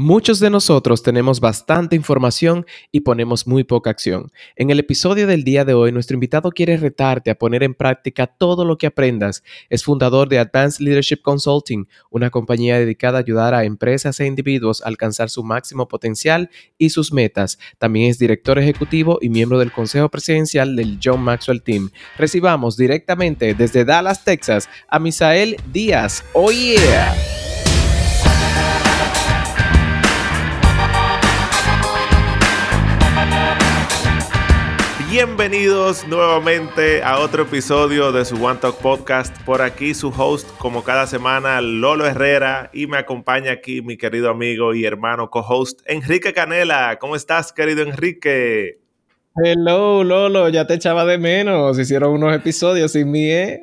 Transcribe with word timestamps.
Muchos 0.00 0.38
de 0.38 0.48
nosotros 0.48 1.02
tenemos 1.02 1.40
bastante 1.40 1.96
información 1.96 2.64
y 2.92 3.00
ponemos 3.00 3.48
muy 3.48 3.64
poca 3.64 3.90
acción. 3.90 4.30
En 4.54 4.70
el 4.70 4.78
episodio 4.78 5.26
del 5.26 5.42
día 5.42 5.64
de 5.64 5.74
hoy, 5.74 5.90
nuestro 5.90 6.14
invitado 6.14 6.52
quiere 6.52 6.76
retarte 6.76 7.32
a 7.32 7.34
poner 7.34 7.64
en 7.64 7.74
práctica 7.74 8.28
todo 8.28 8.64
lo 8.64 8.78
que 8.78 8.86
aprendas. 8.86 9.42
Es 9.68 9.82
fundador 9.82 10.28
de 10.28 10.38
Advanced 10.38 10.84
Leadership 10.84 11.20
Consulting, 11.20 11.88
una 12.12 12.30
compañía 12.30 12.78
dedicada 12.78 13.18
a 13.18 13.22
ayudar 13.22 13.54
a 13.54 13.64
empresas 13.64 14.20
e 14.20 14.26
individuos 14.26 14.82
a 14.82 14.86
alcanzar 14.86 15.30
su 15.30 15.42
máximo 15.42 15.88
potencial 15.88 16.48
y 16.78 16.90
sus 16.90 17.12
metas. 17.12 17.58
También 17.78 18.08
es 18.08 18.20
director 18.20 18.56
ejecutivo 18.56 19.18
y 19.20 19.30
miembro 19.30 19.58
del 19.58 19.72
Consejo 19.72 20.08
Presidencial 20.10 20.76
del 20.76 21.00
John 21.02 21.22
Maxwell 21.22 21.60
Team. 21.60 21.90
Recibamos 22.16 22.76
directamente 22.76 23.52
desde 23.52 23.84
Dallas, 23.84 24.22
Texas, 24.22 24.68
a 24.86 25.00
Misael 25.00 25.56
Díaz. 25.72 26.22
¡Oh 26.34 26.52
yeah! 26.52 27.16
Bienvenidos 35.20 36.06
nuevamente 36.06 37.02
a 37.02 37.18
otro 37.18 37.42
episodio 37.42 38.12
de 38.12 38.24
su 38.24 38.36
One 38.36 38.60
Talk 38.60 38.76
Podcast. 38.76 39.36
Por 39.42 39.62
aquí 39.62 39.92
su 39.92 40.10
host, 40.10 40.48
como 40.58 40.84
cada 40.84 41.08
semana, 41.08 41.60
Lolo 41.60 42.06
Herrera. 42.06 42.70
Y 42.72 42.86
me 42.86 42.98
acompaña 42.98 43.50
aquí 43.50 43.82
mi 43.82 43.96
querido 43.96 44.30
amigo 44.30 44.74
y 44.74 44.84
hermano 44.84 45.28
co-host, 45.28 45.80
Enrique 45.86 46.32
Canela. 46.32 47.00
¿Cómo 47.00 47.16
estás, 47.16 47.52
querido 47.52 47.82
Enrique? 47.82 48.78
Hello, 49.44 50.04
Lolo, 50.04 50.50
ya 50.50 50.68
te 50.68 50.74
echaba 50.74 51.04
de 51.04 51.18
menos. 51.18 51.76
Hicieron 51.80 52.12
unos 52.12 52.36
episodios 52.36 52.92
sin 52.92 53.10
mí, 53.10 53.28
¿eh? 53.28 53.60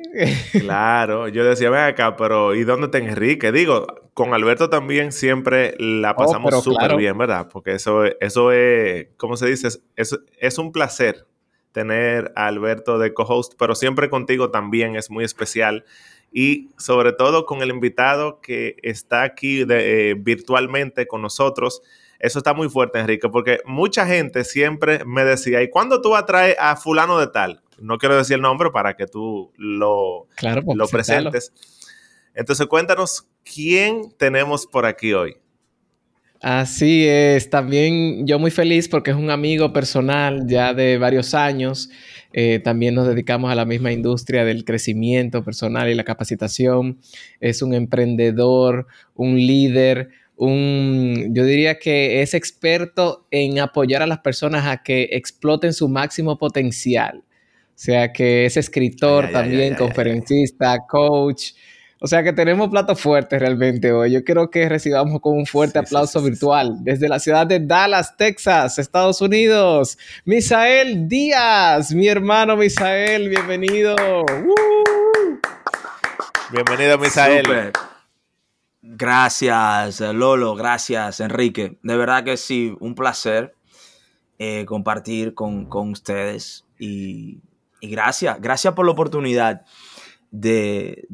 claro, 0.60 1.28
yo 1.28 1.42
decía, 1.42 1.70
ven 1.70 1.84
acá, 1.84 2.16
pero 2.16 2.54
¿y 2.54 2.64
dónde 2.64 2.84
está 2.84 2.98
Enrique? 2.98 3.50
Digo, 3.50 3.86
con 4.12 4.34
Alberto 4.34 4.68
también 4.68 5.10
siempre 5.10 5.74
la 5.78 6.10
oh, 6.10 6.16
pasamos 6.16 6.62
súper 6.62 6.96
bien, 6.96 7.16
¿verdad? 7.16 7.48
Porque 7.50 7.72
eso, 7.72 8.04
eso 8.20 8.52
es, 8.52 9.06
¿cómo 9.16 9.38
se 9.38 9.46
dice? 9.46 9.68
Es, 9.96 10.18
es 10.38 10.58
un 10.58 10.70
placer 10.70 11.24
tener 11.76 12.32
a 12.36 12.46
Alberto 12.46 12.98
de 12.98 13.12
co-host, 13.12 13.52
pero 13.58 13.74
siempre 13.74 14.08
contigo 14.08 14.50
también 14.50 14.96
es 14.96 15.10
muy 15.10 15.24
especial. 15.24 15.84
Y 16.32 16.70
sobre 16.78 17.12
todo 17.12 17.44
con 17.44 17.60
el 17.60 17.68
invitado 17.68 18.40
que 18.40 18.76
está 18.82 19.24
aquí 19.24 19.64
de, 19.64 20.12
eh, 20.12 20.14
virtualmente 20.14 21.06
con 21.06 21.20
nosotros. 21.20 21.82
Eso 22.18 22.38
está 22.38 22.54
muy 22.54 22.70
fuerte, 22.70 22.98
Enrique, 22.98 23.28
porque 23.28 23.60
mucha 23.66 24.06
gente 24.06 24.44
siempre 24.44 25.04
me 25.04 25.22
decía, 25.22 25.62
¿y 25.62 25.68
cuándo 25.68 26.00
tú 26.00 26.16
atraes 26.16 26.56
a 26.58 26.76
fulano 26.76 27.18
de 27.18 27.26
tal? 27.26 27.60
No 27.78 27.98
quiero 27.98 28.16
decir 28.16 28.36
el 28.36 28.40
nombre 28.40 28.70
para 28.70 28.96
que 28.96 29.06
tú 29.06 29.52
lo, 29.58 30.28
claro, 30.34 30.62
pues, 30.62 30.78
lo 30.78 30.88
presentes. 30.88 31.52
Entonces 32.32 32.66
cuéntanos 32.68 33.28
quién 33.44 34.14
tenemos 34.16 34.66
por 34.66 34.86
aquí 34.86 35.12
hoy. 35.12 35.36
Así 36.42 37.06
es, 37.06 37.48
también 37.50 38.26
yo 38.26 38.38
muy 38.38 38.50
feliz 38.50 38.88
porque 38.88 39.10
es 39.10 39.16
un 39.16 39.30
amigo 39.30 39.72
personal 39.72 40.46
ya 40.46 40.74
de 40.74 40.98
varios 40.98 41.34
años. 41.34 41.90
Eh, 42.32 42.60
también 42.62 42.94
nos 42.94 43.08
dedicamos 43.08 43.50
a 43.50 43.54
la 43.54 43.64
misma 43.64 43.92
industria 43.92 44.44
del 44.44 44.64
crecimiento 44.64 45.42
personal 45.42 45.88
y 45.88 45.94
la 45.94 46.04
capacitación. 46.04 46.98
Es 47.40 47.62
un 47.62 47.72
emprendedor, 47.72 48.86
un 49.14 49.36
líder, 49.36 50.10
un, 50.36 51.32
yo 51.34 51.44
diría 51.44 51.78
que 51.78 52.20
es 52.20 52.34
experto 52.34 53.26
en 53.30 53.58
apoyar 53.58 54.02
a 54.02 54.06
las 54.06 54.18
personas 54.18 54.66
a 54.66 54.82
que 54.82 55.08
exploten 55.12 55.72
su 55.72 55.88
máximo 55.88 56.36
potencial. 56.38 57.24
O 57.76 57.78
sea 57.78 58.12
que 58.12 58.46
es 58.46 58.56
escritor 58.56 59.30
también, 59.32 59.74
conferencista, 59.74 60.78
coach. 60.88 61.52
O 61.98 62.06
sea 62.06 62.22
que 62.22 62.34
tenemos 62.34 62.68
platos 62.68 63.00
fuertes 63.00 63.40
realmente 63.40 63.90
hoy. 63.90 64.12
Yo 64.12 64.22
quiero 64.22 64.50
que 64.50 64.68
recibamos 64.68 65.18
con 65.22 65.34
un 65.34 65.46
fuerte 65.46 65.78
aplauso 65.78 66.20
virtual 66.20 66.76
desde 66.80 67.08
la 67.08 67.18
ciudad 67.18 67.46
de 67.46 67.58
Dallas, 67.58 68.18
Texas, 68.18 68.78
Estados 68.78 69.22
Unidos. 69.22 69.96
Misael 70.26 71.08
Díaz, 71.08 71.94
mi 71.94 72.06
hermano 72.06 72.54
Misael, 72.54 73.30
bienvenido. 73.30 73.96
Bienvenido, 76.52 76.98
Misael. 76.98 77.72
Gracias, 78.82 80.00
Lolo. 80.00 80.54
Gracias, 80.54 81.20
Enrique. 81.20 81.78
De 81.82 81.96
verdad 81.96 82.24
que 82.24 82.36
sí, 82.36 82.76
un 82.78 82.94
placer 82.94 83.54
eh, 84.38 84.66
compartir 84.66 85.32
con, 85.32 85.66
ustedes. 85.70 86.66
Y, 86.78 87.40
y 87.80 87.88
gracias, 87.88 88.38
gracias 88.38 88.74
por 88.74 88.84
la 88.84 88.92
oportunidad 88.92 89.62
de, 90.30 91.06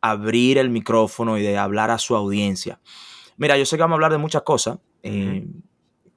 abrir 0.00 0.58
el 0.58 0.70
micrófono 0.70 1.36
y 1.38 1.42
de 1.42 1.58
hablar 1.58 1.90
a 1.90 1.98
su 1.98 2.16
audiencia. 2.16 2.80
Mira, 3.36 3.58
yo 3.58 3.66
sé 3.66 3.76
que 3.76 3.82
vamos 3.82 3.94
a 3.94 3.96
hablar 3.96 4.12
de 4.12 4.18
muchas 4.18 4.42
cosas. 4.42 4.78
Eh, 5.02 5.46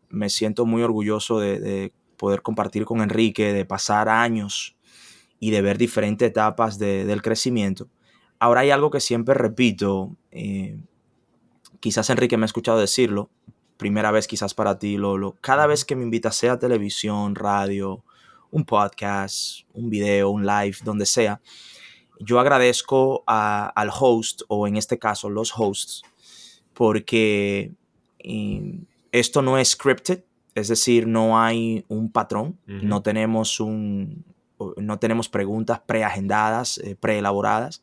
me 0.09 0.29
siento 0.29 0.65
muy 0.65 0.83
orgulloso 0.83 1.39
de, 1.39 1.91
poder 2.17 2.41
compartir 2.41 2.85
con 2.85 3.01
Enrique, 3.01 3.51
de 3.51 3.65
pasar 3.65 4.07
años 4.07 4.77
y 5.39 5.51
de 5.51 5.61
ver 5.61 5.77
diferentes 5.77 6.29
etapas 6.29 6.79
del 6.79 7.21
crecimiento. 7.21 7.89
Ahora 8.39 8.61
hay 8.61 8.71
algo 8.71 8.91
que 8.91 8.99
siempre 8.99 9.33
repito, 9.33 10.15
eh, 10.31 10.77
quizás 11.79 12.09
Enrique 12.09 12.37
me 12.37 12.43
ha 12.43 12.45
escuchado 12.45 12.79
decirlo, 12.79 13.29
primera 13.77 14.11
vez 14.11 14.27
quizás 14.27 14.53
para 14.53 14.79
ti, 14.79 14.95
Lolo, 14.97 15.35
cada 15.41 15.67
vez 15.67 15.83
que 15.83 15.95
me 15.95 16.03
invitas 16.03 16.35
sea 16.35 16.59
televisión, 16.59 17.35
radio, 17.35 18.03
un 18.53 18.65
podcast, 18.65 19.61
un 19.73 19.89
video, 19.89 20.29
un 20.29 20.45
live, 20.45 20.77
donde 20.83 21.05
sea, 21.05 21.41
yo 22.19 22.39
agradezco 22.39 23.23
al 23.25 23.89
host, 23.89 24.43
o 24.47 24.67
en 24.67 24.77
este 24.77 24.99
caso 24.99 25.29
los 25.29 25.51
hosts, 25.57 26.03
porque 26.73 27.71
em, 28.19 28.85
esto 29.11 29.41
no 29.41 29.57
es 29.57 29.69
scripted, 29.69 30.23
es 30.55 30.67
decir, 30.67 31.07
no 31.07 31.39
hay 31.39 31.83
un 31.87 32.11
patrón, 32.11 32.57
no 32.67 33.01
tenemos 33.01 33.59
un 33.59 34.23
no 34.77 34.97
tenemos 34.97 35.27
preguntas 35.27 35.81
preagendadas, 35.85 36.77
eh, 36.77 36.95
preelaboradas, 36.95 37.81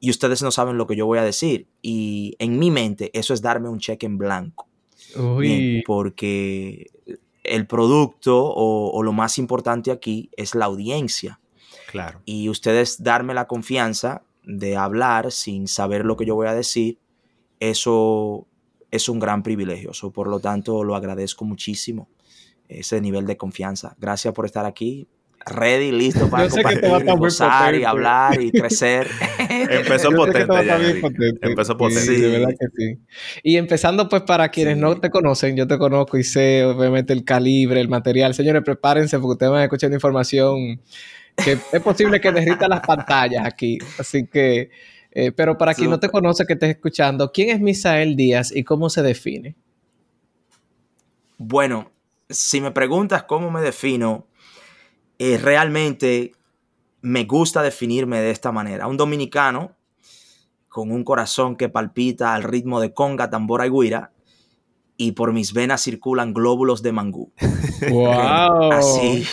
y 0.00 0.10
ustedes 0.10 0.42
no 0.42 0.50
saben 0.50 0.78
lo 0.78 0.86
que 0.86 0.96
yo 0.96 1.06
voy 1.06 1.18
a 1.18 1.22
decir. 1.22 1.68
Y 1.82 2.34
en 2.38 2.58
mi 2.58 2.70
mente, 2.70 3.10
eso 3.12 3.32
es 3.32 3.42
darme 3.42 3.68
un 3.68 3.78
cheque 3.78 4.06
en 4.06 4.18
blanco. 4.18 4.66
porque 5.86 6.90
el 7.50 7.66
producto 7.66 8.52
o, 8.54 9.02
lo 9.02 9.12
más 9.12 9.38
importante 9.38 9.90
aquí 9.90 10.30
es 10.36 10.54
la 10.54 10.66
audiencia. 10.66 11.40
Claro. 11.88 12.22
Y 12.24 12.48
ustedes 12.48 13.02
darme 13.02 13.34
la 13.34 13.46
confianza 13.46 14.22
de 14.44 14.76
hablar 14.76 15.32
sin 15.32 15.66
saber 15.66 16.04
lo 16.04 16.16
que 16.16 16.24
yo 16.24 16.34
voy 16.34 16.46
a 16.46 16.54
decir, 16.54 16.98
eso 17.58 18.46
es 18.90 19.08
un 19.08 19.18
gran 19.18 19.42
privilegio. 19.42 19.90
por 20.12 20.28
lo 20.28 20.40
tanto, 20.40 20.84
lo 20.84 20.94
agradezco 20.94 21.44
muchísimo, 21.44 22.08
ese 22.68 23.00
nivel 23.00 23.26
de 23.26 23.36
confianza. 23.36 23.96
Gracias 23.98 24.32
por 24.32 24.46
estar 24.46 24.64
aquí 24.64 25.08
ready, 25.46 25.90
listo 25.90 26.28
para 26.28 26.48
compartir, 26.48 26.84
y 26.84 27.16
gozar 27.16 27.74
y 27.74 27.84
hablar 27.84 28.40
y 28.40 28.50
crecer. 28.50 29.08
Empezó 29.38 30.10
potente 30.10 30.64
ya. 30.64 30.78
Empezó 31.42 31.76
potente. 31.76 32.02
Sí, 32.02 32.20
de 32.20 32.38
verdad 32.38 32.54
que 32.58 32.66
sí. 32.76 32.98
Y 33.42 33.56
empezando 33.56 34.08
pues 34.08 34.22
para 34.22 34.48
quienes 34.50 34.76
no 34.76 34.98
te 35.00 35.10
conocen, 35.10 35.56
yo 35.56 35.66
te 35.66 35.78
conozco 35.78 36.18
y 36.18 36.24
sé 36.24 36.64
obviamente 36.64 37.12
el 37.12 37.24
calibre, 37.24 37.80
el 37.80 37.88
material. 37.88 38.34
Señores, 38.34 38.62
prepárense 38.64 39.18
porque 39.18 39.32
ustedes 39.32 39.52
van 39.52 39.60
a 39.60 39.64
escuchar 39.64 39.92
información 39.92 40.80
que 41.36 41.58
es 41.72 41.82
posible 41.82 42.20
que 42.20 42.32
derrita 42.32 42.68
las 42.68 42.80
pantallas 42.80 43.46
aquí. 43.46 43.78
Así 43.98 44.26
que, 44.26 44.70
eh, 45.10 45.32
pero 45.32 45.56
para 45.56 45.74
quien 45.74 45.90
no 45.90 45.98
te 45.98 46.08
conoce 46.08 46.44
que 46.46 46.54
estés 46.54 46.70
escuchando, 46.70 47.32
¿quién 47.32 47.50
es 47.50 47.60
Misael 47.60 48.16
Díaz 48.16 48.52
y 48.54 48.64
cómo 48.64 48.90
se 48.90 49.02
define? 49.02 49.56
Bueno, 51.38 51.90
si 52.28 52.60
me 52.60 52.70
preguntas 52.70 53.22
cómo 53.22 53.50
me 53.50 53.62
defino, 53.62 54.26
eh, 55.20 55.36
realmente 55.36 56.32
me 57.02 57.24
gusta 57.24 57.60
definirme 57.60 58.20
de 58.20 58.30
esta 58.30 58.52
manera. 58.52 58.86
Un 58.86 58.96
dominicano 58.96 59.76
con 60.70 60.90
un 60.90 61.04
corazón 61.04 61.56
que 61.56 61.68
palpita 61.68 62.34
al 62.34 62.42
ritmo 62.42 62.80
de 62.80 62.94
conga, 62.94 63.28
tambora 63.28 63.66
y 63.66 63.70
guira, 63.70 64.12
y 64.96 65.12
por 65.12 65.34
mis 65.34 65.52
venas 65.52 65.82
circulan 65.82 66.32
glóbulos 66.32 66.82
de 66.82 66.92
mangú. 66.92 67.34
¡Wow! 67.90 68.72
Así, 68.72 69.26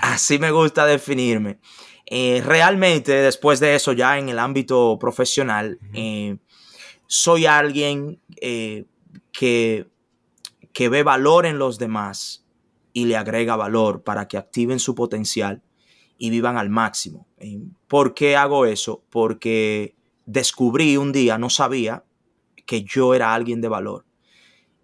así 0.00 0.38
me 0.38 0.52
gusta 0.52 0.86
definirme. 0.86 1.58
Eh, 2.06 2.40
realmente, 2.46 3.12
después 3.14 3.58
de 3.58 3.74
eso, 3.74 3.94
ya 3.94 4.16
en 4.16 4.28
el 4.28 4.38
ámbito 4.38 4.96
profesional, 5.00 5.80
eh, 5.92 6.36
soy 7.08 7.46
alguien 7.46 8.20
que, 9.32 9.88
que 10.72 10.88
ve 10.88 11.02
valor 11.02 11.46
en 11.46 11.58
los 11.58 11.80
demás 11.80 12.44
y 12.98 13.04
le 13.04 13.16
agrega 13.16 13.54
valor 13.54 14.02
para 14.02 14.26
que 14.26 14.36
activen 14.36 14.80
su 14.80 14.96
potencial 14.96 15.62
y 16.18 16.30
vivan 16.30 16.56
al 16.56 16.68
máximo. 16.68 17.28
Eh, 17.36 17.60
¿Por 17.86 18.12
qué 18.12 18.34
hago 18.34 18.66
eso? 18.66 19.04
Porque 19.08 19.94
descubrí 20.26 20.96
un 20.96 21.12
día, 21.12 21.38
no 21.38 21.48
sabía 21.48 22.02
que 22.66 22.82
yo 22.82 23.14
era 23.14 23.34
alguien 23.34 23.60
de 23.60 23.68
valor. 23.68 24.04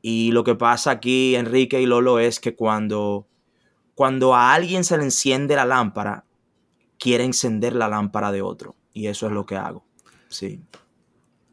Y 0.01 0.31
lo 0.31 0.45
que 0.45 0.55
pasa 0.55 0.93
aquí, 0.93 1.35
Enrique 1.35 1.81
y 1.81 1.87
Lolo, 1.87 2.21
es 2.21 2.39
que 2.39 2.55
cuando, 2.55 3.27
cuando 3.97 4.33
a 4.37 4.55
alguien 4.55 4.85
se 4.85 4.97
le 4.97 5.03
enciende 5.03 5.57
la 5.57 5.65
lámpara, 5.65 6.25
quiere 6.97 7.25
encender 7.25 7.75
la 7.75 7.89
lámpara 7.89 8.31
de 8.31 8.43
otro. 8.43 8.77
Y 8.93 9.09
eso 9.09 9.27
es 9.27 9.33
lo 9.33 9.45
que 9.45 9.57
hago. 9.57 9.85
Sí. 10.29 10.63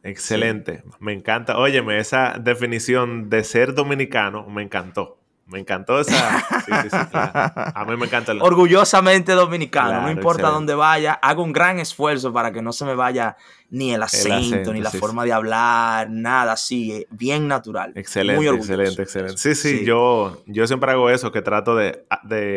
Excelente, 0.04 0.84
me 1.00 1.12
encanta. 1.12 1.58
Óyeme, 1.58 1.98
esa 1.98 2.38
definición 2.38 3.28
de 3.28 3.42
ser 3.42 3.74
dominicano 3.74 4.46
me 4.46 4.62
encantó. 4.62 5.21
Me 5.52 5.58
encantó 5.58 6.00
esa. 6.00 6.40
Sí, 6.64 6.72
sí, 6.82 6.88
sí, 6.90 6.96
A 7.12 7.84
mí 7.86 7.96
me 7.96 8.06
encanta. 8.06 8.32
Orgullosamente 8.40 9.32
dominicano, 9.32 10.00
no 10.00 10.10
importa 10.10 10.48
dónde 10.48 10.74
vaya, 10.74 11.12
hago 11.12 11.42
un 11.42 11.52
gran 11.52 11.78
esfuerzo 11.78 12.32
para 12.32 12.52
que 12.52 12.62
no 12.62 12.72
se 12.72 12.86
me 12.86 12.94
vaya 12.94 13.36
ni 13.68 13.92
el 13.92 14.02
acento, 14.02 14.72
ni 14.72 14.80
la 14.80 14.90
forma 14.90 15.24
de 15.24 15.32
hablar, 15.32 16.08
nada 16.10 16.52
así, 16.52 17.06
bien 17.10 17.48
natural. 17.48 17.92
Excelente, 17.96 18.48
excelente, 18.48 19.02
excelente. 19.02 19.36
Sí, 19.36 19.54
sí, 19.54 19.84
Yo, 19.84 20.42
yo 20.46 20.66
siempre 20.66 20.90
hago 20.90 21.10
eso, 21.10 21.32
que 21.32 21.42
trato 21.42 21.76
de, 21.76 22.02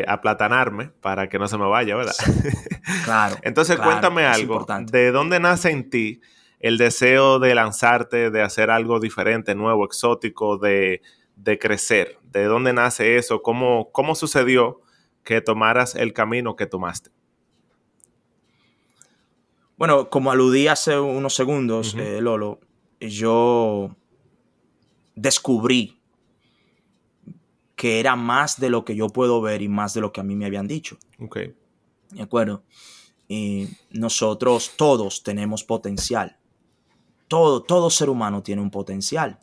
aplatanarme 0.07 0.91
para 1.01 1.27
que 1.27 1.37
no 1.37 1.49
se 1.49 1.57
me 1.57 1.67
vaya, 1.67 1.97
¿verdad? 1.97 2.15
Claro. 3.03 3.35
Entonces, 3.41 3.77
cuéntame 3.77 4.25
algo. 4.25 4.65
¿De 4.85 5.11
dónde 5.11 5.41
nace 5.41 5.71
en 5.71 5.89
ti 5.89 6.21
el 6.61 6.77
deseo 6.77 7.39
de 7.39 7.55
lanzarte, 7.55 8.31
de 8.31 8.41
hacer 8.41 8.69
algo 8.69 9.01
diferente, 9.01 9.53
nuevo, 9.53 9.85
exótico, 9.85 10.57
de 10.57 11.01
de 11.35 11.59
crecer? 11.59 12.17
¿De 12.39 12.47
dónde 12.47 12.73
nace 12.73 13.15
eso? 13.15 13.41
¿Cómo, 13.41 13.91
cómo 13.93 14.13
sucedió 14.13 14.81
que 15.23 15.39
tomaras 15.39 15.95
el 15.95 16.11
camino 16.11 16.57
que 16.57 16.65
tomaste? 16.65 17.09
Bueno, 19.77 20.09
como 20.09 20.31
aludí 20.31 20.67
hace 20.67 20.99
unos 20.99 21.33
segundos, 21.33 21.95
eh, 21.97 22.19
Lolo, 22.19 22.59
yo 22.99 23.95
descubrí 25.15 25.97
que 27.77 28.01
era 28.01 28.17
más 28.17 28.59
de 28.59 28.69
lo 28.69 28.83
que 28.83 28.97
yo 28.97 29.07
puedo 29.07 29.39
ver 29.39 29.61
y 29.61 29.69
más 29.69 29.93
de 29.93 30.01
lo 30.01 30.11
que 30.11 30.19
a 30.19 30.23
mí 30.25 30.35
me 30.35 30.45
habían 30.45 30.67
dicho. 30.67 30.97
Ok. 31.19 31.37
¿De 32.09 32.21
acuerdo? 32.21 32.63
Y 33.29 33.69
nosotros 33.91 34.73
todos 34.75 35.23
tenemos 35.23 35.63
potencial. 35.63 36.37
Todo, 37.29 37.63
todo 37.63 37.89
ser 37.89 38.09
humano 38.09 38.43
tiene 38.43 38.61
un 38.61 38.71
potencial. 38.71 39.39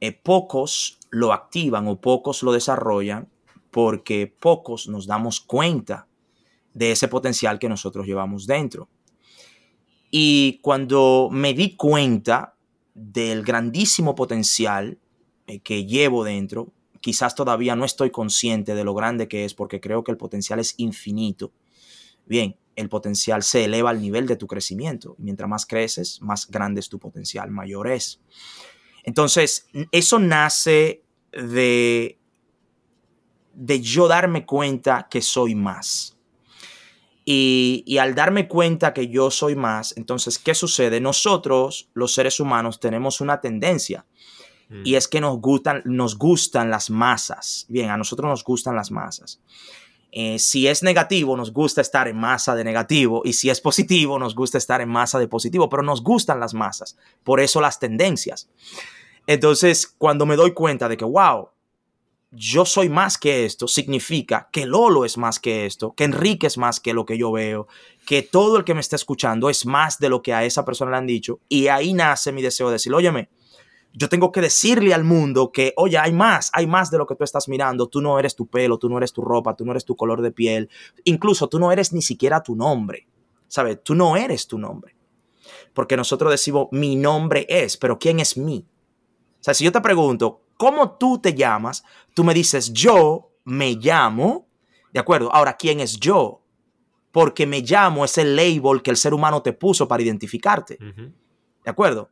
Eh, 0.00 0.12
pocos 0.12 0.98
lo 1.10 1.32
activan 1.32 1.88
o 1.88 2.00
pocos 2.00 2.42
lo 2.42 2.52
desarrollan 2.52 3.28
porque 3.70 4.26
pocos 4.26 4.88
nos 4.88 5.06
damos 5.06 5.40
cuenta 5.40 6.06
de 6.74 6.92
ese 6.92 7.08
potencial 7.08 7.58
que 7.58 7.68
nosotros 7.68 8.06
llevamos 8.06 8.46
dentro. 8.46 8.88
Y 10.10 10.60
cuando 10.62 11.28
me 11.32 11.54
di 11.54 11.76
cuenta 11.76 12.54
del 12.94 13.42
grandísimo 13.42 14.14
potencial 14.14 14.98
eh, 15.46 15.60
que 15.60 15.86
llevo 15.86 16.22
dentro, 16.22 16.72
quizás 17.00 17.34
todavía 17.34 17.74
no 17.76 17.84
estoy 17.84 18.10
consciente 18.10 18.74
de 18.74 18.84
lo 18.84 18.94
grande 18.94 19.28
que 19.28 19.44
es 19.44 19.54
porque 19.54 19.80
creo 19.80 20.04
que 20.04 20.12
el 20.12 20.16
potencial 20.16 20.60
es 20.60 20.74
infinito. 20.76 21.52
Bien, 22.26 22.56
el 22.76 22.88
potencial 22.88 23.42
se 23.42 23.64
eleva 23.64 23.90
al 23.90 24.00
nivel 24.00 24.26
de 24.26 24.36
tu 24.36 24.46
crecimiento. 24.46 25.14
Mientras 25.18 25.48
más 25.48 25.66
creces, 25.66 26.20
más 26.22 26.48
grande 26.48 26.80
es 26.80 26.88
tu 26.88 26.98
potencial, 26.98 27.50
mayor 27.50 27.90
es. 27.90 28.20
Entonces, 29.04 29.68
eso 29.92 30.18
nace 30.18 31.04
de, 31.32 32.18
de 33.52 33.80
yo 33.80 34.08
darme 34.08 34.44
cuenta 34.44 35.06
que 35.10 35.22
soy 35.22 35.54
más. 35.54 36.14
Y, 37.26 37.96
al 37.98 38.14
darme 38.14 38.48
cuenta 38.48 38.92
que 38.92 39.08
yo 39.08 39.30
soy 39.30 39.56
más, 39.56 39.96
entonces, 39.96 40.38
¿qué 40.38 40.54
sucede? 40.54 41.00
Nosotros, 41.00 41.88
los 41.94 42.12
seres 42.12 42.38
humanos, 42.38 42.80
tenemos 42.80 43.20
una 43.20 43.40
tendencia. 43.40 44.04
Y 44.84 44.92
mm. 44.92 44.96
es 44.96 45.08
que 45.08 45.20
nos 45.20 45.40
gustan, 45.40 45.82
nos 45.84 46.18
gustan 46.18 46.70
las 46.70 46.90
masas. 46.90 47.66
Bien, 47.68 47.90
a 47.90 47.96
nosotros 47.96 48.28
nos 48.28 48.44
gustan 48.44 48.76
las 48.76 48.90
masas. 48.90 49.40
Eh, 50.12 50.38
si 50.38 50.68
es 50.68 50.82
negativo, 50.82 51.36
nos 51.36 51.52
gusta 51.52 51.80
estar 51.80 52.08
en 52.08 52.16
masa 52.16 52.54
de 52.54 52.62
negativo. 52.62 53.22
Y 53.24 53.32
si 53.32 53.50
es 53.50 53.60
positivo, 53.60 54.18
nos 54.18 54.34
gusta 54.34 54.58
estar 54.58 54.80
en 54.80 54.88
masa 54.88 55.18
de 55.18 55.26
positivo. 55.26 55.68
Pero 55.68 55.82
nos 55.82 56.02
gustan 56.02 56.40
las 56.40 56.52
masas. 56.54 56.96
Por 57.24 57.40
eso 57.40 57.60
las 57.60 57.78
tendencias. 57.78 58.50
Entonces, 59.26 59.86
cuando 59.86 60.26
me 60.26 60.36
doy 60.36 60.52
cuenta 60.52 60.88
de 60.88 60.96
que, 60.96 61.04
wow, 61.04 61.48
yo 62.30 62.64
soy 62.64 62.88
más 62.88 63.16
que 63.16 63.44
esto, 63.44 63.68
significa 63.68 64.48
que 64.52 64.66
Lolo 64.66 65.04
es 65.04 65.16
más 65.16 65.38
que 65.38 65.66
esto, 65.66 65.94
que 65.94 66.04
Enrique 66.04 66.46
es 66.46 66.58
más 66.58 66.80
que 66.80 66.92
lo 66.92 67.04
que 67.06 67.16
yo 67.16 67.30
veo, 67.30 67.68
que 68.06 68.22
todo 68.22 68.56
el 68.56 68.64
que 68.64 68.74
me 68.74 68.80
está 68.80 68.96
escuchando 68.96 69.48
es 69.48 69.66
más 69.66 69.98
de 69.98 70.08
lo 70.08 70.20
que 70.20 70.34
a 70.34 70.44
esa 70.44 70.64
persona 70.64 70.90
le 70.90 70.96
han 70.96 71.06
dicho. 71.06 71.40
Y 71.48 71.68
ahí 71.68 71.94
nace 71.94 72.32
mi 72.32 72.42
deseo 72.42 72.68
de 72.68 72.74
decir, 72.74 72.92
óyeme, 72.92 73.28
yo 73.92 74.08
tengo 74.08 74.32
que 74.32 74.40
decirle 74.40 74.92
al 74.92 75.04
mundo 75.04 75.52
que, 75.52 75.72
oye, 75.76 75.96
hay 75.96 76.12
más, 76.12 76.50
hay 76.52 76.66
más 76.66 76.90
de 76.90 76.98
lo 76.98 77.06
que 77.06 77.14
tú 77.14 77.22
estás 77.22 77.48
mirando. 77.48 77.86
Tú 77.86 78.02
no 78.02 78.18
eres 78.18 78.34
tu 78.34 78.48
pelo, 78.48 78.76
tú 78.76 78.88
no 78.88 78.98
eres 78.98 79.12
tu 79.12 79.22
ropa, 79.22 79.54
tú 79.54 79.64
no 79.64 79.70
eres 79.70 79.84
tu 79.84 79.94
color 79.94 80.20
de 80.20 80.32
piel. 80.32 80.68
Incluso 81.04 81.48
tú 81.48 81.60
no 81.60 81.70
eres 81.70 81.92
ni 81.92 82.02
siquiera 82.02 82.42
tu 82.42 82.56
nombre. 82.56 83.06
¿Sabes? 83.46 83.78
Tú 83.84 83.94
no 83.94 84.16
eres 84.16 84.48
tu 84.48 84.58
nombre. 84.58 84.96
Porque 85.72 85.96
nosotros 85.96 86.32
decimos, 86.32 86.66
mi 86.72 86.96
nombre 86.96 87.46
es, 87.48 87.76
pero 87.76 87.98
¿quién 88.00 88.18
es 88.18 88.36
mí? 88.36 88.66
O 89.44 89.46
sea, 89.46 89.52
si 89.52 89.62
yo 89.62 89.72
te 89.72 89.82
pregunto, 89.82 90.40
¿cómo 90.56 90.92
tú 90.92 91.18
te 91.18 91.34
llamas? 91.34 91.84
Tú 92.14 92.24
me 92.24 92.32
dices, 92.32 92.72
yo 92.72 93.30
me 93.44 93.74
llamo, 93.74 94.48
¿de 94.90 94.98
acuerdo? 94.98 95.30
Ahora, 95.34 95.54
¿quién 95.58 95.80
es 95.80 96.00
yo? 96.00 96.40
Porque 97.12 97.46
me 97.46 97.60
llamo 97.60 98.06
es 98.06 98.16
el 98.16 98.36
label 98.36 98.80
que 98.80 98.90
el 98.90 98.96
ser 98.96 99.12
humano 99.12 99.42
te 99.42 99.52
puso 99.52 99.86
para 99.86 100.02
identificarte. 100.02 100.78
¿De 100.78 101.70
acuerdo? 101.70 102.08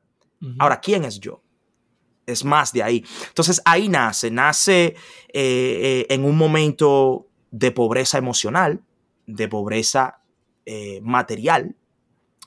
Ahora, 0.59 0.79
¿quién 0.79 1.07
es 1.07 1.21
yo? 1.21 1.41
Es 2.27 2.45
más 2.45 2.71
de 2.71 2.83
ahí. 2.83 3.03
Entonces, 3.29 3.63
ahí 3.65 3.89
nace, 3.89 4.31
nace 4.31 4.85
eh, 4.85 4.95
eh, 5.33 6.07
en 6.11 6.27
un 6.27 6.37
momento 6.37 7.29
de 7.51 7.71
pobreza 7.71 8.19
emocional, 8.19 8.83
de 9.27 9.49
pobreza 9.49 10.21
eh, 10.67 11.01
material, 11.03 11.77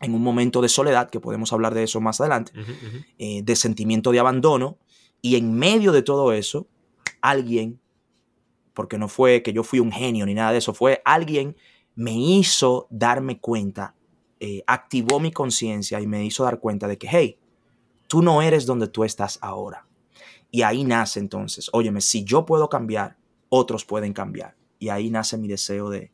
en 0.01 0.13
un 0.13 0.21
momento 0.21 0.61
de 0.61 0.69
soledad, 0.69 1.09
que 1.09 1.19
podemos 1.19 1.53
hablar 1.53 1.73
de 1.73 1.83
eso 1.83 2.01
más 2.01 2.19
adelante, 2.19 2.51
eh, 3.17 3.41
de 3.43 3.55
sentimiento 3.55 4.11
de 4.11 4.19
abandono, 4.19 4.77
y 5.21 5.35
en 5.37 5.53
medio 5.53 5.91
de 5.91 6.01
todo 6.01 6.33
eso, 6.33 6.67
alguien, 7.21 7.79
porque 8.73 8.97
no 8.97 9.07
fue 9.07 9.41
que 9.41 9.53
yo 9.53 9.63
fui 9.63 9.79
un 9.79 9.91
genio 9.91 10.25
ni 10.25 10.33
nada 10.33 10.51
de 10.51 10.57
eso, 10.57 10.73
fue 10.73 11.01
alguien 11.05 11.55
me 11.95 12.13
hizo 12.13 12.87
darme 12.89 13.39
cuenta, 13.39 13.95
eh, 14.39 14.61
activó 14.67 15.19
mi 15.19 15.31
conciencia 15.31 16.01
y 16.01 16.07
me 16.07 16.23
hizo 16.25 16.43
dar 16.43 16.59
cuenta 16.59 16.87
de 16.87 16.97
que, 16.97 17.07
hey, 17.09 17.39
tú 18.07 18.21
no 18.21 18.41
eres 18.41 18.65
donde 18.65 18.87
tú 18.87 19.03
estás 19.03 19.39
ahora. 19.41 19.87
Y 20.51 20.61
ahí 20.61 20.83
nace 20.83 21.19
entonces, 21.19 21.69
óyeme, 21.73 22.01
si 22.01 22.23
yo 22.23 22.45
puedo 22.45 22.69
cambiar, 22.69 23.17
otros 23.49 23.85
pueden 23.85 24.13
cambiar. 24.13 24.55
Y 24.77 24.89
ahí 24.89 25.09
nace 25.09 25.37
mi 25.37 25.47
deseo 25.47 25.89
de, 25.89 26.11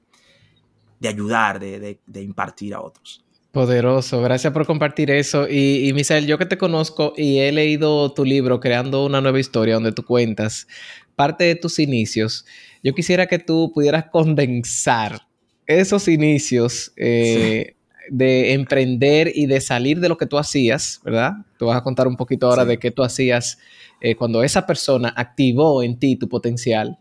de 0.99 1.07
ayudar, 1.07 1.59
de, 1.59 1.99
de 2.05 2.21
impartir 2.21 2.75
a 2.75 2.81
otros. 2.81 3.25
Poderoso, 3.51 4.21
gracias 4.21 4.53
por 4.53 4.65
compartir 4.65 5.11
eso. 5.11 5.45
Y, 5.49 5.89
y 5.89 5.93
Misael, 5.93 6.25
yo 6.25 6.37
que 6.37 6.45
te 6.45 6.57
conozco 6.57 7.13
y 7.17 7.39
he 7.39 7.51
leído 7.51 8.13
tu 8.13 8.23
libro, 8.23 8.61
Creando 8.61 9.05
una 9.05 9.19
nueva 9.19 9.41
historia, 9.41 9.73
donde 9.73 9.91
tú 9.91 10.05
cuentas 10.05 10.67
parte 11.15 11.43
de 11.43 11.55
tus 11.55 11.77
inicios, 11.77 12.45
yo 12.81 12.93
quisiera 12.95 13.27
que 13.27 13.39
tú 13.39 13.71
pudieras 13.73 14.05
condensar 14.09 15.19
esos 15.67 16.07
inicios 16.07 16.93
eh, 16.95 17.75
de 18.09 18.53
emprender 18.53 19.31
y 19.35 19.45
de 19.45 19.61
salir 19.61 19.99
de 19.99 20.09
lo 20.09 20.17
que 20.17 20.25
tú 20.25 20.37
hacías, 20.37 20.99
¿verdad? 21.03 21.33
Tú 21.59 21.67
vas 21.67 21.77
a 21.77 21.83
contar 21.83 22.07
un 22.07 22.15
poquito 22.15 22.47
ahora 22.47 22.65
de 22.65 22.79
qué 22.79 22.89
tú 22.89 23.03
hacías 23.03 23.59
eh, 23.99 24.15
cuando 24.15 24.43
esa 24.43 24.65
persona 24.65 25.13
activó 25.15 25.83
en 25.83 25.99
ti 25.99 26.15
tu 26.15 26.27
potencial. 26.27 26.97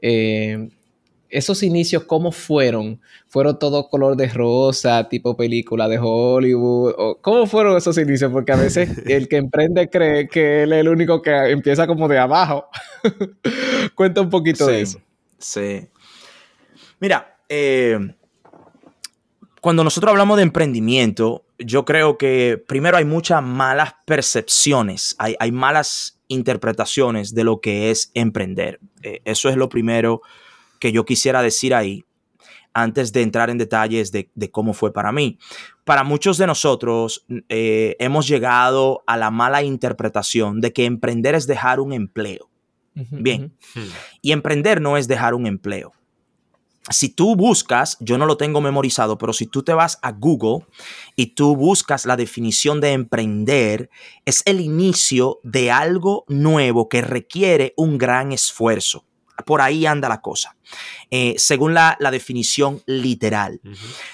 Eh, 0.00 0.70
esos 1.30 1.62
inicios, 1.62 2.04
¿cómo 2.04 2.32
fueron? 2.32 3.00
¿Fueron 3.28 3.58
todo 3.58 3.88
color 3.88 4.16
de 4.16 4.28
rosa, 4.28 5.08
tipo 5.08 5.36
película 5.36 5.88
de 5.88 5.98
Hollywood? 5.98 7.16
¿Cómo 7.20 7.46
fueron 7.46 7.76
esos 7.76 7.96
inicios? 7.98 8.32
Porque 8.32 8.52
a 8.52 8.56
veces 8.56 8.90
el 9.06 9.28
que 9.28 9.36
emprende 9.36 9.88
cree 9.88 10.28
que 10.28 10.64
él 10.64 10.72
es 10.72 10.80
el 10.80 10.88
único 10.88 11.22
que 11.22 11.50
empieza 11.50 11.86
como 11.86 12.08
de 12.08 12.18
abajo. 12.18 12.68
Cuenta 13.94 14.20
un 14.20 14.30
poquito 14.30 14.66
de 14.66 14.80
eso. 14.82 15.00
Sí. 15.38 15.88
Mira, 16.98 17.38
eh, 17.48 17.98
cuando 19.60 19.84
nosotros 19.84 20.10
hablamos 20.10 20.36
de 20.38 20.42
emprendimiento, 20.42 21.44
yo 21.58 21.84
creo 21.84 22.16
que 22.18 22.62
primero 22.66 22.96
hay 22.96 23.04
muchas 23.04 23.42
malas 23.42 23.94
percepciones, 24.06 25.14
hay, 25.18 25.52
malas 25.52 26.18
interpretaciones 26.28 27.34
de 27.34 27.44
lo 27.44 27.60
que 27.60 27.90
es 27.90 28.10
emprender. 28.14 28.80
Eh, 29.02 29.20
eso 29.24 29.48
es 29.48 29.56
lo 29.56 29.68
primero 29.68 30.22
que 30.80 30.90
yo 30.90 31.04
quisiera 31.04 31.42
decir 31.42 31.74
ahí 31.74 32.04
antes 32.72 33.12
de 33.12 33.22
entrar 33.22 33.50
en 33.50 33.58
detalles 33.58 34.12
de, 34.12 34.30
cómo 34.50 34.74
fue 34.74 34.92
para 34.92 35.12
mí. 35.12 35.38
Para 35.84 36.04
muchos 36.04 36.38
de 36.38 36.46
nosotros 36.46 37.24
eh, 37.48 37.96
hemos 37.98 38.26
llegado 38.26 39.02
a 39.06 39.16
la 39.16 39.30
mala 39.30 39.62
interpretación 39.62 40.60
de 40.60 40.72
que 40.72 40.86
emprender 40.86 41.34
es 41.34 41.46
dejar 41.46 41.80
un 41.80 41.92
empleo. 41.92 42.48
Bien, 43.12 43.54
hmm. 43.74 43.80
y 44.20 44.32
emprender 44.32 44.80
no 44.80 44.96
es 44.98 45.08
dejar 45.08 45.34
un 45.34 45.46
empleo. 45.46 45.92
Si 46.90 47.08
tú 47.08 47.34
buscas, 47.34 47.96
yo 48.00 48.18
no 48.18 48.26
lo 48.26 48.36
tengo 48.36 48.60
memorizado, 48.60 49.16
pero 49.16 49.32
si 49.32 49.46
tú 49.46 49.62
te 49.62 49.72
vas 49.72 49.98
a 50.02 50.12
Google 50.12 50.66
y 51.14 51.28
tú 51.28 51.56
buscas 51.56 52.04
la 52.04 52.16
definición 52.16 52.80
de 52.80 52.92
emprender, 52.92 53.90
es 54.26 54.42
el 54.44 54.60
inicio 54.60 55.38
de 55.44 55.70
algo 55.70 56.24
nuevo 56.28 56.88
que 56.88 57.00
requiere 57.00 57.72
un 57.76 57.96
gran 57.96 58.32
esfuerzo 58.32 59.04
por 59.44 59.60
ahí 59.60 59.86
anda 59.86 60.08
la 60.08 60.20
cosa, 60.20 60.56
eh, 61.10 61.34
según 61.38 61.74
la, 61.74 61.96
definición 62.10 62.82
literal. 62.86 63.60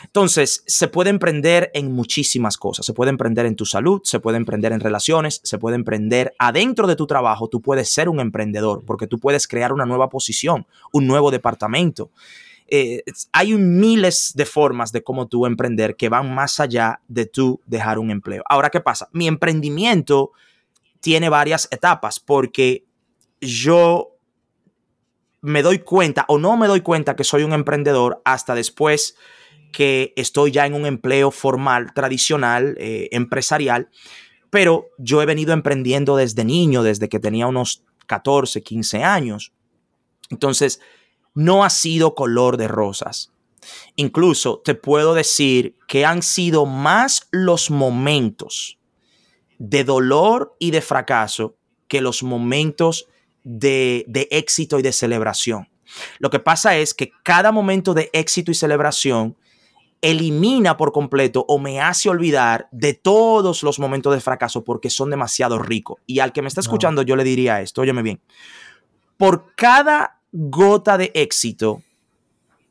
Entonces, 0.04 0.62
se 0.66 0.88
puede 0.88 1.10
emprender 1.10 1.70
en 1.74 1.92
muchísimas 1.92 2.56
cosas. 2.56 2.84
Se 2.84 2.92
puede 2.92 3.10
emprender 3.10 3.46
en 3.46 3.56
tu 3.56 3.64
salud, 3.64 4.00
se 4.04 4.20
puede 4.20 4.36
emprender 4.36 4.72
en 4.72 4.80
relaciones, 4.80 5.40
se 5.42 5.58
puede 5.58 5.76
emprender 5.76 6.34
adentro 6.38 6.86
de 6.86 6.96
tu 6.96 7.06
trabajo. 7.06 7.48
Tú 7.48 7.62
puedes 7.62 7.92
ser 7.92 8.08
un 8.08 8.20
emprendedor 8.20 8.84
porque 8.84 9.06
tú 9.06 9.18
puedes 9.18 9.48
crear 9.48 9.72
una 9.72 9.86
nueva 9.86 10.08
posición, 10.08 10.66
un 10.92 11.06
nuevo 11.06 11.30
departamento. 11.30 12.10
Eh, 12.68 13.02
hay 13.32 13.54
miles 13.54 14.32
de 14.34 14.44
formas 14.44 14.90
de 14.90 15.02
cómo 15.02 15.28
tú 15.28 15.46
emprender 15.46 15.96
que 15.96 16.08
van 16.08 16.34
más 16.34 16.58
allá 16.58 17.00
de 17.06 17.26
tú 17.26 17.60
dejar 17.66 17.98
un 17.98 18.10
empleo. 18.10 18.42
Ahora, 18.48 18.70
¿qué 18.70 18.80
pasa? 18.80 19.08
Mi 19.12 19.28
emprendimiento 19.28 20.32
tiene 21.00 21.28
varias 21.28 21.68
etapas 21.70 22.18
porque 22.18 22.84
yo 23.40 24.15
me 25.46 25.62
doy 25.62 25.78
cuenta 25.78 26.24
o 26.26 26.38
no 26.38 26.56
me 26.56 26.66
doy 26.66 26.80
cuenta 26.80 27.14
que 27.14 27.22
soy 27.22 27.44
un 27.44 27.52
emprendedor 27.52 28.20
hasta 28.24 28.56
después 28.56 29.16
que 29.72 30.12
estoy 30.16 30.50
ya 30.50 30.66
en 30.66 30.74
un 30.74 30.86
empleo 30.86 31.30
formal, 31.30 31.94
tradicional, 31.94 32.74
eh, 32.78 33.08
empresarial, 33.12 33.88
pero 34.50 34.88
yo 34.98 35.22
he 35.22 35.26
venido 35.26 35.52
emprendiendo 35.52 36.16
desde 36.16 36.44
niño, 36.44 36.82
desde 36.82 37.08
que 37.08 37.20
tenía 37.20 37.46
unos 37.46 37.84
14, 38.06 38.62
15 38.62 39.04
años. 39.04 39.52
Entonces, 40.30 40.80
no 41.34 41.62
ha 41.62 41.70
sido 41.70 42.16
color 42.16 42.56
de 42.56 42.66
rosas. 42.66 43.32
Incluso 43.94 44.62
te 44.64 44.74
puedo 44.74 45.14
decir 45.14 45.76
que 45.86 46.04
han 46.04 46.22
sido 46.22 46.66
más 46.66 47.28
los 47.30 47.70
momentos 47.70 48.78
de 49.58 49.84
dolor 49.84 50.56
y 50.58 50.72
de 50.72 50.80
fracaso 50.80 51.56
que 51.86 52.00
los 52.00 52.24
momentos 52.24 53.08
de, 53.46 54.28
éxito 54.32 54.78
y 54.78 54.82
de 54.82 54.92
celebración. 54.92 55.68
Lo 56.18 56.30
que 56.30 56.40
pasa 56.40 56.76
es 56.76 56.94
que 56.94 57.12
cada 57.22 57.52
momento 57.52 57.94
de 57.94 58.10
éxito 58.12 58.50
y 58.50 58.54
celebración 58.54 59.36
elimina 60.02 60.76
por 60.76 60.92
completo 60.92 61.44
o 61.48 61.58
me 61.58 61.80
hace 61.80 62.08
olvidar 62.08 62.68
de 62.72 62.92
todos 62.92 63.62
los 63.62 63.78
momentos 63.78 64.12
de 64.12 64.20
fracaso 64.20 64.64
porque 64.64 64.90
son 64.90 65.10
demasiado 65.10 65.58
ricos. 65.58 66.00
Y 66.06 66.18
al 66.18 66.32
que 66.32 66.42
me 66.42 66.48
está 66.48 66.60
escuchando 66.60 67.02
yo 67.02 67.14
le 67.16 67.24
diría 67.24 67.60
esto, 67.62 67.82
óyeme 67.82 68.02
bien, 68.02 68.20
por 69.16 69.54
cada 69.54 70.18
gota 70.32 70.98
de 70.98 71.12
éxito, 71.14 71.82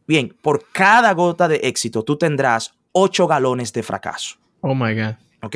bien, 0.05 0.35
por 0.41 0.69
cada 0.71 1.13
gota 1.13 1.47
de 1.47 1.61
éxito 1.63 2.03
tú 2.03 2.17
tendrás 2.17 2.73
ocho 2.91 3.27
galones 3.27 3.71
de 3.71 3.81
fracaso. 3.81 4.35
Oh 4.59 4.75
my 4.75 4.93
God. 4.93 5.15
Ok. 5.41 5.55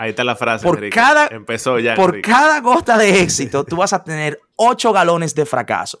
Ahí 0.00 0.10
está 0.10 0.24
la 0.24 0.34
frase. 0.34 0.64
Por 0.64 0.88
cada, 0.88 1.26
Empezó 1.26 1.78
ya. 1.78 1.94
Por 1.94 2.22
cada 2.22 2.58
gota 2.60 2.96
de 2.96 3.20
éxito 3.20 3.64
tú 3.64 3.76
vas 3.76 3.92
a 3.92 4.02
tener 4.02 4.40
ocho 4.56 4.94
galones 4.94 5.34
de 5.34 5.44
fracaso. 5.44 6.00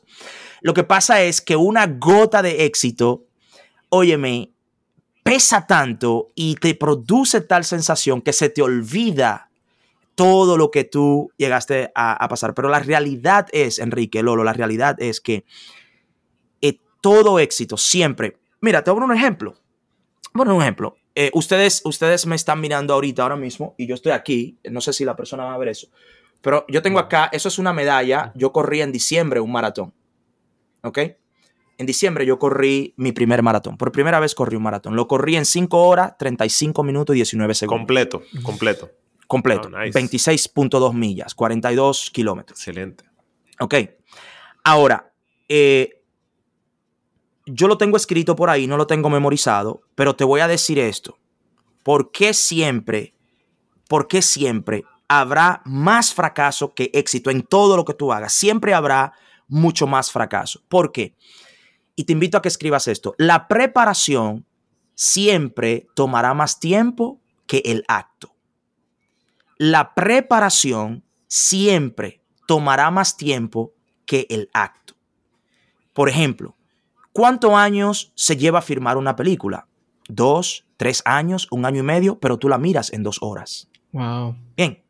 Lo 0.62 0.72
que 0.72 0.84
pasa 0.84 1.20
es 1.20 1.42
que 1.42 1.54
una 1.54 1.86
gota 1.86 2.40
de 2.40 2.64
éxito, 2.64 3.26
óyeme, 3.90 4.54
pesa 5.22 5.66
tanto 5.66 6.28
y 6.34 6.54
te 6.54 6.74
produce 6.74 7.42
tal 7.42 7.62
sensación 7.62 8.22
que 8.22 8.32
se 8.32 8.48
te 8.48 8.62
olvida 8.62 9.50
todo 10.14 10.56
lo 10.56 10.70
que 10.70 10.84
tú 10.84 11.30
llegaste 11.36 11.92
a, 11.94 12.26
pasar. 12.26 12.54
Pero 12.54 12.70
la 12.70 12.80
realidad 12.80 13.48
es, 13.52 13.78
Enrique, 13.78 14.22
Lolo, 14.22 14.44
la 14.44 14.54
realidad 14.54 14.96
es 14.98 15.20
que 15.20 15.44
eh, 16.62 16.78
todo 17.02 17.38
éxito 17.38 17.76
siempre... 17.76 18.38
Mira, 18.62 18.82
te 18.82 18.90
voy 18.90 18.96
a 18.96 19.00
poner 19.02 19.14
un 19.14 19.22
ejemplo. 19.22 19.56
Bueno, 20.32 20.56
un 20.56 20.62
ejemplo. 20.62 20.96
Eh, 21.20 21.30
ustedes, 21.34 21.82
ustedes 21.84 22.26
me 22.26 22.36
están 22.36 22.60
mirando 22.60 22.94
ahorita, 22.94 23.22
ahora 23.22 23.36
mismo, 23.36 23.74
y 23.76 23.86
yo 23.86 23.94
estoy 23.94 24.12
aquí. 24.12 24.58
No 24.70 24.80
sé 24.80 24.92
si 24.92 25.04
la 25.04 25.16
persona 25.16 25.44
va 25.44 25.54
a 25.54 25.58
ver 25.58 25.68
eso. 25.68 25.88
Pero 26.40 26.64
yo 26.68 26.80
tengo 26.80 26.98
acá, 26.98 27.28
eso 27.32 27.48
es 27.48 27.58
una 27.58 27.72
medalla. 27.72 28.32
Yo 28.34 28.52
corrí 28.52 28.80
en 28.80 28.92
diciembre 28.92 29.40
un 29.40 29.52
maratón. 29.52 29.92
¿Ok? 30.82 30.98
En 31.76 31.86
diciembre 31.86 32.24
yo 32.24 32.38
corrí 32.38 32.94
mi 32.96 33.12
primer 33.12 33.42
maratón. 33.42 33.76
Por 33.76 33.92
primera 33.92 34.20
vez 34.20 34.34
corrí 34.34 34.56
un 34.56 34.62
maratón. 34.62 34.96
Lo 34.96 35.08
corrí 35.08 35.36
en 35.36 35.44
5 35.44 35.86
horas, 35.86 36.16
35 36.18 36.82
minutos 36.82 37.14
y 37.14 37.18
19 37.18 37.54
segundos. 37.54 37.80
Completo, 37.80 38.22
completo 38.42 38.90
completo. 39.30 39.70
26.2 39.70 40.92
millas, 40.92 41.36
42 41.36 42.10
kilómetros. 42.10 42.58
Excelente. 42.58 43.04
Ok. 43.60 43.74
Ahora, 44.64 45.12
eh, 45.48 45.99
yo 47.52 47.68
lo 47.68 47.78
tengo 47.78 47.96
escrito 47.96 48.36
por 48.36 48.50
ahí, 48.50 48.66
no 48.66 48.76
lo 48.76 48.86
tengo 48.86 49.10
memorizado, 49.10 49.82
pero 49.94 50.16
te 50.16 50.24
voy 50.24 50.40
a 50.40 50.48
decir 50.48 50.78
esto. 50.78 51.18
¿Por 51.82 52.10
qué 52.10 52.34
siempre, 52.34 53.14
por 53.88 54.08
qué 54.08 54.22
siempre 54.22 54.84
habrá 55.08 55.62
más 55.64 56.14
fracaso 56.14 56.74
que 56.74 56.90
éxito 56.94 57.30
en 57.30 57.42
todo 57.42 57.76
lo 57.76 57.84
que 57.84 57.94
tú 57.94 58.12
hagas? 58.12 58.32
Siempre 58.32 58.74
habrá 58.74 59.12
mucho 59.48 59.86
más 59.86 60.12
fracaso. 60.12 60.62
¿Por 60.68 60.92
qué? 60.92 61.14
Y 61.96 62.04
te 62.04 62.12
invito 62.12 62.38
a 62.38 62.42
que 62.42 62.48
escribas 62.48 62.88
esto. 62.88 63.14
La 63.18 63.48
preparación 63.48 64.46
siempre 64.94 65.88
tomará 65.94 66.34
más 66.34 66.60
tiempo 66.60 67.20
que 67.46 67.62
el 67.64 67.84
acto 67.88 68.34
la 69.62 69.92
preparación 69.92 71.04
siempre 71.28 72.22
tomará 72.46 72.90
más 72.90 73.18
tiempo 73.18 73.74
que 74.06 74.26
el 74.30 74.48
acto. 74.54 74.94
Por 75.92 76.08
ejemplo, 76.08 76.56
¿cuántos 77.12 77.52
años 77.52 78.12
se 78.14 78.36
lleva 78.36 78.60
a 78.60 78.62
firmar 78.62 78.96
una 78.96 79.16
película? 79.16 79.66
Dos, 80.08 80.66
tres 80.76 81.02
años, 81.04 81.46
un 81.50 81.64
año 81.64 81.80
y 81.80 81.84
medio, 81.84 82.18
pero 82.18 82.38
tú 82.38 82.48
la 82.48 82.58
miras 82.58 82.92
en 82.92 83.02
dos 83.02 83.18
horas. 83.20 83.68
Wow. 83.92 84.36
Bien. 84.56 84.82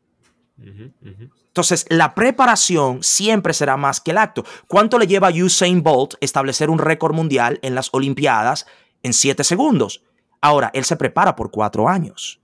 Entonces, 1.47 1.87
la 1.89 2.15
preparación 2.15 3.03
siempre 3.03 3.55
será 3.55 3.77
más 3.77 4.01
que 4.01 4.11
el 4.11 4.19
acto. 4.19 4.45
¿Cuánto 4.67 4.99
le 4.99 5.07
lleva 5.07 5.29
a 5.29 5.33
Usain 5.33 5.83
Bolt 5.83 6.15
establecer 6.21 6.71
un 6.71 6.79
récord 6.79 7.15
mundial 7.15 7.59
en 7.63 7.75
las 7.75 7.89
Olimpiadas 7.93 8.67
en 9.03 9.13
siete 9.13 9.45
segundos? 9.45 10.05
Ahora, 10.41 10.71
él 10.75 10.85
se 10.85 10.97
prepara 10.97 11.37
por 11.37 11.51
cuatro 11.51 11.89
años 11.89 12.41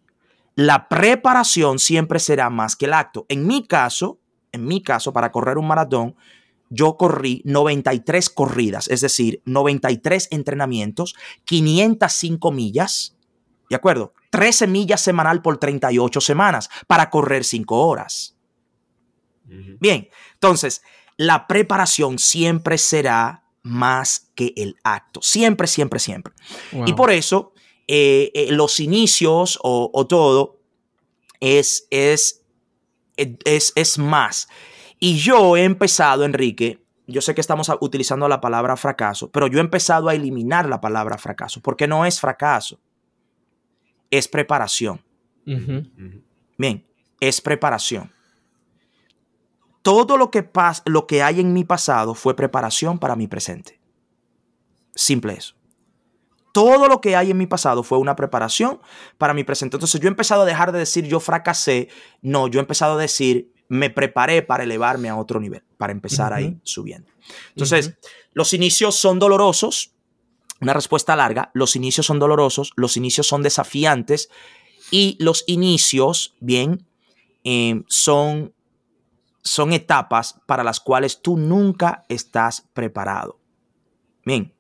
la 0.57 0.89
preparación 0.89 1.79
siempre 1.79 2.19
será 2.19 2.49
más 2.49 2.77
que 2.77 2.87
el 2.87 2.95
acto. 2.95 3.27
En 3.29 3.47
mi 3.47 3.67
caso, 3.67 4.19
en 4.53 4.65
mi 4.65 4.83
caso, 4.83 5.13
para 5.13 5.31
correr 5.31 5.59
un 5.59 5.69
maratón, 5.69 6.17
yo 6.69 6.97
corrí 6.97 7.43
93 7.45 8.31
corridas, 8.31 8.89
es 8.89 9.01
decir, 9.01 9.43
93 9.45 10.29
entrenamientos, 10.31 11.15
505 11.45 12.53
millas, 12.53 13.17
¿de 13.71 13.77
acuerdo? 13.77 14.15
13 14.31 14.67
millas 14.67 15.01
semanal 15.01 15.43
por 15.43 15.59
38 15.59 16.21
semanas 16.21 16.69
para 16.87 17.11
correr 17.11 17.45
5 17.45 17.87
horas. 17.87 18.37
Bien, 19.45 20.09
entonces, 20.35 20.83
la 21.17 21.47
preparación 21.47 22.19
siempre 22.19 22.79
será 22.79 23.45
más 23.63 24.31
que 24.35 24.53
el 24.57 24.77
acto, 24.83 25.21
siempre, 25.23 25.67
siempre, 25.67 26.01
siempre. 26.01 26.33
Y 26.85 26.93
por 26.95 27.11
eso 27.11 27.53
eh, 27.89 28.31
eh, 28.35 28.49
los 28.51 28.81
inicios 28.81 29.59
o, 29.63 30.07
todo 30.09 30.61
es, 31.41 31.87
es, 31.91 32.43
es, 33.17 33.73
es 33.75 33.99
más. 33.99 34.49
Y 34.99 35.19
yo 35.19 35.57
he 35.57 35.65
empezado, 35.65 36.25
Enrique, 36.25 36.83
yo 37.07 37.21
sé 37.21 37.35
que 37.35 37.41
estamos 37.41 37.71
utilizando 37.81 38.29
la 38.29 38.41
palabra 38.41 38.77
fracaso, 38.77 39.31
pero 39.31 39.47
yo 39.47 39.59
he 39.59 39.61
empezado 39.61 40.09
a 40.09 40.15
eliminar 40.15 40.69
la 40.69 40.81
palabra 40.81 41.19
fracaso, 41.19 41.61
porque 41.61 41.87
no 41.87 42.05
es 42.05 42.21
fracaso, 42.21 42.81
es 44.11 44.27
preparación. 44.29 45.05
Bien, 46.59 46.85
es 47.21 47.41
preparación. 47.41 48.13
Todo 49.83 50.17
lo 50.17 50.31
que, 50.31 50.49
lo 50.87 51.07
que 51.07 51.23
hay 51.23 51.41
en 51.41 51.53
mi 51.53 51.63
pasado 51.63 52.15
fue 52.15 52.35
preparación 52.35 52.99
para 52.99 53.15
mi 53.15 53.29
presente. 53.29 53.81
Simple 54.95 55.35
eso 55.35 55.55
todo 56.57 56.89
lo 56.89 57.03
que 57.03 57.17
hay 57.17 57.31
en 57.31 57.37
mi 57.37 57.47
pasado 57.47 57.83
fue 57.83 57.99
una 57.99 58.17
preparación 58.17 58.81
para 59.19 59.35
mi 59.35 59.45
presente. 59.45 59.77
Entonces 59.77 60.01
yo 60.01 60.09
he 60.09 60.11
empezado 60.11 60.41
a 60.41 60.47
dejar 60.47 60.73
de 60.73 60.79
decir 60.79 61.05
yo 61.05 61.21
fracasé. 61.21 61.91
No, 62.23 62.49
yo 62.49 62.59
he 62.59 62.63
empezado 62.63 62.95
a 62.95 62.97
decir 62.97 63.53
me 63.69 63.91
preparé 63.91 64.43
para 64.43 64.65
elevarme 64.65 65.09
a 65.09 65.17
otro 65.17 65.41
nivel, 65.41 65.63
para 65.77 65.93
empezar 65.93 66.33
ahí 66.33 66.59
subiendo. 66.63 67.11
Entonces, 67.51 67.95
los 68.33 68.53
inicios 68.53 68.95
son 68.97 69.19
dolorosos. 69.19 69.93
Una 70.61 70.73
respuesta 70.73 71.17
larga. 71.17 71.51
Los 71.53 71.77
inicios 71.77 72.07
son 72.07 72.19
dolorosos, 72.19 72.73
los 72.77 72.97
inicios 72.97 73.27
son 73.27 73.43
desafiantes 73.43 74.31
y 74.91 75.17
los 75.21 75.45
inicios, 75.47 76.35
bien, 76.41 76.87
eh, 77.45 77.83
son, 77.89 78.55
son 79.43 79.73
etapas 79.73 80.41
para 80.47 80.65
las 80.65 80.81
cuales 80.81 81.21
tú 81.21 81.37
nunca 81.37 82.05
estás 82.09 82.69
preparado. 82.73 83.39
Bien, 84.25 84.55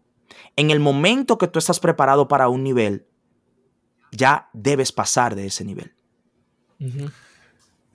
en 0.56 0.70
el 0.70 0.80
momento 0.80 1.38
que 1.38 1.48
tú 1.48 1.58
estás 1.58 1.80
preparado 1.80 2.28
para 2.28 2.48
un 2.48 2.62
nivel, 2.62 3.06
ya 4.12 4.48
debes 4.52 4.92
pasar 4.92 5.34
de 5.34 5.46
ese 5.46 5.64
nivel. 5.64 5.94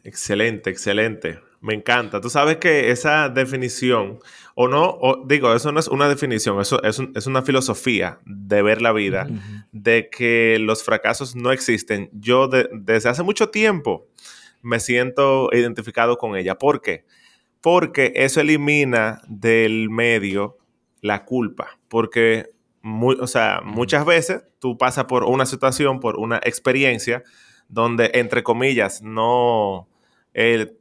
Excelente, 0.03 0.69
excelente. 0.69 1.39
Me 1.59 1.75
encanta. 1.75 2.21
Tú 2.21 2.29
sabes 2.29 2.57
que 2.57 2.89
esa 2.89 3.29
definición, 3.29 4.19
o 4.55 4.67
no, 4.67 4.99
digo, 5.27 5.53
eso 5.53 5.71
no 5.71 5.79
es 5.79 5.87
una 5.87 6.09
definición, 6.09 6.59
eso 6.59 6.81
es, 6.81 7.27
una 7.27 7.43
filosofía 7.43 8.19
de 8.25 8.63
ver 8.63 8.81
la 8.81 8.93
vida, 8.93 9.27
de 9.71 10.09
que 10.09 10.57
los 10.59 10.83
fracasos 10.83 11.35
no 11.35 11.51
existen. 11.51 12.09
Yo 12.13 12.47
desde 12.47 13.09
hace 13.09 13.21
mucho 13.21 13.49
tiempo 13.49 14.07
me 14.63 14.79
siento 14.79 15.49
identificado 15.51 16.17
con 16.17 16.35
ella. 16.35 16.57
¿Por 16.57 16.81
qué? 16.81 17.05
porque 17.61 18.11
eso 18.15 18.41
elimina 18.41 19.21
del 19.27 19.89
medio 19.89 20.57
la 21.01 21.25
culpa, 21.25 21.79
porque 21.87 22.51
o 22.83 23.27
sea, 23.27 23.61
muchas 23.63 24.05
veces 24.05 24.43
tú 24.59 24.75
pasas 24.77 25.05
por 25.05 25.23
una 25.23 25.45
situación, 25.45 25.99
por 25.99 26.17
una 26.17 26.37
experiencia 26.37 27.23
donde, 27.69 28.09
entre 28.15 28.41
comillas, 28.41 29.03
no, 29.03 29.87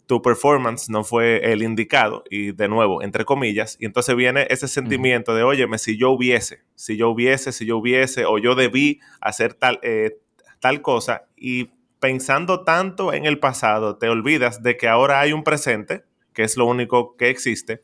tu 0.06 0.22
performance 0.22 0.88
no 0.88 1.02
fue 1.02 1.52
el 1.52 1.62
indicado, 1.62 2.22
y 2.30 2.52
de 2.52 2.68
nuevo, 2.68 3.02
entre 3.02 3.24
comillas, 3.24 3.76
y 3.80 3.86
entonces 3.86 4.14
viene 4.14 4.46
ese 4.48 4.68
sentimiento 4.68 5.34
de, 5.34 5.42
óyeme, 5.42 5.78
si 5.78 5.96
yo 5.96 6.10
hubiese, 6.10 6.60
si 6.76 6.96
yo 6.96 7.10
hubiese, 7.10 7.50
si 7.52 7.66
yo 7.66 7.78
hubiese, 7.78 8.24
o 8.26 8.38
yo 8.38 8.54
debí 8.54 9.00
hacer 9.20 9.54
tal, 9.54 9.80
eh, 9.82 10.18
tal 10.60 10.82
cosa, 10.82 11.24
y 11.36 11.70
pensando 11.98 12.62
tanto 12.62 13.12
en 13.12 13.26
el 13.26 13.38
pasado, 13.38 13.96
te 13.96 14.08
olvidas 14.08 14.62
de 14.62 14.76
que 14.76 14.88
ahora 14.88 15.20
hay 15.20 15.32
un 15.32 15.42
presente, 15.42 16.04
que 16.32 16.44
es 16.44 16.56
lo 16.56 16.66
único 16.66 17.16
que 17.16 17.28
existe, 17.28 17.82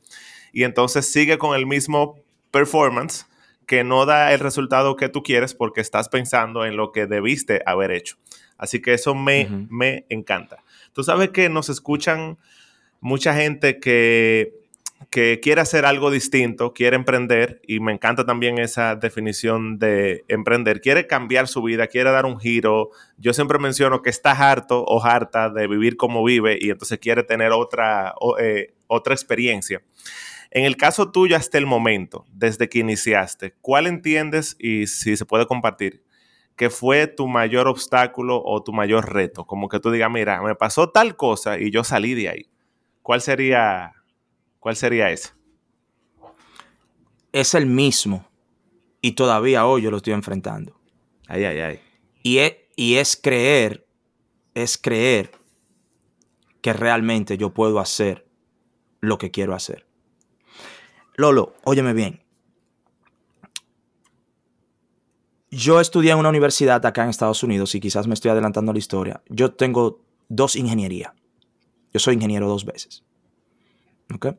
y 0.52 0.62
entonces 0.62 1.10
sigue 1.10 1.36
con 1.36 1.56
el 1.56 1.66
mismo 1.66 2.16
performance 2.52 3.26
que 3.66 3.82
no 3.82 4.06
da 4.06 4.32
el 4.32 4.38
resultado 4.38 4.94
que 4.94 5.08
tú 5.08 5.24
quieres 5.24 5.52
porque 5.52 5.80
estás 5.80 6.08
pensando 6.08 6.64
en 6.64 6.76
lo 6.76 6.92
que 6.92 7.06
debiste 7.06 7.62
haber 7.66 7.90
hecho. 7.90 8.16
Así 8.56 8.80
que 8.80 8.94
eso 8.94 9.14
me, 9.14 9.66
me 9.68 10.06
encanta. 10.08 10.62
Tú 10.96 11.04
sabes 11.04 11.28
que 11.28 11.50
nos 11.50 11.68
escuchan 11.68 12.38
mucha 13.02 13.34
gente 13.34 13.80
que, 13.80 14.54
que 15.10 15.40
quiere 15.40 15.60
hacer 15.60 15.84
algo 15.84 16.10
distinto, 16.10 16.72
quiere 16.72 16.96
emprender, 16.96 17.60
y 17.66 17.80
me 17.80 17.92
encanta 17.92 18.24
también 18.24 18.56
esa 18.56 18.96
definición 18.96 19.78
de 19.78 20.24
emprender. 20.28 20.80
Quiere 20.80 21.06
cambiar 21.06 21.48
su 21.48 21.62
vida, 21.62 21.86
quiere 21.88 22.12
dar 22.12 22.24
un 22.24 22.40
giro. 22.40 22.92
Yo 23.18 23.34
siempre 23.34 23.58
menciono 23.58 24.00
que 24.00 24.08
está 24.08 24.30
harto 24.30 24.84
o 24.84 25.04
harta 25.04 25.50
de 25.50 25.66
vivir 25.66 25.98
como 25.98 26.24
vive 26.24 26.56
y 26.58 26.70
entonces 26.70 26.98
quiere 26.98 27.24
tener 27.24 27.52
otra, 27.52 28.14
eh, 28.40 28.72
otra 28.86 29.12
experiencia. 29.12 29.82
En 30.50 30.64
el 30.64 30.78
caso 30.78 31.12
tuyo 31.12 31.36
hasta 31.36 31.58
el 31.58 31.66
momento, 31.66 32.24
desde 32.32 32.70
que 32.70 32.78
iniciaste, 32.78 33.52
¿cuál 33.60 33.86
entiendes 33.86 34.56
y 34.58 34.86
si 34.86 35.18
se 35.18 35.26
puede 35.26 35.44
compartir? 35.44 36.05
Que 36.56 36.70
fue 36.70 37.06
tu 37.06 37.28
mayor 37.28 37.68
obstáculo 37.68 38.42
o 38.42 38.62
tu 38.62 38.72
mayor 38.72 39.12
reto? 39.12 39.44
Como 39.46 39.68
que 39.68 39.78
tú 39.78 39.90
digas, 39.90 40.10
mira, 40.10 40.42
me 40.42 40.54
pasó 40.54 40.90
tal 40.90 41.16
cosa 41.16 41.58
y 41.58 41.70
yo 41.70 41.84
salí 41.84 42.14
de 42.14 42.30
ahí. 42.30 42.50
¿Cuál 43.02 43.20
sería, 43.20 43.92
cuál 44.58 44.74
sería 44.74 45.10
ese? 45.10 45.30
Es 47.32 47.54
el 47.54 47.66
mismo. 47.66 48.26
Y 49.00 49.12
todavía 49.12 49.66
hoy 49.66 49.82
yo 49.82 49.90
lo 49.90 49.98
estoy 49.98 50.14
enfrentando. 50.14 50.80
Ay, 51.28 51.44
ay, 51.44 51.58
ay. 51.60 51.80
Y 52.22 52.38
es, 52.38 52.56
y 52.74 52.96
es 52.96 53.16
creer, 53.16 53.86
es 54.54 54.78
creer 54.78 55.30
que 56.62 56.72
realmente 56.72 57.36
yo 57.36 57.54
puedo 57.54 57.78
hacer 57.78 58.26
lo 59.00 59.18
que 59.18 59.30
quiero 59.30 59.54
hacer. 59.54 59.86
Lolo, 61.14 61.54
óyeme 61.64 61.92
bien. 61.92 62.25
Yo 65.50 65.80
estudié 65.80 66.12
en 66.12 66.18
una 66.18 66.28
universidad 66.28 66.84
acá 66.84 67.04
en 67.04 67.10
Estados 67.10 67.42
Unidos 67.42 67.74
y 67.74 67.80
quizás 67.80 68.06
me 68.06 68.14
estoy 68.14 68.30
adelantando 68.30 68.72
la 68.72 68.78
historia. 68.78 69.22
Yo 69.28 69.52
tengo 69.52 70.00
dos 70.28 70.56
ingenierías. 70.56 71.12
Yo 71.92 72.00
soy 72.00 72.14
ingeniero 72.14 72.48
dos 72.48 72.64
veces. 72.64 73.04
¿Ok? 74.14 74.36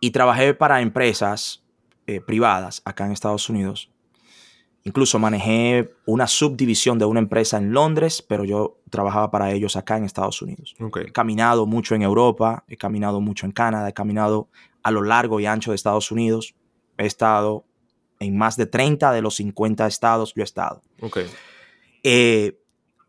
Y 0.00 0.10
trabajé 0.10 0.54
para 0.54 0.80
empresas 0.80 1.62
eh, 2.06 2.20
privadas 2.20 2.82
acá 2.84 3.06
en 3.06 3.12
Estados 3.12 3.48
Unidos. 3.48 3.90
Incluso 4.84 5.18
manejé 5.18 5.94
una 6.06 6.26
subdivisión 6.26 6.98
de 6.98 7.04
una 7.04 7.20
empresa 7.20 7.56
en 7.56 7.72
Londres, 7.72 8.20
pero 8.20 8.44
yo 8.44 8.80
trabajaba 8.90 9.30
para 9.30 9.52
ellos 9.52 9.76
acá 9.76 9.96
en 9.96 10.04
Estados 10.04 10.42
Unidos. 10.42 10.74
He 10.96 11.12
caminado 11.12 11.66
mucho 11.66 11.94
en 11.94 12.02
Europa, 12.02 12.64
he 12.66 12.76
caminado 12.76 13.20
mucho 13.20 13.46
en 13.46 13.52
Canadá, 13.52 13.88
he 13.88 13.92
caminado 13.92 14.48
a 14.82 14.90
lo 14.90 15.02
largo 15.02 15.38
y 15.38 15.46
ancho 15.46 15.70
de 15.70 15.76
Estados 15.76 16.10
Unidos. 16.10 16.54
He 16.98 17.06
estado 17.06 17.64
en 18.22 18.36
más 18.36 18.56
de 18.56 18.66
30 18.66 19.12
de 19.12 19.22
los 19.22 19.36
50 19.36 19.86
estados, 19.86 20.32
yo 20.34 20.42
he 20.42 20.44
estado. 20.44 20.82
Okay. 21.00 21.28
Eh, 22.02 22.58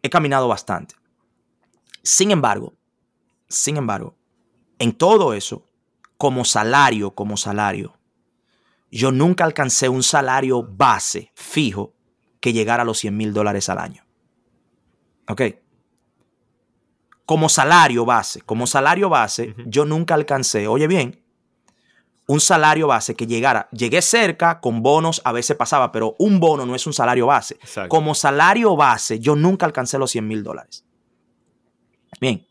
he 0.02 0.10
caminado 0.10 0.48
bastante. 0.48 0.96
Sin 2.02 2.32
embargo, 2.32 2.74
sin 3.48 3.78
embargo, 3.78 4.16
en 4.80 4.92
todo 4.94 5.34
eso, 5.34 5.66
como 6.18 6.44
salario, 6.46 7.12
como 7.12 7.38
salario, 7.38 7.98
yo 8.92 9.12
nunca 9.12 9.44
alcancé 9.44 9.90
un 9.90 10.04
salario 10.04 10.64
base 10.64 11.32
fijo 11.34 11.94
que 12.40 12.54
llegara 12.54 12.84
a 12.84 12.86
los 12.86 13.00
100 13.00 13.16
mil 13.16 13.34
dólares 13.34 13.70
al 13.70 13.80
año. 13.80 14.04
¿Ok? 15.30 15.42
Como 17.26 17.48
salario 17.48 18.06
base, 18.06 18.42
como 18.42 18.68
salario 18.68 19.10
base, 19.10 19.56
yo 19.66 19.86
nunca 19.86 20.14
alcancé, 20.14 20.68
oye 20.68 20.88
bien, 20.88 21.23
un 22.28 22.40
salario 22.40 22.88
base 22.88 23.16
que 23.16 23.28
llegara, 23.28 23.68
llegué 23.72 24.02
cerca, 24.02 24.60
con 24.60 24.82
bonos 24.82 25.22
a 25.26 25.32
veces 25.32 25.58
pasaba, 25.58 25.92
pero 25.92 26.16
un 26.20 26.40
bono 26.40 26.66
no 26.66 26.76
es 26.76 26.88
un 26.88 26.94
salario 26.94 27.28
base. 27.28 27.58
Como 27.90 28.16
salario 28.16 28.76
base, 28.76 29.20
yo 29.20 29.36
nunca 29.36 29.66
alcancé 29.66 29.98
los 29.98 30.12
100 30.12 30.28
mil 30.28 30.44
dólares. 30.44 30.86
Bien. 32.22 32.48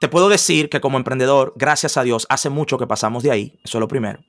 Te 0.00 0.08
puedo 0.08 0.28
decir 0.28 0.68
que 0.68 0.80
como 0.80 0.98
emprendedor, 0.98 1.54
gracias 1.56 1.96
a 1.96 2.02
Dios, 2.02 2.26
hace 2.28 2.50
mucho 2.50 2.76
que 2.78 2.86
pasamos 2.86 3.22
de 3.22 3.30
ahí. 3.30 3.60
Eso 3.64 3.78
es 3.78 3.80
lo 3.80 3.88
primero. 3.88 4.20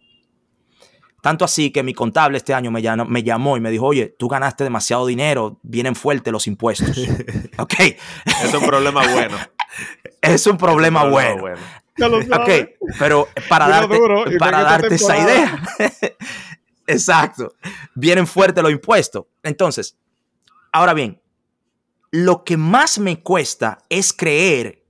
Tanto 1.26 1.44
así 1.44 1.72
que 1.72 1.82
mi 1.82 1.96
contable 1.96 2.38
este 2.38 2.54
año 2.54 2.70
me 2.70 2.84
llamó, 2.84 3.04
me 3.06 3.24
llamó 3.24 3.58
y 3.58 3.60
me 3.60 3.72
dijo, 3.72 3.88
oye, 3.88 4.16
tú 4.20 4.28
ganaste 4.28 4.64
demasiado 4.64 5.08
dinero, 5.08 5.60
vienen 5.64 5.96
fuertes 5.96 6.32
los 6.32 6.46
impuestos. 6.46 6.96
ok. 7.58 7.74
Es 7.80 8.54
un 8.54 8.64
problema 8.64 9.02
bueno. 9.12 9.36
es 10.22 10.46
un 10.46 10.56
problema, 10.56 11.06
bueno. 11.06 11.46
Ok, 12.32 12.50
pero 13.00 13.28
para 13.50 13.68
darte, 13.68 14.00
para 14.38 14.62
darte 14.62 14.94
esa 14.94 15.18
idea. 15.18 15.64
Exacto. 16.86 17.56
Vienen 17.96 18.28
fuertes 18.28 18.62
los 18.62 18.72
impuestos. 18.72 19.26
Entonces, 19.42 19.98
ahora 20.72 20.94
bien, 20.94 21.20
lo 22.12 22.44
que 22.44 22.56
más 22.56 23.00
me 23.00 23.24
cuesta 23.24 23.80
es 23.90 24.14
creer 24.14 24.84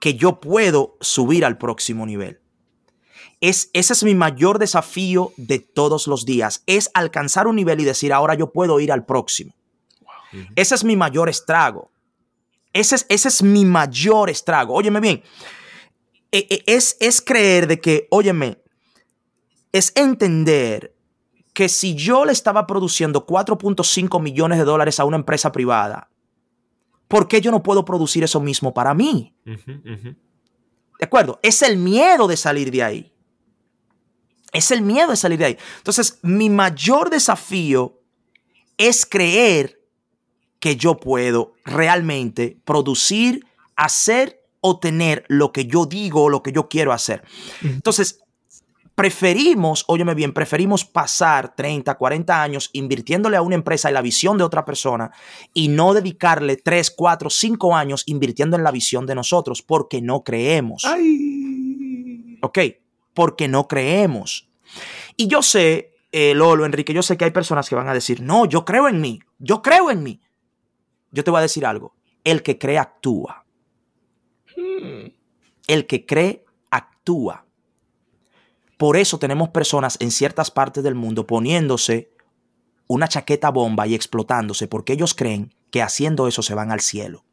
que 0.00 0.14
yo 0.14 0.40
puedo 0.40 0.96
subir 1.00 1.44
al 1.44 1.58
próximo 1.58 2.04
nivel. 2.06 2.40
Es, 3.40 3.70
ese 3.72 3.92
es 3.92 4.02
mi 4.02 4.14
mayor 4.14 4.58
desafío 4.58 5.32
de 5.36 5.60
todos 5.60 6.06
los 6.06 6.24
días, 6.24 6.62
es 6.66 6.90
alcanzar 6.94 7.46
un 7.46 7.56
nivel 7.56 7.80
y 7.80 7.84
decir, 7.84 8.12
ahora 8.12 8.34
yo 8.34 8.52
puedo 8.52 8.80
ir 8.80 8.90
al 8.90 9.04
próximo. 9.04 9.54
Ese 10.56 10.74
es 10.74 10.84
mi 10.84 10.96
mayor 10.96 11.28
estrago. 11.28 11.90
Ese 12.72 12.96
es, 12.96 13.06
ese 13.08 13.28
es 13.28 13.42
mi 13.42 13.64
mayor 13.64 14.28
estrago. 14.28 14.74
Óyeme 14.74 15.00
bien, 15.00 15.22
e, 16.30 16.46
e, 16.50 16.64
es, 16.66 16.96
es 17.00 17.20
creer 17.22 17.66
de 17.66 17.80
que, 17.80 18.06
óyeme, 18.10 18.58
es 19.72 19.92
entender 19.94 20.94
que 21.54 21.68
si 21.68 21.94
yo 21.94 22.24
le 22.24 22.32
estaba 22.32 22.66
produciendo 22.66 23.26
4.5 23.26 24.20
millones 24.22 24.58
de 24.58 24.64
dólares 24.64 25.00
a 25.00 25.04
una 25.04 25.16
empresa 25.16 25.50
privada, 25.50 26.08
¿por 27.08 27.26
qué 27.26 27.40
yo 27.40 27.50
no 27.50 27.62
puedo 27.62 27.84
producir 27.84 28.22
eso 28.22 28.40
mismo 28.40 28.72
para 28.74 28.94
mí? 28.94 29.34
¿De 29.44 31.04
acuerdo? 31.04 31.40
Es 31.42 31.62
el 31.62 31.78
miedo 31.78 32.28
de 32.28 32.36
salir 32.36 32.70
de 32.70 32.82
ahí. 32.82 33.12
Es 34.52 34.70
el 34.70 34.82
miedo 34.82 35.10
de 35.10 35.16
salir 35.16 35.38
de 35.38 35.44
ahí. 35.44 35.58
Entonces, 35.78 36.18
mi 36.22 36.48
mayor 36.48 37.10
desafío 37.10 38.00
es 38.76 39.04
creer 39.04 39.80
que 40.60 40.76
yo 40.76 40.96
puedo 40.96 41.54
realmente 41.64 42.58
producir, 42.64 43.46
hacer 43.76 44.42
o 44.60 44.80
tener 44.80 45.24
lo 45.28 45.52
que 45.52 45.66
yo 45.66 45.86
digo 45.86 46.24
o 46.24 46.28
lo 46.28 46.42
que 46.42 46.52
yo 46.52 46.68
quiero 46.68 46.92
hacer. 46.92 47.22
Entonces, 47.62 48.20
preferimos, 48.94 49.84
óyeme 49.86 50.14
bien, 50.14 50.32
preferimos 50.32 50.84
pasar 50.84 51.54
30, 51.54 51.94
40 51.96 52.42
años 52.42 52.70
invirtiéndole 52.72 53.36
a 53.36 53.42
una 53.42 53.54
empresa 53.54 53.86
en 53.86 53.94
la 53.94 54.02
visión 54.02 54.36
de 54.38 54.44
otra 54.44 54.64
persona 54.64 55.12
y 55.54 55.68
no 55.68 55.94
dedicarle 55.94 56.56
3, 56.56 56.90
4, 56.96 57.30
5 57.30 57.76
años 57.76 58.02
invirtiendo 58.06 58.56
en 58.56 58.64
la 58.64 58.72
visión 58.72 59.06
de 59.06 59.14
nosotros 59.14 59.62
porque 59.62 60.02
no 60.02 60.24
creemos. 60.24 60.84
Ay. 60.84 62.38
Ok, 62.42 62.58
porque 63.18 63.48
no 63.48 63.66
creemos. 63.66 64.48
Y 65.16 65.26
yo 65.26 65.42
sé, 65.42 65.92
eh, 66.12 66.34
Lolo, 66.36 66.64
Enrique, 66.64 66.94
yo 66.94 67.02
sé 67.02 67.16
que 67.16 67.24
hay 67.24 67.32
personas 67.32 67.68
que 67.68 67.74
van 67.74 67.88
a 67.88 67.92
decir, 67.92 68.22
no, 68.22 68.46
yo 68.46 68.64
creo 68.64 68.86
en 68.86 69.00
mí, 69.00 69.18
yo 69.40 69.60
creo 69.60 69.90
en 69.90 70.04
mí. 70.04 70.20
Yo 71.10 71.24
te 71.24 71.32
voy 71.32 71.38
a 71.38 71.42
decir 71.42 71.66
algo, 71.66 71.96
el 72.22 72.44
que 72.44 72.58
cree 72.58 72.78
actúa. 72.78 73.44
El 75.66 75.88
que 75.88 76.06
cree, 76.06 76.44
actúa. 76.70 77.44
Por 78.76 78.96
eso 78.96 79.18
tenemos 79.18 79.48
personas 79.48 79.96
en 79.98 80.12
ciertas 80.12 80.52
partes 80.52 80.84
del 80.84 80.94
mundo 80.94 81.26
poniéndose 81.26 82.12
una 82.86 83.08
chaqueta 83.08 83.50
bomba 83.50 83.88
y 83.88 83.96
explotándose 83.96 84.68
porque 84.68 84.92
ellos 84.92 85.14
creen 85.14 85.52
que 85.72 85.82
haciendo 85.82 86.28
eso 86.28 86.42
se 86.42 86.54
van 86.54 86.70
al 86.70 86.82
cielo. 86.82 87.24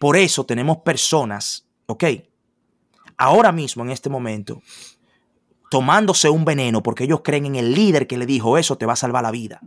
Por 0.00 0.16
eso 0.16 0.44
tenemos 0.44 0.78
personas, 0.78 1.68
¿ok? 1.86 2.02
Ahora 3.16 3.52
mismo, 3.52 3.84
en 3.84 3.90
este 3.90 4.10
momento, 4.10 4.62
tomándose 5.70 6.28
un 6.28 6.44
veneno 6.44 6.82
porque 6.82 7.04
ellos 7.04 7.20
creen 7.24 7.46
en 7.46 7.56
el 7.56 7.74
líder 7.74 8.06
que 8.06 8.18
le 8.18 8.26
dijo 8.26 8.58
eso 8.58 8.76
te 8.76 8.86
va 8.86 8.92
a 8.92 8.96
salvar 8.96 9.22
la 9.22 9.30
vida. 9.30 9.60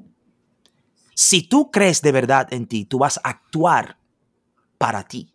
Si 1.16 1.44
tú 1.44 1.70
crees 1.72 2.02
de 2.02 2.12
verdad 2.12 2.48
en 2.54 2.68
ti, 2.68 2.86
tú 2.86 3.00
vas 3.00 3.18
a 3.18 3.30
actuar 3.30 3.98
para 4.78 5.04
ti. 5.04 5.34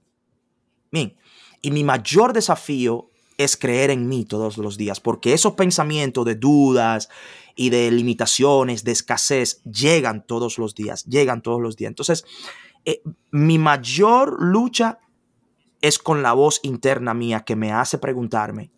Bien, 0.90 1.16
y 1.60 1.70
mi 1.70 1.84
mayor 1.84 2.32
desafío 2.32 3.10
es 3.36 3.56
creer 3.56 3.90
en 3.90 4.08
mí 4.08 4.24
todos 4.24 4.58
los 4.58 4.76
días, 4.76 5.00
porque 5.00 5.32
esos 5.32 5.54
pensamientos 5.54 6.24
de 6.24 6.36
dudas 6.36 7.08
y 7.56 7.70
de 7.70 7.90
limitaciones, 7.90 8.84
de 8.84 8.92
escasez, 8.92 9.62
llegan 9.64 10.24
todos 10.26 10.58
los 10.58 10.74
días, 10.74 11.04
llegan 11.04 11.42
todos 11.42 11.60
los 11.60 11.76
días. 11.76 11.90
Entonces, 11.90 12.24
eh, 12.84 13.02
mi 13.30 13.58
mayor 13.58 14.36
lucha 14.40 14.98
es 15.84 15.98
con 15.98 16.22
la 16.22 16.32
voz 16.32 16.60
interna 16.62 17.12
mía 17.12 17.40
que 17.40 17.56
me 17.56 17.70
hace 17.70 17.98
preguntarme, 17.98 18.70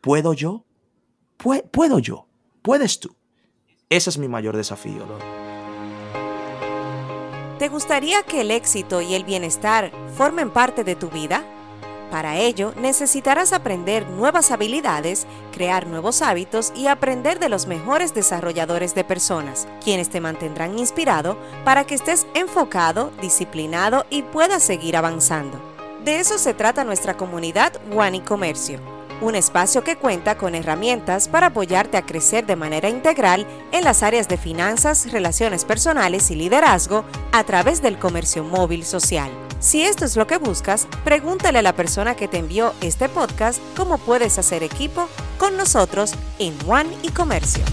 ¿puedo 0.00 0.32
yo? 0.32 0.64
¿Puedo 1.36 1.98
yo? 1.98 2.26
¿Puedes 2.62 2.98
tú? 2.98 3.14
Ese 3.90 4.08
es 4.08 4.16
mi 4.16 4.26
mayor 4.26 4.56
desafío. 4.56 5.04
¿Te 7.58 7.68
gustaría 7.68 8.22
que 8.22 8.40
el 8.40 8.50
éxito 8.50 9.02
y 9.02 9.12
el 9.12 9.24
bienestar 9.24 9.92
formen 10.16 10.48
parte 10.48 10.82
de 10.82 10.96
tu 10.96 11.10
vida? 11.10 11.44
Para 12.10 12.38
ello, 12.38 12.72
necesitarás 12.80 13.52
aprender 13.52 14.08
nuevas 14.08 14.50
habilidades, 14.50 15.26
crear 15.52 15.86
nuevos 15.86 16.22
hábitos 16.22 16.72
y 16.74 16.86
aprender 16.86 17.38
de 17.38 17.50
los 17.50 17.66
mejores 17.66 18.14
desarrolladores 18.14 18.94
de 18.94 19.04
personas, 19.04 19.68
quienes 19.84 20.08
te 20.08 20.22
mantendrán 20.22 20.78
inspirado 20.78 21.36
para 21.66 21.84
que 21.84 21.94
estés 21.94 22.26
enfocado, 22.32 23.10
disciplinado 23.20 24.06
y 24.08 24.22
puedas 24.22 24.62
seguir 24.62 24.96
avanzando. 24.96 25.67
De 26.08 26.20
eso 26.20 26.38
se 26.38 26.54
trata 26.54 26.84
nuestra 26.84 27.18
comunidad 27.18 27.70
One 27.94 28.16
y 28.16 28.20
Comercio 28.20 28.80
un 29.20 29.34
espacio 29.34 29.84
que 29.84 29.96
cuenta 29.96 30.38
con 30.38 30.54
herramientas 30.54 31.28
para 31.28 31.48
apoyarte 31.48 31.98
a 31.98 32.06
crecer 32.06 32.46
de 32.46 32.56
manera 32.56 32.88
integral 32.88 33.46
en 33.72 33.84
las 33.84 34.02
áreas 34.02 34.26
de 34.26 34.38
finanzas, 34.38 35.12
relaciones 35.12 35.66
personales 35.66 36.30
y 36.30 36.34
liderazgo 36.34 37.04
a 37.32 37.44
través 37.44 37.82
del 37.82 37.98
comercio 37.98 38.42
móvil 38.42 38.84
social. 38.84 39.30
Si 39.60 39.82
esto 39.82 40.06
es 40.06 40.16
lo 40.16 40.26
que 40.26 40.38
buscas, 40.38 40.88
pregúntale 41.04 41.58
a 41.58 41.62
la 41.62 41.76
persona 41.76 42.14
que 42.14 42.28
te 42.28 42.38
envió 42.38 42.72
este 42.80 43.10
podcast 43.10 43.60
cómo 43.76 43.98
puedes 43.98 44.38
hacer 44.38 44.62
equipo 44.62 45.08
con 45.36 45.58
nosotros 45.58 46.14
en 46.38 46.56
One 46.66 46.96
y 47.02 47.10
Comercio. 47.10 47.64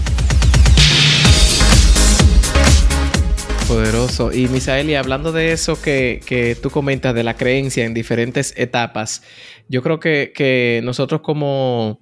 Poderoso. 3.68 4.32
Y 4.32 4.46
Misael, 4.46 4.90
y 4.90 4.94
hablando 4.94 5.32
de 5.32 5.50
eso 5.50 5.80
que, 5.80 6.20
que, 6.24 6.54
tú 6.54 6.70
comentas, 6.70 7.14
de 7.16 7.24
la 7.24 7.34
creencia 7.34 7.84
en 7.84 7.94
diferentes 7.94 8.54
etapas, 8.56 9.24
yo 9.68 9.82
creo 9.82 9.98
que, 9.98 10.80
nosotros 10.84 11.20
como, 11.20 12.00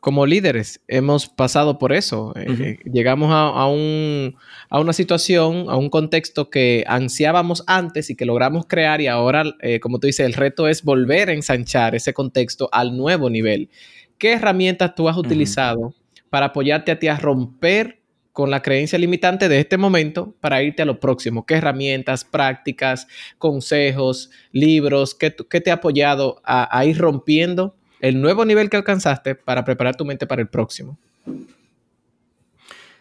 como, 0.00 0.26
líderes 0.26 0.80
hemos 0.88 1.28
pasado 1.28 1.78
por 1.78 1.92
eso. 1.92 2.32
Eh, 2.34 2.46
eh, 2.60 2.78
llegamos 2.92 3.30
a, 3.32 3.66
un, 3.66 4.34
a, 4.68 4.80
una 4.80 4.92
situación, 4.92 5.66
a 5.68 5.76
un 5.76 5.90
contexto 5.90 6.50
que 6.50 6.82
ansiábamos 6.88 7.62
antes 7.68 8.10
y 8.10 8.16
que 8.16 8.26
logramos 8.26 8.66
crear 8.66 9.00
y 9.00 9.06
ahora, 9.06 9.44
eh, 9.60 9.78
como 9.78 10.00
tú 10.00 10.08
dices, 10.08 10.26
el 10.26 10.32
reto 10.34 10.66
es 10.66 10.82
volver 10.82 11.28
a 11.28 11.34
ensanchar 11.34 11.94
ese 11.94 12.14
contexto 12.14 12.68
al 12.72 12.96
nuevo 12.96 13.30
nivel. 13.30 13.70
¿Qué 14.18 14.32
herramientas 14.32 14.96
tú 14.96 15.08
has 15.08 15.16
utilizado 15.16 15.94
para 16.30 16.46
apoyarte 16.46 16.90
a 16.90 16.98
ti 16.98 17.06
a 17.06 17.16
romper 17.16 18.00
con 18.36 18.50
la 18.50 18.60
creencia 18.60 18.98
limitante 18.98 19.48
de 19.48 19.60
este 19.60 19.78
momento 19.78 20.34
para 20.42 20.62
irte 20.62 20.82
a 20.82 20.84
lo 20.84 21.00
próximo? 21.00 21.46
¿Qué 21.46 21.54
herramientas, 21.54 22.22
prácticas, 22.22 23.08
consejos, 23.38 24.30
libros, 24.52 25.14
qué, 25.14 25.30
te 25.30 25.70
ha 25.70 25.74
apoyado 25.74 26.42
a, 26.44 26.84
ir 26.84 26.98
rompiendo 26.98 27.74
el 27.98 28.20
nuevo 28.20 28.44
nivel 28.44 28.68
que 28.68 28.76
alcanzaste 28.76 29.36
para 29.36 29.64
preparar 29.64 29.96
tu 29.96 30.04
mente 30.04 30.26
para 30.26 30.42
el 30.42 30.48
próximo? 30.48 30.98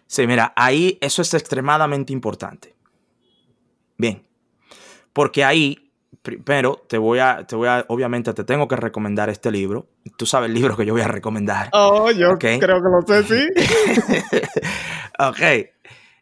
Sí, 0.07 0.25
mira, 0.25 0.53
ahí 0.55 0.97
eso 1.01 1.21
es 1.21 1.33
extremadamente 1.33 2.13
importante. 2.13 2.73
Bien, 3.97 4.23
porque 5.11 5.43
ahí, 5.43 5.91
primero, 6.21 6.81
te 6.87 6.97
voy 6.97 7.19
a, 7.19 7.45
te 7.45 7.57
voy 7.57 7.67
a, 7.67 7.83
obviamente 7.89 8.33
te 8.33 8.45
tengo 8.45 8.69
que 8.69 8.77
recomendar 8.77 9.29
este 9.29 9.51
libro. 9.51 9.89
Tú 10.15 10.25
sabes 10.25 10.47
el 10.47 10.53
libro 10.53 10.77
que 10.77 10.85
yo 10.85 10.93
voy 10.93 11.01
a 11.01 11.09
recomendar. 11.09 11.71
Oh, 11.73 12.09
yo 12.09 12.37
creo 12.39 12.59
que 12.61 12.67
lo 12.67 13.01
sé, 13.05 13.23
sí. 13.23 13.47
Ok. 15.19 15.39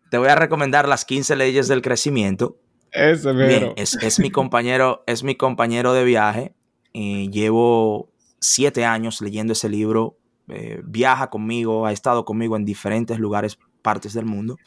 Te 0.10 0.17
voy 0.17 0.27
a 0.27 0.36
recomendar 0.36 0.88
las 0.88 1.06
15 1.06 1.36
leyes 1.36 1.67
del 1.67 1.82
crecimiento. 1.82 2.58
Bien, 2.93 3.73
es, 3.75 4.19
mi 4.19 4.29
compañero, 4.29 5.03
es 5.08 5.23
mi 5.23 5.36
compañero 5.36 5.93
de 5.93 6.03
viaje. 6.03 6.53
y 6.91 7.32
llevo 7.32 8.13
siete 8.39 8.86
años 8.86 9.21
leyendo 9.21 9.53
ese 9.53 9.69
libro. 9.69 10.17
Eh, 10.49 10.82
viaja 10.84 11.29
conmigo, 11.29 11.86
ha 11.86 11.91
estado 11.91 12.25
conmigo 12.25 12.58
en 12.58 12.65
diferentes 12.65 13.17
lugares, 13.17 13.58
partes 13.82 14.13
del 14.13 14.25
mundo. 14.25 14.58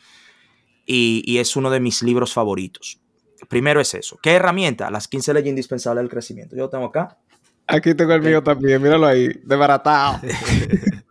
Y, 0.86 1.38
es 1.38 1.56
uno 1.56 1.70
de 1.70 1.80
mis 1.80 2.02
libros 2.02 2.32
favoritos. 2.32 3.00
Primero 3.48 3.80
es 3.80 3.94
eso. 3.94 4.18
¿Qué 4.22 4.32
herramienta? 4.32 4.90
Las 4.90 5.08
15 5.08 5.34
leyes 5.34 5.50
indispensables 5.50 6.02
del 6.02 6.10
crecimiento. 6.10 6.56
Yo 6.56 6.62
lo 6.62 6.70
tengo 6.70 6.86
acá. 6.86 7.18
Aquí 7.66 7.94
tengo 7.94 8.12
el 8.14 8.22
mío 8.22 8.42
también, 8.42 8.80
míralo 8.80 9.06
ahí, 9.06 9.28
desbaratado. 9.44 10.20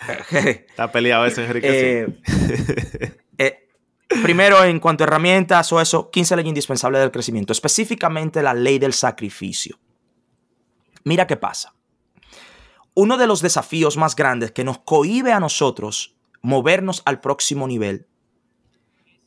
Está 0.30 0.90
peleado 0.90 1.26
eso, 1.26 1.42
Enrique. 1.42 1.68
Eh, 1.68 3.18
eh, 3.38 3.68
primero, 4.22 4.62
en 4.64 4.80
cuanto 4.80 5.04
a 5.04 5.06
herramientas 5.06 5.72
o 5.72 5.80
eso, 5.80 6.10
15 6.10 6.36
leyes 6.36 6.48
indispensables 6.48 7.00
del 7.00 7.10
crecimiento, 7.10 7.52
específicamente 7.52 8.42
la 8.42 8.54
ley 8.54 8.78
del 8.78 8.92
sacrificio. 8.92 9.78
Mira 11.04 11.26
qué 11.26 11.36
pasa. 11.36 11.74
Uno 12.94 13.16
de 13.16 13.26
los 13.26 13.40
desafíos 13.40 13.96
más 13.96 14.16
grandes 14.16 14.52
que 14.52 14.64
nos 14.64 14.78
cohibe 14.78 15.32
a 15.32 15.40
nosotros 15.40 16.16
movernos 16.42 17.02
al 17.04 17.20
próximo 17.20 17.66
nivel 17.68 18.06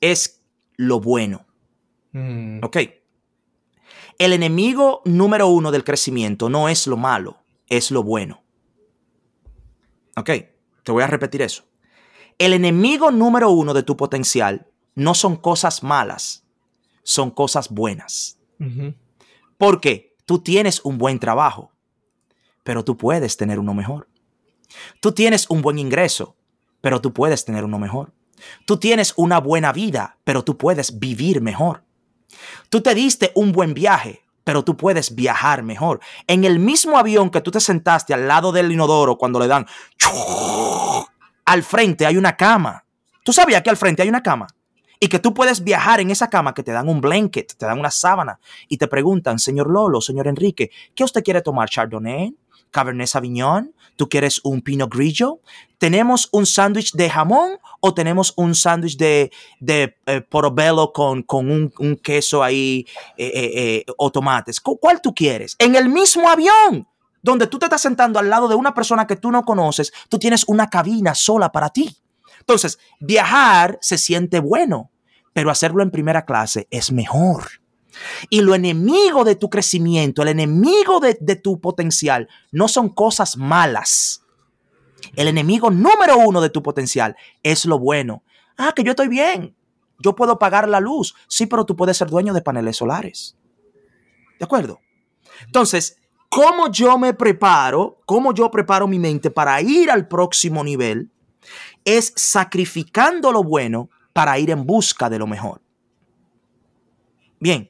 es 0.02 0.44
lo 0.76 1.00
bueno. 1.00 1.46
Mm. 2.12 2.64
¿Ok? 2.64 2.78
El 4.20 4.34
enemigo 4.34 5.02
número 5.06 5.48
uno 5.48 5.72
del 5.72 5.84
crecimiento 5.84 6.50
no 6.50 6.70
es 6.70 6.88
lo 6.88 6.98
malo, 6.98 7.38
es 7.68 7.90
lo 7.90 8.04
bueno. 8.04 8.44
¿Ok? 10.16 10.30
Te 10.84 10.92
voy 10.92 11.04
a 11.04 11.08
repetir 11.08 11.42
eso. 11.42 11.64
El 12.38 12.54
enemigo 12.54 13.12
número 13.12 13.50
uno 13.52 13.74
de 13.74 13.84
tu 13.84 13.96
potencial 13.96 14.68
no 14.96 15.14
son 15.14 15.36
cosas 15.36 15.84
malas, 15.84 16.46
son 17.04 17.32
cosas 17.32 17.70
buenas. 17.70 18.40
Porque 19.58 20.16
tú 20.26 20.40
tienes 20.40 20.82
un 20.86 20.98
buen 20.98 21.20
trabajo, 21.20 21.72
pero 22.64 22.84
tú 22.84 22.98
puedes 22.98 23.36
tener 23.38 23.60
uno 23.60 23.74
mejor. 23.74 24.08
Tú 25.02 25.12
tienes 25.12 25.50
un 25.50 25.62
buen 25.62 25.80
ingreso, 25.80 26.36
pero 26.82 27.02
tú 27.02 27.14
puedes 27.14 27.46
tener 27.46 27.66
uno 27.66 27.78
mejor. 27.78 28.14
Tú 28.66 28.78
tienes 28.78 29.14
una 29.16 29.40
buena 29.40 29.72
vida, 29.72 30.18
pero 30.24 30.44
tú 30.44 30.58
puedes 30.58 31.00
vivir 31.00 31.42
mejor. 31.42 31.84
Tú 32.70 32.82
te 32.82 32.96
diste 32.96 33.32
un 33.36 33.52
buen 33.52 33.74
viaje, 33.74 34.23
pero 34.44 34.64
tú 34.64 34.78
puedes 34.78 35.16
viajar 35.16 35.64
mejor. 35.64 36.00
En 36.28 36.44
el 36.44 36.60
mismo 36.60 36.98
avión 36.98 37.30
que 37.30 37.42
tú 37.42 37.52
te 37.52 37.60
sentaste 37.60 38.14
al 38.14 38.28
lado 38.28 38.52
del 38.52 38.72
inodoro 38.72 39.18
cuando 39.18 39.40
le 39.40 39.48
dan 39.48 39.66
al 41.46 41.64
frente 41.64 42.06
hay 42.06 42.18
una 42.18 42.36
cama. 42.36 42.86
¿Tú 43.24 43.34
sabías 43.34 43.62
que 43.62 43.70
al 43.70 43.78
frente 43.78 44.02
hay 44.02 44.10
una 44.10 44.24
cama? 44.24 44.48
Y 45.00 45.08
que 45.08 45.20
tú 45.20 45.34
puedes 45.34 45.64
viajar 45.64 46.00
en 46.00 46.12
esa 46.12 46.30
cama 46.30 46.54
que 46.54 46.64
te 46.64 46.72
dan 46.72 46.88
un 46.88 47.02
blanket, 47.02 47.56
te 47.58 47.66
dan 47.66 47.80
una 47.80 47.92
sábana 47.92 48.40
y 48.70 48.78
te 48.78 48.88
preguntan, 48.88 49.38
señor 49.38 49.70
Lolo, 49.70 50.00
señor 50.00 50.28
Enrique, 50.28 50.72
¿qué 50.96 51.04
usted 51.04 51.24
quiere 51.24 51.42
tomar? 51.42 51.70
¿Chardonnay? 51.70 52.34
¿Cabernet 52.74 53.08
Sauvignon? 53.08 53.74
¿Tú 53.96 54.10
quieres 54.10 54.42
un 54.44 54.62
Pinot 54.62 54.94
Grillo? 54.94 55.40
¿Tenemos 55.78 56.28
un 56.34 56.46
sándwich 56.46 56.92
de 56.94 57.10
jamón 57.10 57.60
o 57.80 57.94
tenemos 57.94 58.34
un 58.36 58.56
sándwich 58.56 58.98
de, 58.98 59.32
de 59.62 59.96
eh, 60.06 60.22
porobello 60.22 60.92
con, 60.92 61.24
con 61.24 61.50
un, 61.50 61.96
queso 62.02 62.44
ahí 62.44 62.86
eh, 63.18 63.32
eh, 63.34 63.86
o 63.98 64.12
tomates? 64.12 64.60
¿Cuál 64.60 65.02
tú 65.02 65.14
quieres? 65.14 65.56
En 65.60 65.76
el 65.76 65.88
mismo 65.88 66.30
avión 66.30 66.88
donde 67.22 67.48
tú 67.48 67.58
te 67.58 67.68
estás 67.68 67.82
sentando 67.82 68.20
al 68.20 68.30
lado 68.30 68.50
de 68.50 68.56
una 68.56 68.74
persona 68.74 69.08
que 69.08 69.16
tú 69.16 69.32
no 69.32 69.44
conoces, 69.44 69.94
tú 70.10 70.20
tienes 70.20 70.44
una 70.48 70.70
cabina 70.70 71.16
sola 71.16 71.52
para 71.52 71.70
ti. 71.70 71.96
Entonces, 72.40 72.78
viajar 73.00 73.78
se 73.82 73.98
siente 73.98 74.40
bueno, 74.40 74.92
pero 75.32 75.50
hacerlo 75.50 75.84
en 75.84 75.92
primera 75.92 76.26
clase 76.26 76.68
es 76.70 76.92
mejor. 76.92 77.63
Y 78.30 78.42
lo 78.42 78.56
enemigo 78.56 79.24
de 79.24 79.36
tu 79.36 79.50
crecimiento, 79.50 80.22
el 80.22 80.30
enemigo 80.30 81.00
de, 81.00 81.36
tu 81.36 81.60
potencial, 81.60 82.28
no 82.52 82.68
son 82.68 82.90
cosas 82.90 83.38
malas. 83.38 84.24
El 85.16 85.28
enemigo 85.28 85.70
número 85.70 86.18
uno 86.18 86.42
de 86.42 86.50
tu 86.50 86.64
potencial 86.64 87.16
es 87.44 87.66
lo 87.66 87.78
bueno. 87.78 88.24
Ah, 88.58 88.74
que 88.76 88.84
yo 88.84 88.92
estoy 88.92 89.08
bien. 89.08 89.56
Yo 90.00 90.16
puedo 90.16 90.40
pagar 90.40 90.68
la 90.68 90.80
luz. 90.80 91.14
Sí, 91.28 91.46
pero 91.46 91.66
tú 91.66 91.76
puedes 91.76 91.98
ser 91.98 92.10
dueño 92.10 92.34
de 92.34 92.42
paneles 92.42 92.78
solares. 92.78 93.38
¿De 94.40 94.46
acuerdo? 94.46 94.80
Entonces, 95.46 95.98
cómo 96.30 96.72
yo 96.72 96.98
me 96.98 97.14
preparo, 97.14 98.00
cómo 98.06 98.34
yo 98.34 98.50
preparo 98.50 98.88
mi 98.88 99.00
mente 99.00 99.30
para 99.30 99.62
ir 99.62 99.92
al 99.92 100.08
próximo 100.08 100.64
nivel, 100.64 101.12
es 101.86 102.14
sacrificando 102.16 103.32
lo 103.32 103.44
bueno 103.44 103.90
para 104.14 104.38
ir 104.40 104.50
en 104.50 104.66
busca 104.66 105.10
de 105.10 105.20
lo 105.20 105.28
mejor. 105.28 105.62
Bien, 107.40 107.70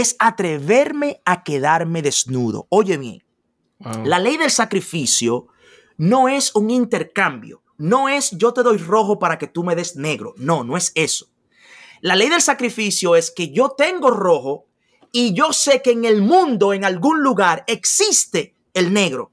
es 0.00 0.14
atreverme 0.18 1.22
a 1.24 1.42
quedarme 1.42 2.02
desnudo. 2.02 2.66
Oye 2.68 2.98
bien, 2.98 3.24
la 4.04 4.18
ley 4.18 4.36
del 4.36 4.50
sacrificio 4.50 5.48
no 5.96 6.28
es 6.28 6.54
un 6.54 6.70
intercambio, 6.70 7.62
no 7.78 8.08
es 8.08 8.30
yo 8.32 8.52
te 8.52 8.62
doy 8.62 8.76
rojo 8.76 9.18
para 9.18 9.38
que 9.38 9.46
tú 9.46 9.64
me 9.64 9.74
des 9.74 9.96
negro, 9.96 10.34
no, 10.36 10.64
no 10.64 10.76
es 10.76 10.92
eso. 10.94 11.28
La 12.02 12.14
ley 12.14 12.28
del 12.28 12.42
sacrificio 12.42 13.16
es 13.16 13.30
que 13.30 13.50
yo 13.52 13.70
tengo 13.70 14.10
rojo 14.10 14.66
y 15.12 15.32
yo 15.32 15.54
sé 15.54 15.80
que 15.80 15.92
en 15.92 16.04
el 16.04 16.20
mundo, 16.20 16.74
en 16.74 16.84
algún 16.84 17.22
lugar, 17.22 17.64
existe 17.66 18.54
el 18.74 18.92
negro. 18.92 19.32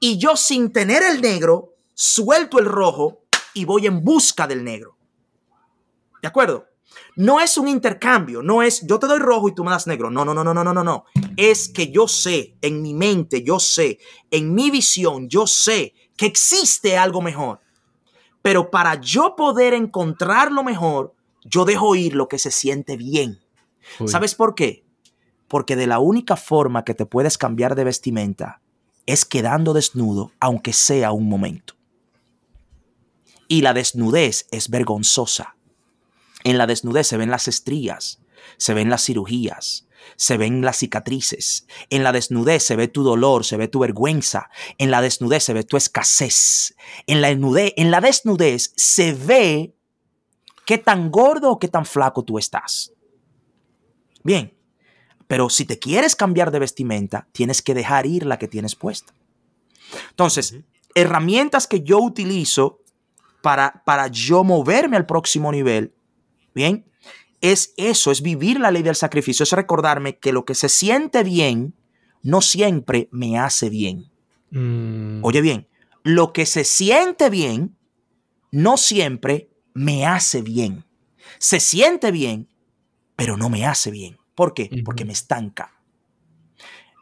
Y 0.00 0.16
yo 0.16 0.34
sin 0.36 0.72
tener 0.72 1.02
el 1.02 1.20
negro, 1.20 1.74
suelto 1.92 2.58
el 2.58 2.64
rojo 2.64 3.20
y 3.52 3.66
voy 3.66 3.86
en 3.86 4.02
busca 4.02 4.46
del 4.46 4.64
negro. 4.64 4.96
¿De 6.22 6.28
acuerdo? 6.28 6.66
No 7.16 7.40
es 7.40 7.56
un 7.56 7.68
intercambio, 7.68 8.42
no 8.42 8.62
es 8.62 8.84
yo 8.86 8.98
te 8.98 9.06
doy 9.06 9.18
rojo 9.18 9.48
y 9.48 9.54
tú 9.54 9.62
me 9.64 9.70
das 9.70 9.86
negro. 9.86 10.10
No, 10.10 10.24
no, 10.24 10.34
no, 10.34 10.42
no, 10.42 10.52
no, 10.52 10.64
no, 10.64 10.74
no, 10.74 10.84
no. 10.84 11.04
Es 11.36 11.68
que 11.68 11.90
yo 11.90 12.08
sé, 12.08 12.56
en 12.60 12.82
mi 12.82 12.94
mente, 12.94 13.42
yo 13.44 13.60
sé, 13.60 13.98
en 14.30 14.54
mi 14.54 14.70
visión, 14.70 15.28
yo 15.28 15.46
sé 15.46 15.94
que 16.16 16.26
existe 16.26 16.96
algo 16.96 17.20
mejor. 17.20 17.60
Pero 18.42 18.70
para 18.70 19.00
yo 19.00 19.36
poder 19.36 19.74
encontrar 19.74 20.52
lo 20.52 20.64
mejor, 20.64 21.14
yo 21.44 21.64
dejo 21.64 21.94
ir 21.94 22.14
lo 22.14 22.28
que 22.28 22.38
se 22.38 22.50
siente 22.50 22.96
bien. 22.96 23.40
¿Sabes 24.06 24.34
por 24.34 24.54
qué? 24.54 24.84
Porque 25.48 25.76
de 25.76 25.86
la 25.86 25.98
única 25.98 26.36
forma 26.36 26.84
que 26.84 26.94
te 26.94 27.06
puedes 27.06 27.38
cambiar 27.38 27.74
de 27.74 27.84
vestimenta 27.84 28.60
es 29.06 29.24
quedando 29.24 29.72
desnudo, 29.72 30.32
aunque 30.40 30.72
sea 30.72 31.12
un 31.12 31.28
momento. 31.28 31.74
Y 33.46 33.60
la 33.60 33.74
desnudez 33.74 34.46
es 34.50 34.70
vergonzosa. 34.70 35.54
En 36.44 36.58
la 36.58 36.66
desnudez 36.66 37.06
se 37.06 37.16
ven 37.16 37.30
las 37.30 37.48
estrías, 37.48 38.20
se 38.58 38.74
ven 38.74 38.90
las 38.90 39.04
cirugías, 39.04 39.88
se 40.16 40.36
ven 40.36 40.62
las 40.62 40.78
cicatrices. 40.78 41.66
En 41.90 42.04
la 42.04 42.12
desnudez 42.12 42.62
se 42.62 42.76
ve 42.76 42.88
tu 42.88 43.02
dolor, 43.02 43.44
se 43.44 43.56
ve 43.56 43.68
tu 43.68 43.80
vergüenza. 43.80 44.50
En 44.78 44.90
la 44.90 45.00
desnudez 45.00 45.42
se 45.44 45.54
ve 45.54 45.64
tu 45.64 45.76
escasez. 45.76 46.76
En 47.06 47.22
la 47.22 47.28
desnudez, 47.28 47.72
en 47.76 47.90
la 47.90 48.00
desnudez 48.00 48.72
se 48.76 49.14
ve 49.14 49.74
qué 50.66 50.78
tan 50.78 51.10
gordo 51.10 51.50
o 51.50 51.58
qué 51.58 51.68
tan 51.68 51.86
flaco 51.86 52.22
tú 52.22 52.38
estás. 52.38 52.92
Bien, 54.22 54.54
pero 55.26 55.48
si 55.48 55.64
te 55.64 55.78
quieres 55.78 56.16
cambiar 56.16 56.50
de 56.50 56.58
vestimenta, 56.58 57.28
tienes 57.32 57.62
que 57.62 57.74
dejar 57.74 58.06
ir 58.06 58.26
la 58.26 58.38
que 58.38 58.48
tienes 58.48 58.74
puesta. 58.74 59.14
Entonces, 60.10 60.56
herramientas 60.94 61.66
que 61.66 61.82
yo 61.82 61.98
utilizo 61.98 62.80
para, 63.42 63.82
para 63.84 64.08
yo 64.08 64.44
moverme 64.44 64.96
al 64.96 65.06
próximo 65.06 65.52
nivel 65.52 65.94
Bien, 66.54 66.84
es 67.40 67.74
eso, 67.76 68.10
es 68.10 68.22
vivir 68.22 68.58
la 68.58 68.70
ley 68.70 68.82
del 68.82 68.94
sacrificio, 68.94 69.42
es 69.42 69.52
recordarme 69.52 70.18
que 70.18 70.32
lo 70.32 70.44
que 70.44 70.54
se 70.54 70.68
siente 70.68 71.22
bien 71.22 71.74
no 72.22 72.40
siempre 72.40 73.08
me 73.12 73.38
hace 73.38 73.68
bien. 73.68 74.10
Mm. 74.50 75.22
Oye 75.22 75.40
bien, 75.42 75.68
lo 76.02 76.32
que 76.32 76.46
se 76.46 76.64
siente 76.64 77.28
bien 77.28 77.76
no 78.50 78.76
siempre 78.76 79.50
me 79.74 80.06
hace 80.06 80.42
bien. 80.42 80.84
Se 81.38 81.60
siente 81.60 82.10
bien, 82.12 82.48
pero 83.16 83.36
no 83.36 83.50
me 83.50 83.66
hace 83.66 83.90
bien. 83.90 84.16
¿Por 84.34 84.54
qué? 84.54 84.70
Porque 84.84 85.04
me 85.04 85.12
estanca. 85.12 85.74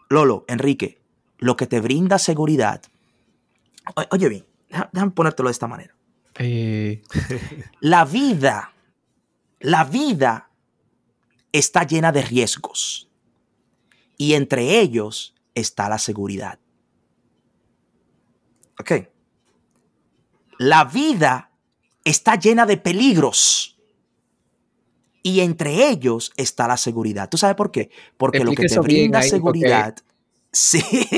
Lolo, 0.08 0.44
Enrique, 0.48 1.00
lo 1.38 1.56
que 1.56 1.66
te 1.66 1.80
brinda 1.80 2.18
seguridad. 2.18 2.82
Oye 4.10 4.28
bien, 4.28 4.46
déjame 4.92 5.12
ponértelo 5.12 5.48
de 5.48 5.52
esta 5.52 5.66
manera. 5.68 5.94
Eh. 6.38 7.02
La 7.80 8.04
vida 8.04 8.71
la 9.62 9.84
vida 9.84 10.50
está 11.52 11.84
llena 11.84 12.12
de 12.12 12.22
riesgos 12.22 13.08
y 14.16 14.34
entre 14.34 14.80
ellos 14.80 15.34
está 15.54 15.88
la 15.88 15.98
seguridad. 15.98 16.58
Ok. 18.78 18.92
La 20.58 20.84
vida 20.84 21.50
está 22.04 22.36
llena 22.36 22.66
de 22.66 22.76
peligros 22.76 23.78
y 25.22 25.40
entre 25.40 25.88
ellos 25.88 26.32
está 26.36 26.66
la 26.66 26.76
seguridad. 26.76 27.28
¿Tú 27.28 27.38
sabes 27.38 27.56
por 27.56 27.70
qué? 27.70 27.90
Porque 28.16 28.44
lo 28.44 28.52
que 28.52 28.66
te 28.66 28.80
brinda 28.80 29.22
seguridad... 29.22 29.96
Sí. 30.54 30.82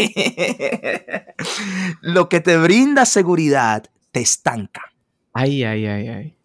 lo 2.02 2.28
que 2.28 2.40
te 2.40 2.56
brinda 2.56 3.04
seguridad 3.04 3.90
te 4.12 4.20
estanca. 4.20 4.94
Ay, 5.32 5.64
ay, 5.64 5.86
ay, 5.86 6.08
ay. 6.08 6.36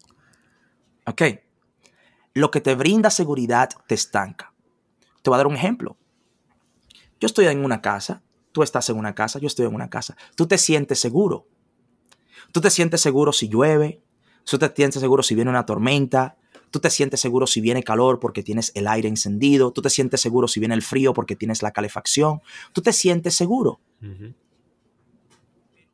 Ok 1.06 1.22
lo 2.40 2.50
que 2.50 2.60
te 2.60 2.74
brinda 2.74 3.10
seguridad 3.10 3.70
te 3.86 3.94
estanca. 3.94 4.52
Te 5.22 5.30
voy 5.30 5.36
a 5.36 5.38
dar 5.38 5.46
un 5.46 5.56
ejemplo. 5.56 5.96
Yo 7.20 7.26
estoy 7.26 7.46
en 7.46 7.64
una 7.64 7.82
casa, 7.82 8.22
tú 8.52 8.62
estás 8.62 8.88
en 8.88 8.96
una 8.96 9.14
casa, 9.14 9.38
yo 9.38 9.46
estoy 9.46 9.66
en 9.66 9.74
una 9.74 9.90
casa. 9.90 10.16
Tú 10.34 10.46
te 10.46 10.56
sientes 10.56 10.98
seguro. 10.98 11.46
Tú 12.52 12.60
te 12.60 12.70
sientes 12.70 13.00
seguro 13.00 13.32
si 13.32 13.48
llueve, 13.48 14.02
tú 14.44 14.58
te 14.58 14.72
sientes 14.74 15.00
seguro 15.00 15.22
si 15.22 15.34
viene 15.34 15.50
una 15.50 15.66
tormenta, 15.66 16.36
tú 16.70 16.80
te 16.80 16.90
sientes 16.90 17.20
seguro 17.20 17.46
si 17.46 17.60
viene 17.60 17.82
calor 17.82 18.18
porque 18.18 18.42
tienes 18.42 18.72
el 18.74 18.88
aire 18.88 19.08
encendido, 19.08 19.70
tú 19.72 19.82
te 19.82 19.90
sientes 19.90 20.20
seguro 20.20 20.48
si 20.48 20.58
viene 20.60 20.74
el 20.74 20.82
frío 20.82 21.12
porque 21.12 21.36
tienes 21.36 21.62
la 21.62 21.72
calefacción, 21.72 22.40
tú 22.72 22.80
te 22.80 22.92
sientes 22.92 23.34
seguro. 23.34 23.80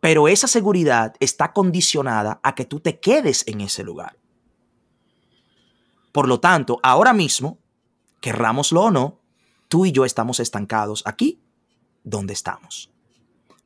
Pero 0.00 0.28
esa 0.28 0.46
seguridad 0.46 1.14
está 1.18 1.52
condicionada 1.52 2.38
a 2.42 2.54
que 2.54 2.64
tú 2.64 2.78
te 2.78 3.00
quedes 3.00 3.46
en 3.48 3.61
ese 3.62 3.82
lugar. 3.82 4.16
Por 6.16 6.29
lo 6.29 6.40
tanto, 6.40 6.81
ahora 6.83 7.12
mismo, 7.12 7.59
querrámoslo 8.22 8.85
o 8.85 8.90
no, 8.90 9.20
tú 9.68 9.85
y 9.85 9.92
yo 9.92 10.07
estamos 10.07 10.40
estancados 10.40 11.02
aquí 11.05 11.42
donde 12.05 12.33
estamos. 12.33 12.90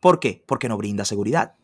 ¿Por 0.01 0.19
qué? 0.19 0.43
Porque 0.49 0.69
no 0.69 0.77
brinda 0.77 1.05
seguridad. 1.05 1.55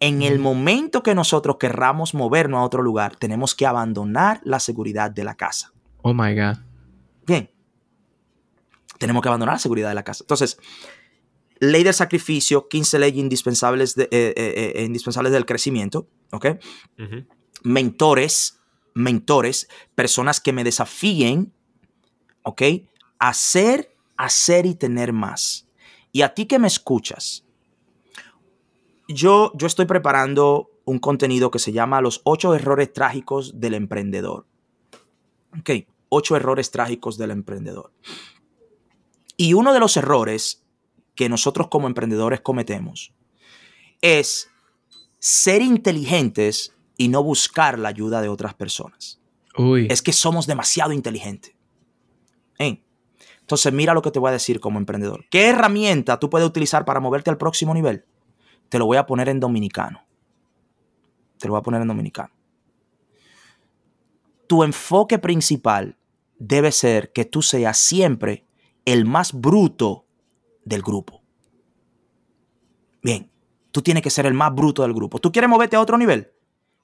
En 0.00 0.20
el 0.20 0.38
momento 0.38 1.02
que 1.02 1.14
nosotros 1.14 1.56
querramos 1.58 2.12
movernos 2.12 2.58
a 2.58 2.62
otro 2.62 2.82
lugar, 2.82 3.16
tenemos 3.16 3.54
que 3.54 3.64
abandonar 3.64 4.42
la 4.44 4.60
seguridad 4.60 5.10
de 5.10 5.24
la 5.24 5.34
casa. 5.34 5.72
Oh 6.02 6.12
my 6.12 6.34
God. 6.34 6.58
Bien. 7.26 7.50
Tenemos 8.98 9.22
que 9.22 9.30
abandonar 9.30 9.54
la 9.54 9.60
seguridad 9.60 9.88
de 9.88 9.94
la 9.94 10.04
casa. 10.04 10.24
Entonces, 10.24 10.58
ley 11.58 11.84
del 11.84 11.94
sacrificio, 11.94 12.68
15 12.68 12.98
leyes 12.98 13.18
indispensables, 13.18 13.94
de, 13.94 14.10
eh, 14.10 14.34
eh, 14.36 14.72
eh, 14.76 14.84
indispensables 14.84 15.32
del 15.32 15.46
crecimiento, 15.46 16.06
¿ok? 16.32 16.48
Mentores, 17.64 18.58
mentores, 18.94 19.68
personas 19.94 20.40
que 20.40 20.52
me 20.52 20.64
desafíen, 20.64 21.52
¿ok? 22.42 22.62
Hacer, 23.18 23.94
hacer 24.16 24.66
y 24.66 24.74
tener 24.74 25.12
más. 25.12 25.68
Y 26.12 26.22
a 26.22 26.34
ti 26.34 26.46
que 26.46 26.58
me 26.58 26.68
escuchas, 26.68 27.44
yo, 29.08 29.52
yo 29.54 29.66
estoy 29.66 29.86
preparando 29.86 30.70
un 30.84 30.98
contenido 30.98 31.50
que 31.50 31.58
se 31.58 31.72
llama 31.72 32.00
Los 32.00 32.20
ocho 32.24 32.54
errores 32.54 32.92
trágicos 32.92 33.60
del 33.60 33.74
emprendedor. 33.74 34.46
Ok, 35.58 35.70
ocho 36.08 36.36
errores 36.36 36.70
trágicos 36.70 37.18
del 37.18 37.30
emprendedor. 37.30 37.92
Y 39.36 39.54
uno 39.54 39.72
de 39.72 39.80
los 39.80 39.96
errores 39.96 40.62
que 41.14 41.28
nosotros 41.28 41.68
como 41.68 41.86
emprendedores 41.86 42.40
cometemos 42.40 43.12
es 44.00 44.50
ser 45.18 45.62
inteligentes 45.62 46.74
y 46.96 47.08
no 47.08 47.22
buscar 47.22 47.78
la 47.78 47.88
ayuda 47.88 48.20
de 48.20 48.28
otras 48.28 48.54
personas. 48.54 49.20
Es 49.88 50.02
que 50.02 50.12
somos 50.12 50.46
demasiado 50.46 50.92
inteligentes. 50.92 51.54
Entonces, 53.42 53.72
mira 53.72 53.92
lo 53.92 54.02
que 54.02 54.10
te 54.10 54.18
voy 54.18 54.30
a 54.30 54.32
decir 54.32 54.60
como 54.60 54.78
emprendedor. 54.78 55.26
¿Qué 55.28 55.48
herramienta 55.48 56.18
tú 56.18 56.30
puedes 56.30 56.48
utilizar 56.48 56.84
para 56.84 57.00
moverte 57.00 57.28
al 57.28 57.36
próximo 57.36 57.74
nivel? 57.74 58.06
Te 58.70 58.78
lo 58.78 58.86
voy 58.86 58.96
a 58.96 59.04
poner 59.04 59.28
en 59.28 59.40
dominicano. 59.40 60.06
Te 61.38 61.48
lo 61.48 61.52
voy 61.54 61.60
a 61.60 61.62
poner 61.62 61.82
en 61.82 61.88
dominicano. 61.88 62.30
Tu 64.46 64.62
enfoque 64.62 65.18
principal 65.18 65.98
debe 66.38 66.72
ser 66.72 67.12
que 67.12 67.24
tú 67.24 67.42
seas 67.42 67.76
siempre 67.76 68.46
el 68.84 69.04
más 69.04 69.32
bruto 69.32 70.06
del 70.64 70.80
grupo. 70.80 71.22
Bien, 73.02 73.30
tú 73.70 73.82
tienes 73.82 74.02
que 74.02 74.10
ser 74.10 74.24
el 74.24 74.34
más 74.34 74.54
bruto 74.54 74.82
del 74.82 74.94
grupo. 74.94 75.18
¿Tú 75.18 75.30
quieres 75.30 75.50
moverte 75.50 75.76
a 75.76 75.80
otro 75.80 75.98
nivel? 75.98 76.31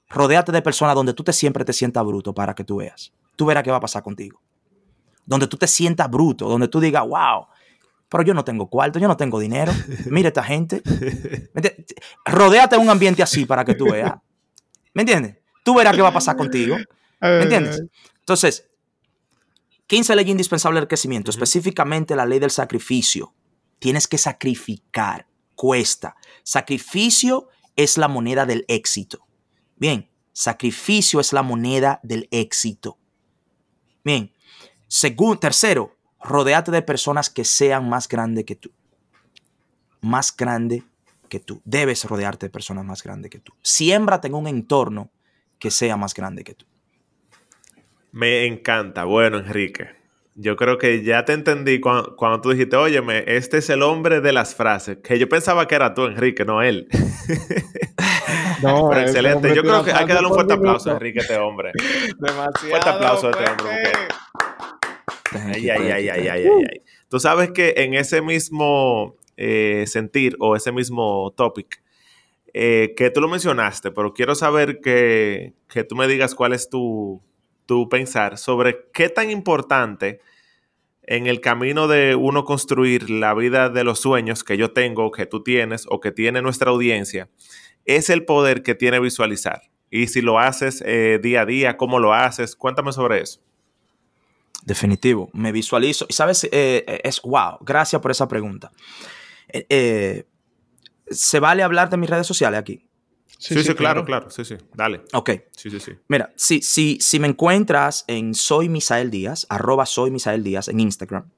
Rodéate 0.09 0.51
de 0.51 0.61
personas 0.61 0.95
donde 0.95 1.13
tú 1.13 1.23
te 1.23 1.33
siempre 1.33 1.63
te 1.63 1.73
sientas 1.73 2.03
bruto 2.03 2.33
para 2.33 2.55
que 2.55 2.63
tú 2.63 2.77
veas. 2.77 3.13
Tú 3.35 3.45
verás 3.45 3.63
qué 3.63 3.71
va 3.71 3.77
a 3.77 3.81
pasar 3.81 4.03
contigo. 4.03 4.41
Donde 5.25 5.47
tú 5.47 5.57
te 5.57 5.67
sientas 5.67 6.09
bruto, 6.09 6.49
donde 6.49 6.67
tú 6.67 6.79
digas, 6.79 7.03
wow, 7.07 7.45
pero 8.09 8.23
yo 8.23 8.33
no 8.33 8.43
tengo 8.43 8.67
cuarto, 8.67 8.97
yo 8.97 9.07
no 9.07 9.15
tengo 9.15 9.39
dinero. 9.39 9.71
Mire 10.07 10.29
esta 10.29 10.43
gente. 10.43 10.81
Rodéate 12.25 12.75
de 12.75 12.81
un 12.81 12.89
ambiente 12.89 13.21
así 13.21 13.45
para 13.45 13.63
que 13.63 13.75
tú 13.75 13.85
veas. 13.91 14.15
¿Me 14.93 15.03
entiendes? 15.03 15.37
Tú 15.63 15.75
verás 15.75 15.95
qué 15.95 16.01
va 16.01 16.09
a 16.09 16.13
pasar 16.13 16.35
contigo. 16.35 16.75
¿Me 17.21 17.43
entiendes? 17.43 17.83
Entonces, 18.19 18.67
15 19.85 20.15
leyes 20.15 20.31
indispensables 20.31 20.81
del 20.81 20.87
crecimiento, 20.87 21.29
específicamente 21.29 22.15
la 22.15 22.25
ley 22.25 22.39
del 22.39 22.51
sacrificio. 22.51 23.33
Tienes 23.77 24.07
que 24.07 24.17
sacrificar, 24.17 25.27
cuesta. 25.55 26.15
Sacrificio 26.43 27.47
es 27.75 27.97
la 27.97 28.07
moneda 28.07 28.45
del 28.45 28.65
éxito. 28.67 29.27
Bien, 29.79 30.09
sacrificio 30.33 31.19
es 31.19 31.33
la 31.33 31.41
moneda 31.41 31.99
del 32.03 32.27
éxito. 32.31 32.97
Bien, 34.03 34.31
segundo, 34.87 35.39
tercero, 35.39 35.95
rodeate 36.21 36.71
de 36.71 36.81
personas 36.81 37.29
que 37.29 37.45
sean 37.45 37.89
más 37.89 38.07
grandes 38.07 38.43
que 38.45 38.55
tú. 38.55 38.71
Más 40.01 40.35
grande 40.35 40.83
que 41.29 41.39
tú. 41.39 41.61
Debes 41.63 42.03
rodearte 42.05 42.47
de 42.47 42.49
personas 42.49 42.85
más 42.85 43.03
grandes 43.03 43.31
que 43.31 43.39
tú. 43.39 43.53
Siémbrate 43.61 44.27
en 44.27 44.33
un 44.33 44.47
entorno 44.47 45.09
que 45.57 45.71
sea 45.71 45.95
más 45.95 46.13
grande 46.13 46.43
que 46.43 46.55
tú. 46.55 46.65
Me 48.11 48.45
encanta. 48.45 49.05
Bueno, 49.05 49.37
Enrique, 49.37 49.95
yo 50.41 50.55
creo 50.55 50.77
que 50.77 51.03
ya 51.03 51.25
te 51.25 51.33
entendí 51.33 51.81
cuando, 51.81 52.41
tú 52.41 52.51
dijiste, 52.51 52.77
óyeme, 52.77 53.25
este 53.27 53.57
es 53.57 53.69
el 53.69 53.83
hombre 53.83 54.21
de 54.21 54.31
las 54.31 54.55
frases. 54.55 54.99
Que 55.03 55.19
yo 55.19 55.27
pensaba 55.27 55.67
que 55.67 55.75
era 55.75 55.93
tú, 55.93 56.05
Enrique, 56.05 56.45
no 56.45 56.61
él. 56.61 56.87
No, 58.61 58.93
excelente. 58.97 59.55
Yo 59.55 59.61
creo 59.61 59.83
que 59.83 59.91
hay 59.91 60.05
que 60.05 60.13
darle 60.13 60.27
un 60.27 60.33
fuerte 60.33 60.53
aplauso 60.53 60.89
a 60.89 60.93
Enrique, 60.93 61.19
este 61.19 61.37
hombre. 61.37 61.71
Demasiado. 62.19 62.69
Fuerte 62.69 62.89
aplauso 62.89 63.27
a 63.27 63.31
este 63.31 63.49
hombre. 63.49 63.91
Ay, 65.31 65.69
ay, 65.69 65.91
ay, 65.91 66.09
ay, 66.09 66.27
ay, 66.27 66.47
ay, 66.47 66.81
Tú 67.07 67.19
sabes 67.19 67.51
que 67.51 67.73
en 67.77 67.93
ese 67.93 68.21
mismo 68.21 69.15
eh, 69.37 69.85
sentir 69.87 70.35
o 70.39 70.55
ese 70.55 70.73
mismo 70.73 71.33
topic, 71.37 71.81
eh, 72.53 72.93
que 72.97 73.09
tú 73.09 73.21
lo 73.21 73.29
mencionaste, 73.29 73.91
pero 73.91 74.13
quiero 74.13 74.35
saber 74.35 74.81
que, 74.81 75.53
que 75.69 75.83
tú 75.85 75.95
me 75.95 76.07
digas 76.07 76.35
cuál 76.35 76.53
es 76.53 76.69
tu, 76.69 77.21
tu 77.65 77.87
pensar 77.87 78.37
sobre 78.37 78.89
qué 78.93 79.09
tan 79.09 79.29
importante 79.29 80.19
en 81.09 81.25
el 81.25 81.41
camino 81.41 81.87
de 81.87 82.13
uno 82.13 82.45
construir 82.45 83.09
la 83.09 83.33
vida 83.33 83.69
de 83.69 83.83
los 83.83 83.99
sueños 83.99 84.43
que 84.43 84.57
yo 84.57 84.73
tengo, 84.73 85.09
que 85.09 85.25
tú 85.25 85.41
tienes 85.41 85.87
o 85.89 85.99
que 85.99 86.11
tiene 86.11 86.43
nuestra 86.43 86.69
audiencia, 86.69 87.29
es 87.85 88.11
el 88.11 88.25
poder 88.25 88.61
que 88.61 88.75
tiene 88.75 88.99
visualizar. 88.99 89.71
Y 89.89 90.05
si 90.05 90.21
lo 90.21 90.37
haces 90.37 90.83
eh, 90.85 91.19
día 91.21 91.41
a 91.41 91.45
día, 91.47 91.77
¿cómo 91.77 91.97
lo 91.97 92.13
haces? 92.13 92.55
Cuéntame 92.55 92.93
sobre 92.93 93.21
eso. 93.21 93.41
Definitivo, 94.65 95.31
me 95.33 95.51
visualizo. 95.51 96.05
Y 96.07 96.13
sabes, 96.13 96.43
eh, 96.43 96.49
eh, 96.51 97.01
es 97.03 97.23
wow, 97.23 97.57
gracias 97.61 97.99
por 97.99 98.11
esa 98.11 98.27
pregunta. 98.27 98.71
¿Se 101.09 101.39
vale 101.39 101.63
hablar 101.63 101.89
de 101.89 101.97
mis 101.97 102.09
redes 102.11 102.27
sociales 102.27 102.59
aquí? 102.59 102.87
Sí, 103.37 103.63
sí, 103.63 103.73
claro, 103.73 104.03
claro, 104.03 104.29
sí, 104.29 104.43
sí, 104.43 104.57
dale. 104.73 105.01
Ok. 105.13 105.31
Sí, 105.55 105.69
sí, 105.69 105.79
sí. 105.79 105.93
Mira, 106.07 106.33
si, 106.35 106.61
si, 106.61 106.97
si 106.99 107.19
me 107.19 107.27
encuentras 107.27 108.03
en 108.07 108.33
Soy 108.33 108.67
Misael 108.67 109.09
Díaz, 109.11 109.45
arroba 109.49 109.85
Soy 109.85 110.11
Misael 110.11 110.43
Díaz 110.43 110.67
en 110.67 110.79
Instagram, 110.79 111.29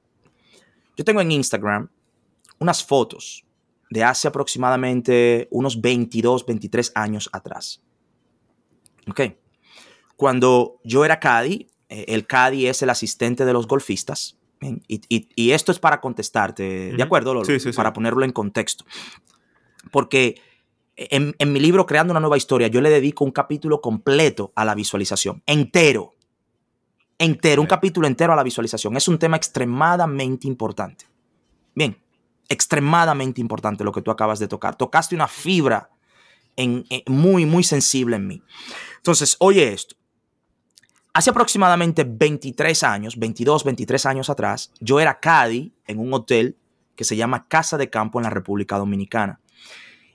yo 0.96 1.04
tengo 1.04 1.20
en 1.20 1.30
Instagram 1.30 1.88
unas 2.58 2.84
fotos 2.84 3.44
de 3.90 4.04
hace 4.04 4.28
aproximadamente 4.28 5.48
unos 5.50 5.80
22, 5.80 6.46
23 6.46 6.92
años 6.94 7.28
atrás. 7.32 7.82
Ok. 9.08 9.20
Cuando 10.16 10.80
yo 10.84 11.04
era 11.04 11.20
Caddy, 11.20 11.68
eh, 11.88 12.04
el 12.08 12.26
Caddy 12.26 12.66
es 12.66 12.82
el 12.82 12.90
asistente 12.90 13.44
de 13.44 13.52
los 13.52 13.66
golfistas. 13.66 14.38
Y, 14.86 15.50
esto 15.50 15.72
es 15.72 15.80
para 15.80 16.00
contestarte, 16.00 16.92
¿de 16.92 17.02
acuerdo, 17.02 17.34
Lolo? 17.34 17.44
Sí, 17.44 17.58
sí, 17.58 17.72
sí. 17.72 17.76
Para 17.76 17.92
ponerlo 17.92 18.24
en 18.24 18.30
contexto. 18.30 18.84
Porque 19.90 20.40
en, 21.10 21.52
mi 21.52 21.60
libro 21.60 21.86
Creando 21.86 22.12
una 22.12 22.20
nueva 22.20 22.36
historia, 22.36 22.68
yo 22.68 22.80
le 22.80 22.90
dedico 22.90 23.24
un 23.24 23.30
capítulo 23.30 23.80
completo 23.80 24.52
a 24.54 24.64
la 24.64 24.74
visualización, 24.74 25.42
entero, 25.46 26.14
entero, 27.18 27.62
un 27.62 27.68
capítulo 27.68 28.06
entero 28.06 28.32
a 28.32 28.36
la 28.36 28.42
visualización. 28.42 28.96
Es 28.96 29.08
un 29.08 29.18
tema 29.18 29.36
extremadamente 29.36 30.46
importante. 30.46 31.06
Bien, 31.74 31.96
extremadamente 32.48 33.40
importante 33.40 33.84
lo 33.84 33.92
que 33.92 34.02
tú 34.02 34.10
acabas 34.10 34.38
de 34.38 34.48
tocar. 34.48 34.76
Tocaste 34.76 35.14
una 35.14 35.28
fibra 35.28 35.90
en, 36.56 36.84
muy, 37.06 37.46
muy 37.46 37.64
sensible 37.64 38.16
en 38.16 38.26
mí. 38.26 38.42
Entonces, 38.96 39.36
oye 39.38 39.72
esto. 39.72 39.96
Hace 41.14 41.30
aproximadamente 41.30 42.04
23 42.04 42.82
años, 42.84 43.18
22, 43.18 43.64
23 43.64 44.06
años 44.06 44.30
atrás, 44.30 44.72
yo 44.80 44.98
era 44.98 45.20
Cadi 45.20 45.74
en 45.86 45.98
un 45.98 46.14
hotel 46.14 46.56
que 46.96 47.04
se 47.04 47.16
llama 47.16 47.46
Casa 47.48 47.76
de 47.76 47.90
Campo 47.90 48.18
en 48.18 48.24
la 48.24 48.30
República 48.30 48.78
Dominicana 48.78 49.38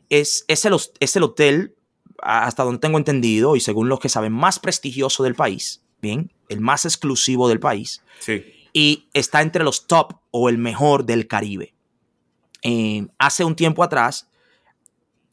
es, 0.10 0.46
el, 0.66 1.24
hotel, 1.24 1.76
hasta 2.22 2.64
donde 2.64 2.80
tengo 2.80 2.98
entendido, 2.98 3.56
y 3.56 3.60
según 3.60 3.90
los 3.90 4.00
que 4.00 4.10
saben, 4.10 4.34
más 4.34 4.60
prestigioso 4.60 5.24
del 5.24 5.36
país, 5.36 5.84
bien, 6.02 6.32
el 6.50 6.62
más 6.62 6.86
exclusivo 6.86 7.50
del 7.50 7.60
país. 7.60 8.04
Sí. 8.20 8.44
Y 8.74 9.08
está 9.14 9.42
entre 9.42 9.64
los 9.64 9.88
top 9.88 10.14
o 10.32 10.50
el 10.50 10.58
mejor 10.58 11.06
del 11.06 11.28
Caribe. 11.28 11.74
Eh, 12.64 13.08
hace 13.18 13.44
un 13.44 13.56
tiempo 13.56 13.84
atrás, 13.84 14.30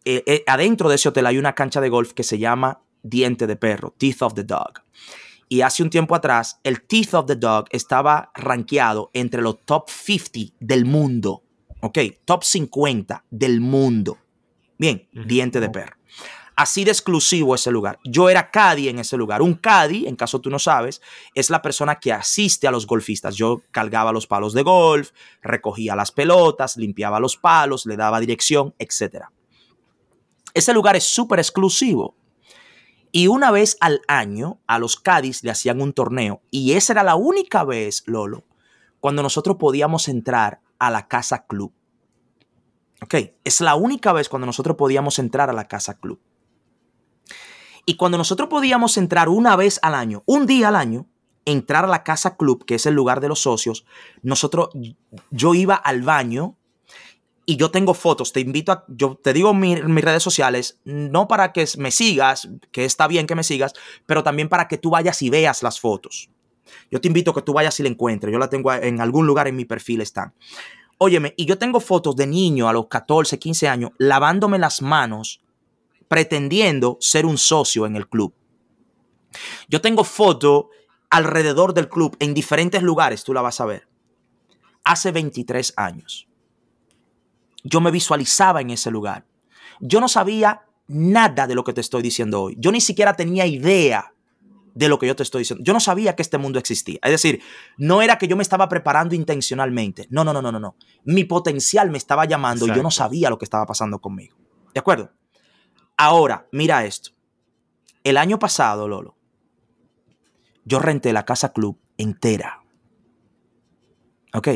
eh, 0.04 0.22
eh, 0.26 0.44
adentro 0.46 0.88
de 0.88 0.96
ese 0.96 1.08
hotel 1.08 1.26
hay 1.26 1.38
una 1.38 1.54
cancha 1.54 1.80
de 1.80 1.88
golf 1.88 2.12
que 2.12 2.22
se 2.22 2.38
llama 2.38 2.82
Diente 3.02 3.46
de 3.46 3.56
Perro, 3.56 3.94
Teeth 3.96 4.22
of 4.22 4.34
the 4.34 4.44
Dog. 4.44 4.82
Y 5.48 5.60
hace 5.60 5.82
un 5.82 5.90
tiempo 5.90 6.14
atrás, 6.14 6.58
el 6.64 6.82
Teeth 6.82 7.14
of 7.14 7.26
the 7.26 7.36
Dog 7.36 7.66
estaba 7.70 8.30
rankeado 8.34 9.10
entre 9.12 9.42
los 9.42 9.64
top 9.64 9.88
50 9.88 10.54
del 10.58 10.84
mundo. 10.84 11.42
¿Ok? 11.80 11.98
Top 12.24 12.42
50 12.42 13.24
del 13.30 13.60
mundo. 13.60 14.18
Bien, 14.84 15.08
diente 15.12 15.60
de 15.60 15.70
perro. 15.70 15.96
Así 16.56 16.84
de 16.84 16.90
exclusivo 16.90 17.54
ese 17.54 17.70
lugar. 17.70 17.98
Yo 18.04 18.28
era 18.28 18.50
caddy 18.50 18.90
en 18.90 18.98
ese 18.98 19.16
lugar. 19.16 19.40
Un 19.40 19.54
caddy, 19.54 20.06
en 20.06 20.14
caso 20.14 20.42
tú 20.42 20.50
no 20.50 20.58
sabes, 20.58 21.00
es 21.34 21.48
la 21.48 21.62
persona 21.62 21.98
que 21.98 22.12
asiste 22.12 22.68
a 22.68 22.70
los 22.70 22.86
golfistas. 22.86 23.34
Yo 23.34 23.62
cargaba 23.70 24.12
los 24.12 24.26
palos 24.26 24.52
de 24.52 24.62
golf, 24.62 25.12
recogía 25.40 25.96
las 25.96 26.12
pelotas, 26.12 26.76
limpiaba 26.76 27.18
los 27.18 27.38
palos, 27.38 27.86
le 27.86 27.96
daba 27.96 28.20
dirección, 28.20 28.74
etc. 28.78 29.24
Ese 30.52 30.74
lugar 30.74 30.96
es 30.96 31.04
súper 31.04 31.38
exclusivo. 31.38 32.14
Y 33.10 33.28
una 33.28 33.50
vez 33.50 33.78
al 33.80 34.02
año 34.06 34.60
a 34.66 34.78
los 34.78 34.96
caddies 34.96 35.44
le 35.44 35.50
hacían 35.50 35.80
un 35.80 35.94
torneo. 35.94 36.42
Y 36.50 36.72
esa 36.72 36.92
era 36.92 37.02
la 37.04 37.14
única 37.14 37.64
vez, 37.64 38.02
Lolo, 38.04 38.44
cuando 39.00 39.22
nosotros 39.22 39.56
podíamos 39.56 40.08
entrar 40.08 40.60
a 40.78 40.90
la 40.90 41.08
casa 41.08 41.46
club. 41.46 41.72
Ok, 43.02 43.14
es 43.44 43.60
la 43.60 43.74
única 43.74 44.12
vez 44.12 44.28
cuando 44.28 44.46
nosotros 44.46 44.76
podíamos 44.76 45.18
entrar 45.18 45.50
a 45.50 45.52
la 45.52 45.68
casa 45.68 45.98
club. 45.98 46.20
Y 47.86 47.96
cuando 47.96 48.16
nosotros 48.16 48.48
podíamos 48.48 48.96
entrar 48.96 49.28
una 49.28 49.56
vez 49.56 49.78
al 49.82 49.94
año, 49.94 50.22
un 50.26 50.46
día 50.46 50.68
al 50.68 50.76
año, 50.76 51.06
entrar 51.44 51.84
a 51.84 51.88
la 51.88 52.02
casa 52.02 52.36
club, 52.36 52.64
que 52.64 52.76
es 52.76 52.86
el 52.86 52.94
lugar 52.94 53.20
de 53.20 53.28
los 53.28 53.40
socios, 53.40 53.84
nosotros, 54.22 54.70
yo 55.30 55.54
iba 55.54 55.74
al 55.74 56.02
baño 56.02 56.56
y 57.46 57.56
yo 57.56 57.70
tengo 57.70 57.92
fotos, 57.92 58.32
te 58.32 58.40
invito 58.40 58.72
a, 58.72 58.84
yo 58.88 59.20
te 59.22 59.34
digo 59.34 59.50
en 59.50 59.92
mis 59.92 60.04
redes 60.04 60.22
sociales, 60.22 60.80
no 60.84 61.28
para 61.28 61.52
que 61.52 61.66
me 61.76 61.90
sigas, 61.90 62.48
que 62.70 62.86
está 62.86 63.06
bien 63.06 63.26
que 63.26 63.34
me 63.34 63.44
sigas, 63.44 63.74
pero 64.06 64.22
también 64.22 64.48
para 64.48 64.66
que 64.66 64.78
tú 64.78 64.90
vayas 64.90 65.20
y 65.20 65.28
veas 65.28 65.62
las 65.62 65.78
fotos. 65.78 66.30
Yo 66.90 67.00
te 67.02 67.08
invito 67.08 67.32
a 67.32 67.34
que 67.34 67.42
tú 67.42 67.52
vayas 67.52 67.78
y 67.80 67.82
la 67.82 67.90
encuentres, 67.90 68.32
yo 68.32 68.38
la 68.38 68.48
tengo 68.48 68.72
en 68.72 69.00
algún 69.02 69.26
lugar 69.26 69.46
en 69.46 69.56
mi 69.56 69.66
perfil, 69.66 70.00
están. 70.00 70.32
Óyeme, 70.98 71.34
y 71.36 71.44
yo 71.44 71.58
tengo 71.58 71.80
fotos 71.80 72.16
de 72.16 72.26
niño 72.26 72.68
a 72.68 72.72
los 72.72 72.86
14, 72.86 73.38
15 73.38 73.68
años 73.68 73.90
lavándome 73.98 74.58
las 74.58 74.80
manos 74.80 75.40
pretendiendo 76.08 76.96
ser 77.00 77.26
un 77.26 77.38
socio 77.38 77.86
en 77.86 77.96
el 77.96 78.08
club. 78.08 78.34
Yo 79.68 79.80
tengo 79.80 80.04
fotos 80.04 80.66
alrededor 81.10 81.74
del 81.74 81.88
club 81.88 82.16
en 82.20 82.34
diferentes 82.34 82.82
lugares, 82.82 83.24
tú 83.24 83.34
la 83.34 83.42
vas 83.42 83.60
a 83.60 83.66
ver. 83.66 83.88
Hace 84.84 85.12
23 85.12 85.74
años. 85.76 86.28
Yo 87.64 87.80
me 87.80 87.90
visualizaba 87.90 88.60
en 88.60 88.70
ese 88.70 88.90
lugar. 88.90 89.26
Yo 89.80 90.00
no 90.00 90.08
sabía 90.08 90.66
nada 90.86 91.46
de 91.46 91.54
lo 91.54 91.64
que 91.64 91.72
te 91.72 91.80
estoy 91.80 92.02
diciendo 92.02 92.42
hoy. 92.42 92.56
Yo 92.58 92.70
ni 92.70 92.80
siquiera 92.80 93.14
tenía 93.14 93.46
idea 93.46 94.13
de 94.74 94.88
lo 94.88 94.98
que 94.98 95.06
yo 95.06 95.16
te 95.16 95.22
estoy 95.22 95.40
diciendo. 95.40 95.64
Yo 95.64 95.72
no 95.72 95.80
sabía 95.80 96.16
que 96.16 96.22
este 96.22 96.36
mundo 96.36 96.58
existía. 96.58 96.98
Es 97.02 97.10
decir, 97.10 97.40
no 97.78 98.02
era 98.02 98.18
que 98.18 98.28
yo 98.28 98.36
me 98.36 98.42
estaba 98.42 98.68
preparando 98.68 99.14
intencionalmente. 99.14 100.06
No, 100.10 100.24
no, 100.24 100.32
no, 100.32 100.42
no, 100.42 100.52
no. 100.52 100.60
no. 100.60 100.76
Mi 101.04 101.24
potencial 101.24 101.90
me 101.90 101.98
estaba 101.98 102.24
llamando 102.24 102.66
y 102.66 102.74
yo 102.74 102.82
no 102.82 102.90
sabía 102.90 103.30
lo 103.30 103.38
que 103.38 103.44
estaba 103.44 103.66
pasando 103.66 104.00
conmigo. 104.00 104.36
¿De 104.74 104.80
acuerdo? 104.80 105.12
Ahora, 105.96 106.48
mira 106.50 106.84
esto. 106.84 107.10
El 108.02 108.16
año 108.16 108.38
pasado, 108.38 108.88
Lolo, 108.88 109.16
yo 110.64 110.78
renté 110.80 111.12
la 111.12 111.24
casa 111.24 111.52
club 111.52 111.78
entera. 111.96 112.62
¿Ok? 114.34 114.48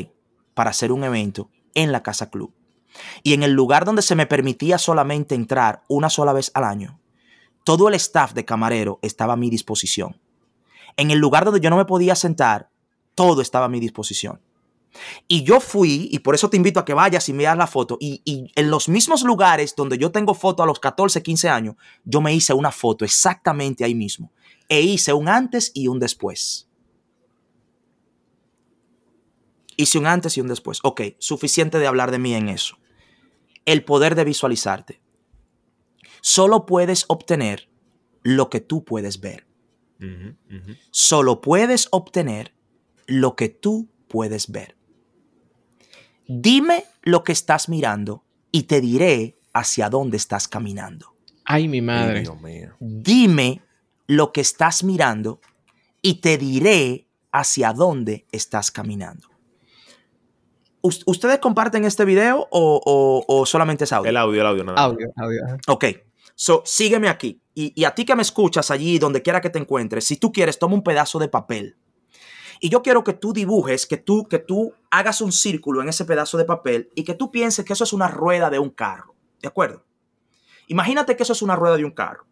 Para 0.55 0.71
hacer 0.71 0.91
un 0.91 1.05
evento 1.05 1.51
en 1.75 1.93
la 1.93 2.03
casa 2.03 2.29
club. 2.29 2.53
Y 3.23 3.35
en 3.35 3.45
el 3.45 3.53
lugar 3.53 3.85
donde 3.85 4.03
se 4.03 4.17
me 4.17 4.27
permitía 4.27 4.79
solamente 4.79 5.35
entrar 5.35 5.85
una 5.89 6.11
sola 6.11 6.33
vez 6.33 6.51
al 6.55 6.65
año, 6.65 7.01
todo 7.69 7.89
el 7.89 7.95
staff 7.97 8.33
de 8.33 8.47
camarero 8.47 8.99
estaba 9.03 9.35
a 9.35 9.37
mi 9.37 9.51
disposición. 9.51 10.19
En 10.97 11.11
el 11.11 11.19
lugar 11.19 11.45
donde 11.45 11.61
yo 11.61 11.69
no 11.69 11.77
me 11.77 11.85
podía 11.85 12.15
sentar, 12.15 12.71
todo 13.15 13.43
estaba 13.43 13.67
a 13.67 13.69
mi 13.69 13.79
disposición. 13.79 14.41
Y 15.27 15.43
yo 15.43 15.61
fui, 15.61 16.09
y 16.11 16.21
por 16.21 16.35
eso 16.35 16.49
te 16.49 16.57
invito 16.57 16.81
a 16.81 16.87
que 16.87 16.95
vayas 16.95 17.29
y 17.29 17.35
veas 17.35 17.59
la 17.59 17.67
foto, 17.67 17.99
y, 18.01 18.23
en 18.25 18.71
los 18.71 18.89
mismos 18.89 19.23
lugares 19.23 19.75
donde 19.77 19.99
yo 19.99 20.11
tengo 20.11 20.33
foto 20.33 20.63
a 20.63 20.67
los 20.67 20.81
14, 20.81 21.23
15 21.23 21.51
años, 21.51 21.77
yo 22.07 22.23
me 22.23 22.33
hice 22.33 22.55
una 22.55 22.73
foto 22.73 23.05
exactamente 23.05 23.85
ahí 23.85 23.95
mismo. 23.95 24.33
E 24.71 24.81
hice 24.81 25.13
un 25.13 25.29
antes 25.29 25.71
y 25.75 25.89
un 25.89 25.99
después. 25.99 26.71
Hice 29.77 29.99
un 29.99 30.07
antes 30.07 30.39
y 30.39 30.41
un 30.41 30.49
después. 30.49 30.79
Ok, 30.85 31.03
suficiente 31.19 31.79
de 31.79 31.87
hablar 31.87 32.13
de 32.13 32.19
mí 32.19 32.35
en 32.35 32.49
eso. 32.49 32.79
El 33.67 33.85
poder 33.85 34.15
de 34.15 34.25
visualizarte 34.25 35.03
solo 36.29 36.67
puedes 36.67 37.07
obtener 37.09 37.71
lo 38.23 38.51
que 38.51 38.61
tú 38.61 38.85
puedes 38.85 39.21
ver. 39.21 39.47
Solo 40.91 41.41
puedes 41.41 41.89
obtener 41.91 42.53
lo 43.07 43.35
que 43.35 43.49
tú 43.49 43.89
puedes 44.09 44.53
ver. 44.53 44.77
Dime 46.27 46.85
lo 47.03 47.25
que 47.25 47.33
estás 47.33 47.71
mirando 47.71 48.25
y 48.53 48.65
te 48.65 48.83
diré 48.83 49.39
hacia 49.55 49.89
dónde 49.89 50.19
estás 50.19 50.47
caminando. 50.49 51.15
Ay, 51.47 51.67
mi 51.67 51.81
madre. 51.81 52.25
Dime 52.79 53.63
lo 54.07 54.31
que 54.31 54.43
estás 54.43 54.85
mirando 54.85 55.41
y 56.03 56.21
te 56.21 56.37
diré 56.37 57.07
hacia 57.33 57.73
dónde 57.73 58.27
estás 58.33 58.71
caminando. 58.71 59.29
¿Ustedes 60.83 61.39
comparten 61.39 61.87
este 61.87 62.05
video 62.05 62.47
o, 62.51 63.45
solamente 63.47 63.85
es 63.85 63.93
audio? 63.95 64.11
El 64.11 64.17
audio, 64.19 64.43
el 64.43 64.47
audio, 64.47 64.65
nada. 64.65 64.83
Audio, 64.83 65.11
audio. 65.17 65.43
Ok. 65.69 65.85
So, 66.41 66.63
sígueme 66.65 67.09
aquí. 67.09 67.43
Y, 67.53 67.73
y, 67.75 67.85
a 67.85 67.97
ti 67.97 68.05
que 68.05 68.15
me 68.15 68.23
escuchas 68.23 68.71
allí, 68.71 69.01
donde 69.01 69.23
quiera 69.23 69.41
que 69.41 69.51
te 69.51 69.59
encuentres, 69.59 70.05
si 70.05 70.19
tú 70.19 70.31
quieres, 70.31 70.57
toma 70.57 70.77
un 70.77 70.85
pedazo 70.85 71.19
de 71.19 71.27
papel. 71.27 71.77
Y 72.61 72.69
yo 72.69 72.81
quiero 72.81 73.03
que 73.03 73.13
tú 73.13 73.33
dibujes, 73.33 73.89
que 73.89 73.97
tú, 73.97 74.29
que 74.29 74.39
tú 74.39 74.73
hagas 74.89 75.21
un 75.21 75.33
círculo 75.33 75.83
en 75.83 75.89
ese 75.89 76.05
pedazo 76.05 76.39
de 76.39 76.45
papel 76.45 76.91
y 76.95 77.03
que 77.03 77.15
tú 77.15 77.33
pienses 77.33 77.65
que 77.65 77.73
eso 77.73 77.83
es 77.83 77.93
una 77.93 78.07
rueda 78.07 78.51
de 78.51 78.61
un 78.61 78.71
carro. 78.71 79.17
¿De 79.43 79.49
acuerdo? 79.49 79.85
Imagínate 80.69 81.17
que 81.17 81.25
eso 81.25 81.33
es 81.33 81.43
una 81.43 81.57
rueda 81.57 81.77
de 81.77 81.85
un 81.85 81.91
carro. 81.91 82.25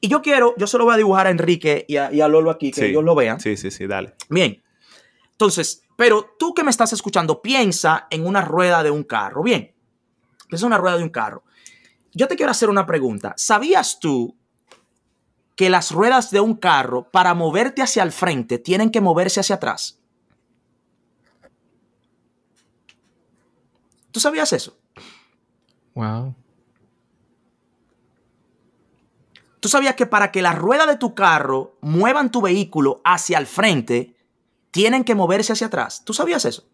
Y 0.00 0.08
yo 0.08 0.20
quiero, 0.20 0.52
yo 0.56 0.66
se 0.66 0.76
lo 0.76 0.84
voy 0.84 0.94
a 0.94 0.96
dibujar 0.96 1.28
a 1.28 1.30
Enrique 1.30 1.84
y 1.86 1.96
a, 1.98 2.28
Lolo 2.28 2.50
aquí, 2.50 2.72
que 2.72 2.86
ellos 2.86 3.04
lo 3.04 3.14
vean. 3.14 3.38
Sí, 3.38 3.56
sí, 3.56 3.70
sí, 3.70 3.86
dale. 3.86 4.14
Bien. 4.28 4.60
Entonces, 5.30 5.84
pero 5.96 6.34
tú 6.36 6.52
que 6.52 6.64
me 6.64 6.70
estás 6.70 6.92
escuchando, 6.92 7.40
piensa 7.40 8.08
en 8.10 8.26
una 8.26 8.44
rueda 8.44 8.82
de 8.82 8.90
un 8.90 9.04
carro. 9.04 9.44
Bien, 9.44 9.72
piensa 10.48 10.66
en 10.66 10.72
una 10.72 10.78
rueda 10.78 10.96
de 10.96 11.04
un 11.04 11.10
carro. 11.10 11.44
Yo 12.14 12.28
te 12.28 12.36
quiero 12.36 12.52
hacer 12.52 12.68
una 12.68 12.86
pregunta. 12.86 13.34
¿Sabías 13.36 13.98
tú 13.98 14.36
que 15.56 15.68
las 15.68 15.90
ruedas 15.90 16.30
de 16.30 16.40
un 16.40 16.54
carro, 16.54 17.10
para 17.10 17.34
moverte 17.34 17.82
hacia 17.82 18.02
el 18.02 18.12
frente, 18.12 18.58
tienen 18.58 18.90
que 18.90 19.00
moverse 19.00 19.40
hacia 19.40 19.56
atrás? 19.56 19.98
¿Tú 24.12 24.20
sabías 24.20 24.52
eso? 24.52 24.78
Wow. 25.94 26.34
¿Tú 29.58 29.68
sabías 29.68 29.94
que 29.96 30.06
para 30.06 30.30
que 30.30 30.42
la 30.42 30.52
rueda 30.52 30.86
de 30.86 30.96
tu 30.96 31.14
carro 31.14 31.78
muevan 31.80 32.30
tu 32.30 32.40
vehículo 32.42 33.00
hacia 33.04 33.38
el 33.38 33.46
frente, 33.46 34.14
tienen 34.70 35.02
que 35.02 35.14
moverse 35.14 35.52
hacia 35.52 35.68
atrás? 35.68 36.04
¿Tú 36.04 36.12
sabías 36.12 36.44
eso? 36.44 36.68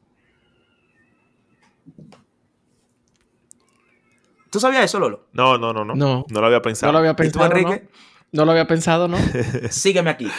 ¿Tú 4.50 4.58
sabías 4.60 4.84
eso, 4.84 4.98
Lolo? 4.98 5.28
No, 5.32 5.58
no, 5.58 5.72
no, 5.72 5.84
no. 5.84 5.94
No, 5.94 6.26
no 6.28 6.40
lo 6.40 6.46
había 6.46 6.60
pensado. 6.60 6.92
No 6.92 6.98
lo 6.98 6.98
había 6.98 7.16
pensado. 7.16 7.46
¿Y 7.46 7.48
tú, 7.48 7.56
Enrique? 7.56 7.88
No. 8.32 8.44
lo 8.44 8.50
había 8.50 8.66
pensado, 8.66 9.08
¿no? 9.08 9.16
Sígueme 9.70 10.10
aquí. 10.10 10.30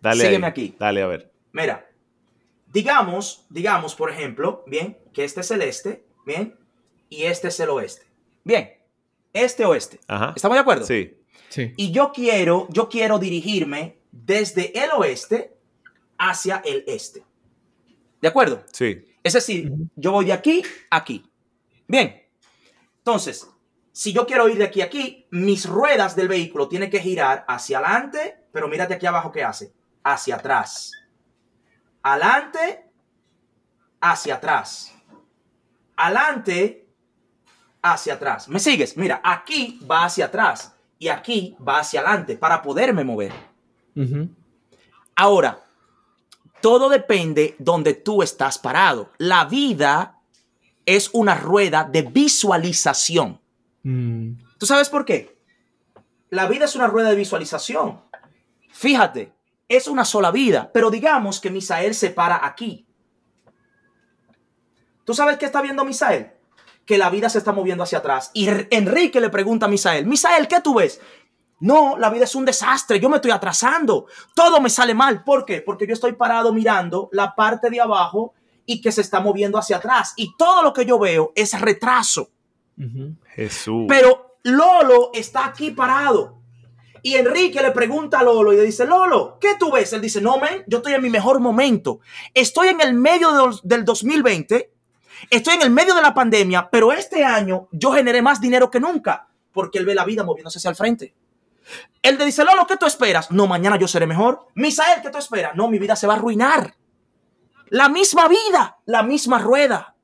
Dale 0.00 0.24
Sígueme 0.24 0.46
aquí. 0.46 0.74
Dale, 0.78 1.02
a 1.02 1.06
ver. 1.06 1.30
Mira, 1.52 1.86
digamos, 2.72 3.44
digamos, 3.50 3.94
por 3.94 4.10
ejemplo, 4.10 4.64
bien, 4.66 4.98
que 5.12 5.24
este 5.24 5.40
es 5.40 5.50
el 5.50 5.62
este, 5.62 6.04
bien, 6.24 6.56
y 7.08 7.24
este 7.24 7.48
es 7.48 7.60
el 7.60 7.68
oeste. 7.68 8.06
Bien, 8.44 8.70
este 9.32 9.64
oeste. 9.64 10.00
Ajá. 10.08 10.32
¿Estamos 10.34 10.56
de 10.56 10.60
acuerdo? 10.60 10.86
Sí. 10.86 11.16
Y 11.76 11.90
yo 11.90 12.12
quiero, 12.12 12.68
yo 12.70 12.88
quiero 12.88 13.18
dirigirme 13.18 13.98
desde 14.12 14.78
el 14.82 14.90
oeste 14.96 15.56
hacia 16.16 16.62
el 16.64 16.84
este. 16.86 17.24
¿De 18.20 18.28
acuerdo? 18.28 18.62
Sí. 18.72 19.04
Es 19.22 19.32
decir, 19.32 19.72
yo 19.96 20.12
voy 20.12 20.26
de 20.26 20.32
aquí 20.32 20.62
a 20.90 20.98
aquí. 20.98 21.24
Bien. 21.88 22.19
Entonces, 23.00 23.48
si 23.92 24.12
yo 24.12 24.26
quiero 24.26 24.48
ir 24.48 24.58
de 24.58 24.64
aquí 24.64 24.82
a 24.82 24.86
aquí, 24.86 25.26
mis 25.30 25.66
ruedas 25.66 26.14
del 26.14 26.28
vehículo 26.28 26.68
tienen 26.68 26.90
que 26.90 27.00
girar 27.00 27.44
hacia 27.48 27.78
adelante, 27.78 28.44
pero 28.52 28.68
mírate 28.68 28.94
aquí 28.94 29.06
abajo 29.06 29.32
qué 29.32 29.42
hace. 29.42 29.72
Hacia 30.04 30.36
atrás. 30.36 30.92
Adelante, 32.02 32.90
hacia 34.00 34.36
atrás. 34.36 34.94
Adelante, 35.96 36.88
hacia 37.82 38.14
atrás. 38.14 38.48
¿Me 38.48 38.60
sigues? 38.60 38.96
Mira, 38.96 39.20
aquí 39.24 39.80
va 39.90 40.04
hacia 40.04 40.26
atrás 40.26 40.74
y 40.98 41.08
aquí 41.08 41.56
va 41.66 41.80
hacia 41.80 42.00
adelante 42.00 42.36
para 42.36 42.62
poderme 42.62 43.04
mover. 43.04 43.32
Ahora, 45.16 45.62
todo 46.60 46.88
depende 46.88 47.56
donde 47.58 47.94
tú 47.94 48.22
estás 48.22 48.58
parado. 48.58 49.10
La 49.18 49.44
vida 49.44 50.19
es 50.96 51.10
una 51.12 51.34
rueda 51.34 51.84
de 51.84 52.02
visualización. 52.02 53.40
Mm. 53.82 54.32
¿Tú 54.58 54.66
sabes 54.66 54.88
por 54.88 55.04
qué? 55.04 55.38
La 56.30 56.46
vida 56.46 56.64
es 56.64 56.76
una 56.76 56.86
rueda 56.86 57.10
de 57.10 57.16
visualización. 57.16 58.02
Fíjate, 58.70 59.32
es 59.68 59.88
una 59.88 60.04
sola 60.04 60.30
vida, 60.30 60.70
pero 60.72 60.90
digamos 60.90 61.40
que 61.40 61.50
Misael 61.50 61.94
se 61.94 62.10
para 62.10 62.44
aquí. 62.46 62.86
¿Tú 65.04 65.14
sabes 65.14 65.38
qué 65.38 65.46
está 65.46 65.60
viendo 65.62 65.84
Misael? 65.84 66.32
que 66.90 66.98
la 66.98 67.08
vida 67.08 67.28
se 67.28 67.38
está 67.38 67.52
moviendo 67.52 67.84
hacia 67.84 67.98
atrás. 67.98 68.32
Y 68.34 68.48
Enrique 68.48 69.20
le 69.20 69.30
pregunta 69.30 69.66
a 69.66 69.68
Misael, 69.68 70.06
Misael, 70.06 70.48
¿qué 70.48 70.60
tú 70.60 70.74
ves? 70.74 71.00
No, 71.60 71.96
la 71.96 72.10
vida 72.10 72.24
es 72.24 72.34
un 72.34 72.44
desastre, 72.44 72.98
yo 72.98 73.08
me 73.08 73.16
estoy 73.16 73.30
atrasando, 73.30 74.06
todo 74.34 74.60
me 74.60 74.68
sale 74.68 74.92
mal. 74.92 75.22
¿Por 75.22 75.44
qué? 75.44 75.60
Porque 75.60 75.86
yo 75.86 75.92
estoy 75.92 76.14
parado 76.14 76.52
mirando 76.52 77.08
la 77.12 77.36
parte 77.36 77.70
de 77.70 77.80
abajo 77.80 78.34
y 78.72 78.80
que 78.80 78.92
se 78.92 79.00
está 79.00 79.20
moviendo 79.20 79.58
hacia 79.58 79.78
atrás. 79.78 80.12
Y 80.16 80.36
todo 80.36 80.62
lo 80.62 80.72
que 80.72 80.84
yo 80.84 80.98
veo 80.98 81.32
es 81.34 81.58
retraso. 81.60 82.30
Jesús. 83.34 83.84
Pero 83.88 84.38
Lolo 84.44 85.10
está 85.12 85.46
aquí 85.46 85.70
parado. 85.70 86.38
Y 87.02 87.14
Enrique 87.14 87.62
le 87.62 87.70
pregunta 87.72 88.20
a 88.20 88.22
Lolo 88.22 88.52
y 88.52 88.56
le 88.56 88.62
dice, 88.62 88.86
Lolo, 88.86 89.38
¿qué 89.40 89.56
tú 89.58 89.72
ves? 89.72 89.92
Él 89.92 90.00
dice, 90.00 90.20
no, 90.20 90.38
men, 90.38 90.64
yo 90.66 90.78
estoy 90.78 90.94
en 90.94 91.02
mi 91.02 91.10
mejor 91.10 91.40
momento. 91.40 92.00
Estoy 92.34 92.68
en 92.68 92.80
el 92.80 92.94
medio 92.94 93.30
del 93.62 93.84
2020 93.84 94.70
Estoy 95.28 95.54
en 95.54 95.62
el 95.62 95.70
medio 95.70 95.94
de 95.94 96.02
la 96.02 96.14
pandemia, 96.14 96.70
pero 96.70 96.92
este 96.92 97.24
año 97.24 97.68
yo 97.72 97.92
generé 97.92 98.22
más 98.22 98.40
dinero 98.40 98.70
que 98.70 98.80
nunca 98.80 99.28
porque 99.52 99.78
él 99.78 99.84
ve 99.84 99.94
la 99.94 100.04
vida 100.04 100.24
moviéndose 100.24 100.58
hacia 100.58 100.70
el 100.70 100.76
frente. 100.76 101.14
Él 102.02 102.16
le 102.16 102.24
dice, 102.24 102.44
Lolo, 102.44 102.66
¿qué 102.66 102.76
tú 102.76 102.86
esperas? 102.86 103.30
No, 103.30 103.46
mañana 103.46 103.76
yo 103.76 103.86
seré 103.86 104.06
mejor. 104.06 104.46
Misael, 104.54 105.02
¿qué 105.02 105.10
tú 105.10 105.18
esperas? 105.18 105.54
No, 105.56 105.68
mi 105.68 105.78
vida 105.78 105.96
se 105.96 106.06
va 106.06 106.14
a 106.14 106.16
arruinar. 106.16 106.74
La 107.70 107.88
misma 107.88 108.28
vida, 108.28 108.78
la 108.86 109.02
misma 109.02 109.38
rueda. 109.38 109.94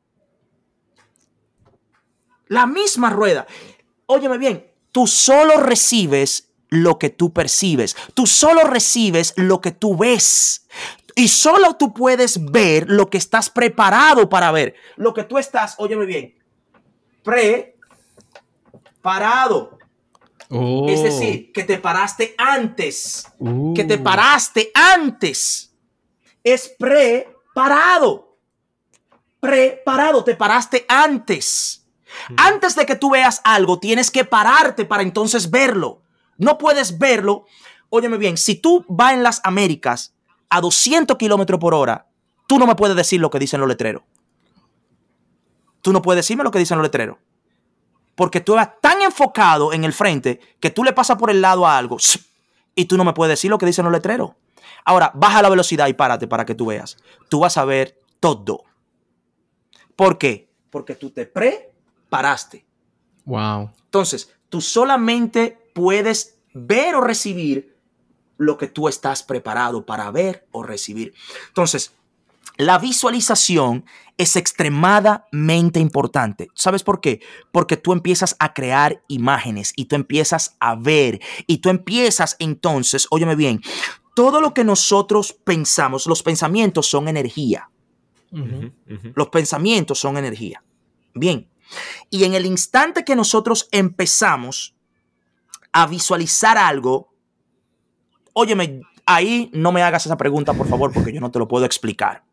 La 2.48 2.66
misma 2.66 3.10
rueda. 3.10 3.46
Óyeme 4.06 4.38
bien, 4.38 4.72
tú 4.92 5.06
solo 5.06 5.58
recibes 5.58 6.48
lo 6.68 6.98
que 6.98 7.10
tú 7.10 7.32
percibes. 7.32 7.96
Tú 8.14 8.26
solo 8.26 8.62
recibes 8.64 9.34
lo 9.36 9.60
que 9.60 9.72
tú 9.72 9.96
ves. 9.96 10.66
Y 11.16 11.28
solo 11.28 11.74
tú 11.74 11.92
puedes 11.92 12.50
ver 12.52 12.88
lo 12.88 13.10
que 13.10 13.18
estás 13.18 13.50
preparado 13.50 14.28
para 14.28 14.52
ver. 14.52 14.74
Lo 14.96 15.12
que 15.12 15.24
tú 15.24 15.38
estás, 15.38 15.74
óyeme 15.78 16.06
bien, 16.06 16.34
preparado. 19.02 19.78
Oh. 20.50 20.86
Es 20.88 21.02
decir, 21.02 21.50
que 21.52 21.64
te 21.64 21.78
paraste 21.78 22.34
antes. 22.38 23.26
Que 23.74 23.84
te 23.84 23.96
uh. 23.96 24.02
paraste 24.02 24.70
antes. 24.74 25.74
Es 26.44 26.68
preparado. 27.56 28.36
Preparado, 29.40 30.24
te 30.24 30.36
paraste 30.36 30.84
antes. 30.88 31.86
Antes 32.36 32.76
de 32.76 32.84
que 32.84 32.96
tú 32.96 33.10
veas 33.10 33.40
algo, 33.44 33.78
tienes 33.78 34.10
que 34.10 34.26
pararte 34.26 34.84
para 34.84 35.02
entonces 35.02 35.50
verlo. 35.50 36.02
No 36.36 36.58
puedes 36.58 36.98
verlo. 36.98 37.46
Óyeme 37.88 38.18
bien, 38.18 38.36
si 38.36 38.56
tú 38.56 38.84
vas 38.88 39.14
en 39.14 39.22
las 39.22 39.40
Américas 39.42 40.14
a 40.50 40.60
200 40.60 41.16
kilómetros 41.16 41.58
por 41.58 41.72
hora, 41.72 42.08
tú 42.46 42.58
no 42.58 42.66
me 42.66 42.74
puedes 42.74 42.94
decir 42.94 43.20
lo 43.20 43.30
que 43.30 43.38
dicen 43.38 43.60
los 43.60 43.68
letreros. 43.68 44.02
Tú 45.80 45.94
no 45.94 46.02
puedes 46.02 46.24
decirme 46.24 46.44
lo 46.44 46.50
que 46.50 46.58
dicen 46.58 46.76
los 46.76 46.84
letreros. 46.84 47.16
Porque 48.16 48.42
tú 48.42 48.54
vas 48.54 48.68
tan 48.82 49.00
enfocado 49.00 49.72
en 49.72 49.84
el 49.84 49.94
frente 49.94 50.40
que 50.60 50.70
tú 50.70 50.84
le 50.84 50.92
pasas 50.92 51.16
por 51.16 51.30
el 51.30 51.40
lado 51.40 51.66
a 51.66 51.78
algo 51.78 51.96
y 52.74 52.84
tú 52.84 52.98
no 52.98 53.04
me 53.04 53.14
puedes 53.14 53.32
decir 53.32 53.50
lo 53.50 53.56
que 53.56 53.66
dicen 53.66 53.84
los 53.84 53.92
letreros. 53.92 54.32
Ahora, 54.86 55.10
baja 55.14 55.42
la 55.42 55.50
velocidad 55.50 55.88
y 55.88 55.94
párate 55.94 56.28
para 56.28 56.46
que 56.46 56.54
tú 56.54 56.66
veas. 56.66 56.96
Tú 57.28 57.40
vas 57.40 57.56
a 57.58 57.64
ver 57.64 58.00
todo. 58.20 58.62
¿Por 59.96 60.16
qué? 60.16 60.48
Porque 60.70 60.94
tú 60.94 61.10
te 61.10 61.26
preparaste. 61.26 62.64
Wow. 63.24 63.72
Entonces, 63.84 64.32
tú 64.48 64.60
solamente 64.60 65.70
puedes 65.74 66.38
ver 66.54 66.94
o 66.94 67.00
recibir 67.00 67.76
lo 68.38 68.56
que 68.56 68.68
tú 68.68 68.86
estás 68.86 69.24
preparado 69.24 69.84
para 69.84 70.10
ver 70.12 70.46
o 70.52 70.62
recibir. 70.62 71.14
Entonces, 71.48 71.92
la 72.56 72.78
visualización 72.78 73.84
es 74.18 74.36
extremadamente 74.36 75.80
importante. 75.80 76.48
¿Sabes 76.54 76.84
por 76.84 77.00
qué? 77.00 77.20
Porque 77.50 77.76
tú 77.76 77.92
empiezas 77.92 78.36
a 78.38 78.54
crear 78.54 79.02
imágenes 79.08 79.72
y 79.74 79.86
tú 79.86 79.96
empiezas 79.96 80.56
a 80.60 80.76
ver 80.76 81.20
y 81.48 81.58
tú 81.58 81.70
empiezas 81.70 82.36
entonces, 82.38 83.08
óyeme 83.10 83.34
bien, 83.34 83.60
todo 84.16 84.40
lo 84.40 84.54
que 84.54 84.64
nosotros 84.64 85.34
pensamos, 85.34 86.06
los 86.06 86.22
pensamientos 86.22 86.86
son 86.86 87.06
energía. 87.06 87.68
Los 89.14 89.28
pensamientos 89.28 90.00
son 90.00 90.16
energía. 90.16 90.64
Bien. 91.12 91.50
Y 92.08 92.24
en 92.24 92.32
el 92.32 92.46
instante 92.46 93.04
que 93.04 93.14
nosotros 93.14 93.68
empezamos 93.72 94.74
a 95.70 95.86
visualizar 95.86 96.56
algo, 96.56 97.12
óyeme, 98.32 98.80
ahí 99.04 99.50
no 99.52 99.70
me 99.70 99.82
hagas 99.82 100.06
esa 100.06 100.16
pregunta, 100.16 100.54
por 100.54 100.66
favor, 100.66 100.94
porque 100.94 101.12
yo 101.12 101.20
no 101.20 101.30
te 101.30 101.38
lo 101.38 101.46
puedo 101.46 101.66
explicar. 101.66 102.24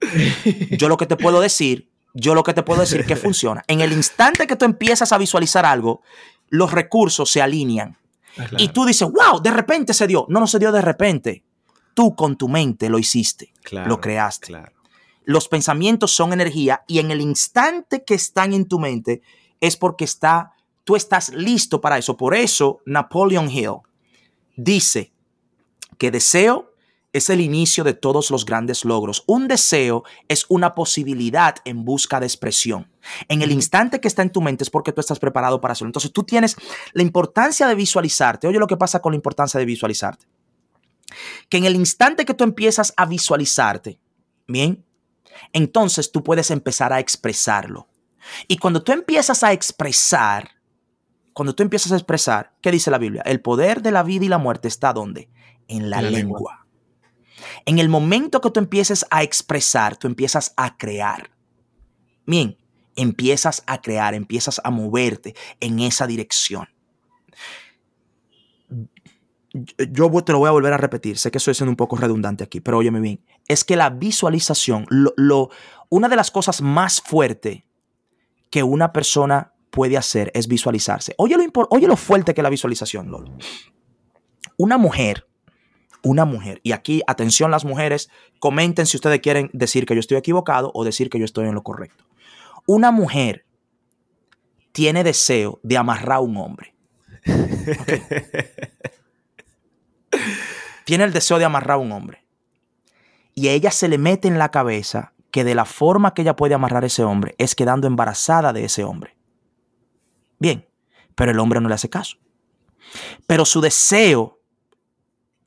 Yo 0.78 0.88
lo 0.88 0.96
que 0.96 1.06
te 1.06 1.18
puedo 1.18 1.42
decir, 1.42 1.92
yo 2.14 2.34
lo 2.34 2.44
que 2.44 2.54
te 2.54 2.64
puedo 2.64 2.80
decir 2.80 3.06
que 3.06 3.18
funciona. 3.18 3.62
En 3.68 3.82
el 3.82 3.92
instante 3.92 4.48
que 4.48 4.56
tú 4.56 4.64
empiezas 4.64 5.12
a 5.12 5.18
visualizar 5.18 5.66
algo, 5.66 6.02
los 6.48 6.72
recursos 6.72 7.30
se 7.30 7.42
alinean. 7.42 7.98
Ah, 8.38 8.48
y 8.58 8.70
tú 8.70 8.86
dices, 8.86 9.06
wow, 9.12 9.42
de 9.42 9.52
repente 9.52 9.94
se 9.94 10.08
dio. 10.08 10.26
No, 10.30 10.40
no 10.40 10.48
se 10.48 10.60
dio 10.60 10.72
de 10.72 10.82
repente. 10.82 11.44
Tú 11.94 12.16
con 12.16 12.38
tu 12.38 12.50
mente 12.50 12.90
lo 12.90 13.00
hiciste, 13.00 13.54
lo 13.72 14.00
creaste. 14.02 14.54
Los 15.26 15.48
pensamientos 15.48 16.12
son 16.12 16.34
energía 16.34 16.84
y 16.88 17.00
en 17.00 17.12
el 17.12 17.22
instante 17.22 18.04
que 18.04 18.16
están 18.16 18.54
en 18.54 18.68
tu 18.68 18.80
mente 18.80 19.22
es 19.62 19.78
porque 19.78 20.04
está, 20.04 20.54
tú 20.84 20.96
estás 20.96 21.30
listo 21.30 21.80
para 21.80 21.98
eso. 21.98 22.18
Por 22.18 22.36
eso 22.36 22.82
Napoleon 22.86 23.50
Hill 23.50 23.78
dice 24.56 25.14
que 25.98 26.12
deseo 26.12 26.74
es 27.14 27.30
el 27.30 27.42
inicio 27.42 27.84
de 27.84 27.94
todos 27.94 28.32
los 28.32 28.44
grandes 28.44 28.84
logros. 28.84 29.24
Un 29.28 29.48
deseo 29.48 30.04
es 30.28 30.46
una 30.50 30.74
posibilidad 30.74 31.56
en 31.64 31.86
busca 31.86 32.20
de 32.20 32.26
expresión. 32.26 32.92
En 33.30 33.44
el 33.44 33.52
instante 33.52 34.02
que 34.02 34.08
está 34.08 34.24
en 34.24 34.32
tu 34.32 34.42
mente 34.42 34.64
es 34.64 34.72
porque 34.72 34.92
tú 34.92 35.00
estás 35.00 35.20
preparado 35.20 35.62
para 35.62 35.74
hacerlo. 35.74 35.90
Entonces 35.90 36.12
tú 36.12 36.24
tienes 36.24 36.58
la 36.94 37.04
importancia 37.04 37.68
de 37.68 37.76
visualizarte. 37.76 38.48
Oye 38.48 38.58
lo 38.58 38.68
que 38.68 38.78
pasa 38.78 39.00
con 39.00 39.14
la 39.14 39.18
importancia 39.18 39.60
de 39.60 39.66
visualizarte. 39.66 40.26
Que 41.50 41.58
en 41.58 41.66
el 41.66 41.76
instante 41.76 42.26
que 42.26 42.34
tú 42.34 42.44
empiezas 42.44 42.94
a 42.98 43.06
visualizarte, 43.06 44.00
bien, 44.48 44.86
entonces 45.52 46.12
tú 46.12 46.24
puedes 46.24 46.52
empezar 46.52 46.94
a 46.94 47.00
expresarlo. 47.00 47.88
Y 48.48 48.58
cuando 48.58 48.84
tú 48.84 48.92
empiezas 48.92 49.44
a 49.44 49.52
expresar, 49.52 50.52
cuando 51.34 51.54
tú 51.54 51.64
empiezas 51.64 51.92
a 51.92 51.96
expresar, 51.96 52.54
¿qué 52.62 52.72
dice 52.72 52.92
la 52.92 52.98
Biblia? 52.98 53.22
El 53.26 53.42
poder 53.42 53.82
de 53.82 53.92
la 53.92 54.04
vida 54.04 54.26
y 54.26 54.30
la 54.30 54.38
muerte 54.38 54.68
está 54.68 54.94
¿dónde? 54.94 55.30
En 55.68 55.90
la, 55.90 56.02
lengua. 56.02 56.66
En 57.66 57.80
el 57.80 57.90
momento 57.90 58.42
que 58.42 58.52
tú 58.52 58.60
empieces 58.60 59.06
a 59.10 59.24
expresar, 59.24 59.98
tú 59.98 60.08
empiezas 60.08 60.54
a 60.56 60.78
crear. 60.78 61.32
Bien, 62.26 62.58
empiezas 62.96 63.64
a 63.66 63.82
crear, 63.82 64.14
empiezas 64.14 64.62
a 64.64 64.70
moverte 64.72 65.36
en 65.60 65.80
esa 65.80 66.08
dirección. 66.08 66.70
Yo 69.54 70.24
te 70.24 70.32
lo 70.32 70.40
voy 70.40 70.48
a 70.48 70.52
volver 70.52 70.74
a 70.74 70.78
repetir, 70.78 71.18
sé 71.18 71.30
que 71.30 71.38
estoy 71.38 71.54
siendo 71.54 71.70
un 71.70 71.76
poco 71.76 71.96
redundante 71.96 72.44
aquí, 72.44 72.60
pero 72.60 72.80
óyeme 72.80 73.00
bien, 73.00 73.24
es 73.48 73.64
que 73.64 73.76
la 73.76 73.92
visualización, 73.92 74.88
lo, 74.90 75.50
una 75.90 76.10
de 76.10 76.16
las 76.16 76.32
cosas 76.32 76.62
más 76.62 77.02
fuertes 77.02 77.64
que 78.50 78.64
una 78.64 78.92
persona 78.92 79.54
puede 79.70 79.98
hacer 79.98 80.32
es 80.34 80.48
visualizarse. 80.48 81.14
Oye 81.18 81.38
lo, 81.38 81.44
oye 81.70 81.88
lo 81.88 81.98
fuerte 81.98 82.34
que 82.34 82.42
es 82.42 82.44
la 82.44 82.50
visualización, 82.50 83.12
Lolo. 83.12 83.32
Una 84.58 84.78
mujer 84.78 85.28
una 86.04 86.26
mujer. 86.26 86.60
Y 86.64 86.74
aquí, 86.74 87.02
atención 87.08 87.50
las 87.50 87.66
mujeres, 87.66 88.10
comenten 88.40 88.86
si 88.86 88.98
ustedes 88.98 89.22
quieren 89.22 89.50
decir 89.54 89.86
que 89.86 89.96
yo 89.96 90.00
estoy 90.00 90.18
equivocado 90.18 90.70
o 90.74 90.84
decir 90.84 91.10
que 91.10 91.18
yo 91.18 91.26
estoy 91.26 91.48
en 91.48 91.56
lo 91.56 91.64
correcto. 91.64 92.04
Una 92.68 92.92
mujer 92.92 93.46
tiene 94.72 95.04
deseo 95.04 95.60
de 95.64 95.78
amarrar 95.78 96.18
a 96.18 96.20
un 96.20 96.38
hombre. 96.38 96.76
tiene 100.86 101.04
el 101.04 101.14
deseo 101.14 101.40
de 101.40 101.46
amarrar 101.46 101.76
a 101.76 101.82
un 101.82 101.92
hombre. 101.92 102.24
Y 103.36 103.48
a 103.48 103.52
ella 103.52 103.72
se 103.72 103.88
le 103.88 103.98
mete 103.98 104.28
en 104.28 104.38
la 104.38 104.50
cabeza 104.50 105.14
que 105.32 105.44
de 105.44 105.56
la 105.56 105.66
forma 105.66 106.14
que 106.14 106.22
ella 106.22 106.36
puede 106.36 106.54
amarrar 106.54 106.84
a 106.84 106.88
ese 106.88 107.04
hombre 107.04 107.36
es 107.38 107.56
quedando 107.56 107.88
embarazada 107.88 108.54
de 108.54 108.66
ese 108.66 108.84
hombre. 108.84 109.18
Bien, 110.38 110.68
pero 111.16 111.32
el 111.32 111.40
hombre 111.40 111.60
no 111.60 111.70
le 111.70 111.76
hace 111.76 111.90
caso. 111.90 112.18
Pero 113.26 113.46
su 113.46 113.62
deseo 113.62 114.40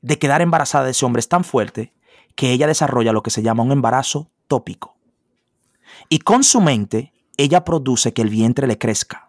de 0.01 0.19
quedar 0.19 0.41
embarazada 0.41 0.85
de 0.85 0.91
ese 0.91 1.05
hombre 1.05 1.21
es 1.21 1.29
tan 1.29 1.43
fuerte 1.43 1.93
que 2.35 2.51
ella 2.51 2.67
desarrolla 2.67 3.13
lo 3.13 3.23
que 3.23 3.31
se 3.31 3.41
llama 3.41 3.63
un 3.63 3.71
embarazo 3.71 4.29
tópico. 4.47 4.97
Y 6.09 6.19
con 6.19 6.43
su 6.43 6.61
mente, 6.61 7.13
ella 7.37 7.63
produce 7.63 8.13
que 8.13 8.21
el 8.21 8.29
vientre 8.29 8.67
le 8.67 8.77
crezca 8.77 9.27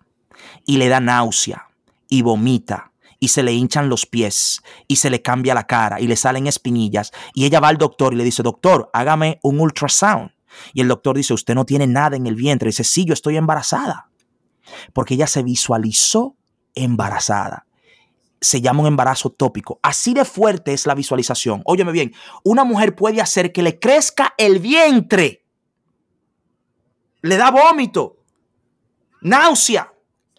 y 0.66 0.76
le 0.78 0.88
da 0.88 1.00
náusea 1.00 1.68
y 2.08 2.22
vomita 2.22 2.92
y 3.20 3.28
se 3.28 3.42
le 3.42 3.52
hinchan 3.52 3.88
los 3.88 4.06
pies 4.06 4.62
y 4.86 4.96
se 4.96 5.10
le 5.10 5.22
cambia 5.22 5.54
la 5.54 5.66
cara 5.66 6.00
y 6.00 6.06
le 6.06 6.16
salen 6.16 6.46
espinillas 6.46 7.12
y 7.34 7.44
ella 7.44 7.60
va 7.60 7.68
al 7.68 7.78
doctor 7.78 8.14
y 8.14 8.16
le 8.16 8.24
dice, 8.24 8.42
doctor, 8.42 8.90
hágame 8.92 9.40
un 9.42 9.60
ultrasound. 9.60 10.30
Y 10.72 10.80
el 10.80 10.88
doctor 10.88 11.16
dice, 11.16 11.34
usted 11.34 11.54
no 11.54 11.64
tiene 11.64 11.86
nada 11.86 12.16
en 12.16 12.26
el 12.26 12.34
vientre. 12.34 12.68
Y 12.68 12.70
dice, 12.70 12.84
sí, 12.84 13.04
yo 13.04 13.12
estoy 13.12 13.36
embarazada. 13.36 14.10
Porque 14.92 15.14
ella 15.14 15.26
se 15.26 15.42
visualizó 15.42 16.36
embarazada 16.74 17.66
se 18.40 18.60
llama 18.60 18.82
un 18.82 18.86
embarazo 18.86 19.30
tópico. 19.30 19.80
Así 19.82 20.14
de 20.14 20.24
fuerte 20.24 20.72
es 20.72 20.86
la 20.86 20.94
visualización. 20.94 21.62
Óyeme 21.64 21.92
bien, 21.92 22.14
una 22.44 22.64
mujer 22.64 22.94
puede 22.94 23.20
hacer 23.20 23.52
que 23.52 23.62
le 23.62 23.78
crezca 23.78 24.34
el 24.38 24.60
vientre. 24.60 25.44
Le 27.22 27.36
da 27.36 27.50
vómito, 27.50 28.18
náusea, 29.22 29.92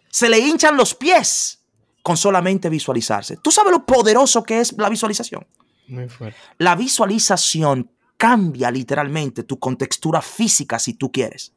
se 0.08 0.28
le 0.28 0.38
hinchan 0.38 0.76
los 0.76 0.94
pies 0.94 1.59
con 2.02 2.16
solamente 2.16 2.68
visualizarse. 2.68 3.36
¿Tú 3.36 3.50
sabes 3.50 3.72
lo 3.72 3.84
poderoso 3.84 4.42
que 4.42 4.60
es 4.60 4.74
la 4.78 4.88
visualización? 4.88 5.46
Muy 5.88 6.08
fuerte. 6.08 6.38
La 6.58 6.76
visualización 6.76 7.90
cambia 8.16 8.70
literalmente 8.70 9.44
tu 9.44 9.58
contextura 9.58 10.20
física 10.20 10.78
si 10.78 10.94
tú 10.94 11.10
quieres. 11.10 11.54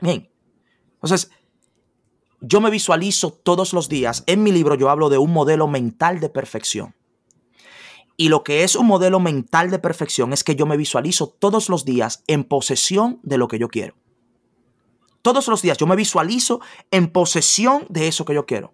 Bien. 0.00 0.28
Entonces, 0.94 1.30
yo 2.40 2.60
me 2.60 2.70
visualizo 2.70 3.32
todos 3.32 3.72
los 3.72 3.88
días. 3.88 4.24
En 4.26 4.42
mi 4.42 4.52
libro 4.52 4.74
yo 4.74 4.90
hablo 4.90 5.08
de 5.08 5.18
un 5.18 5.32
modelo 5.32 5.68
mental 5.68 6.20
de 6.20 6.28
perfección. 6.28 6.94
Y 8.16 8.28
lo 8.28 8.42
que 8.44 8.64
es 8.64 8.76
un 8.76 8.86
modelo 8.86 9.20
mental 9.20 9.70
de 9.70 9.78
perfección 9.78 10.32
es 10.32 10.42
que 10.42 10.56
yo 10.56 10.66
me 10.66 10.76
visualizo 10.76 11.28
todos 11.28 11.68
los 11.68 11.84
días 11.84 12.24
en 12.26 12.44
posesión 12.44 13.20
de 13.22 13.38
lo 13.38 13.46
que 13.46 13.58
yo 13.58 13.68
quiero. 13.68 13.94
Todos 15.22 15.48
los 15.48 15.60
días 15.60 15.76
yo 15.76 15.86
me 15.86 15.96
visualizo 15.96 16.60
en 16.90 17.08
posesión 17.08 17.86
de 17.90 18.08
eso 18.08 18.24
que 18.24 18.34
yo 18.34 18.46
quiero. 18.46 18.72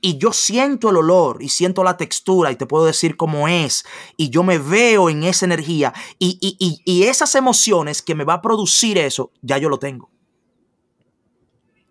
Y 0.00 0.18
yo 0.18 0.32
siento 0.32 0.90
el 0.90 0.96
olor 0.96 1.42
y 1.42 1.48
siento 1.48 1.82
la 1.82 1.96
textura 1.96 2.52
y 2.52 2.56
te 2.56 2.66
puedo 2.66 2.84
decir 2.86 3.16
cómo 3.16 3.48
es. 3.48 3.84
Y 4.16 4.30
yo 4.30 4.42
me 4.42 4.58
veo 4.58 5.10
en 5.10 5.24
esa 5.24 5.46
energía. 5.46 5.92
Y, 6.18 6.38
y, 6.40 6.82
y 6.84 7.04
esas 7.04 7.34
emociones 7.34 8.02
que 8.02 8.14
me 8.14 8.24
va 8.24 8.34
a 8.34 8.42
producir 8.42 8.98
eso, 8.98 9.32
ya 9.42 9.58
yo 9.58 9.68
lo 9.68 9.78
tengo. 9.78 10.10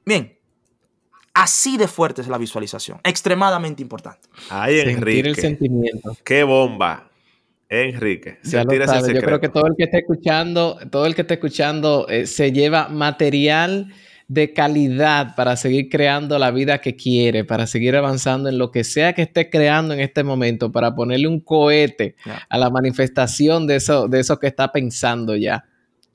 Bien, 0.06 0.36
Así 1.36 1.76
de 1.76 1.90
fuerte 1.90 2.22
es 2.22 2.30
la 2.30 2.38
visualización. 2.38 3.02
Extremadamente 3.04 3.82
importante. 3.82 4.30
Ay, 4.50 4.80
Enrique. 4.80 5.28
el 5.28 5.36
sentimiento. 5.36 6.16
Qué 6.24 6.44
bomba. 6.44 7.12
Enrique, 7.68 8.40
ya 8.44 8.64
lo 8.64 8.74
Yo 8.74 9.22
creo 9.22 9.42
que 9.42 9.50
todo 9.50 9.68
el 9.68 9.74
que 9.76 9.86
esté 9.86 9.98
escuchando, 9.98 10.78
todo 10.92 11.08
el 11.08 11.16
que 11.16 11.22
esté 11.22 11.34
escuchando 11.34 12.08
eh, 12.08 12.28
se 12.28 12.52
lleva 12.52 12.88
material 12.88 13.92
de 14.28 14.54
calidad 14.54 15.36
para 15.36 15.56
seguir 15.56 15.90
creando 15.90 16.40
la 16.40 16.52
vida 16.52 16.80
que 16.80 16.96
quiere, 16.96 17.44
para 17.44 17.68
seguir 17.68 17.96
avanzando 17.96 18.50
en 18.50 18.58
lo 18.58 18.72
que 18.72 18.84
sea 18.84 19.14
que 19.14 19.22
esté 19.22 19.50
creando 19.50 19.94
en 19.94 20.00
este 20.00 20.24
momento, 20.24 20.72
para 20.72 20.96
ponerle 20.96 21.28
un 21.28 21.40
cohete 21.40 22.16
a 22.50 22.58
la 22.58 22.70
manifestación 22.70 23.68
de 23.68 23.76
eso, 23.76 24.08
de 24.08 24.20
eso 24.20 24.40
que 24.40 24.48
está 24.48 24.72
pensando 24.72 25.36
ya. 25.36 25.66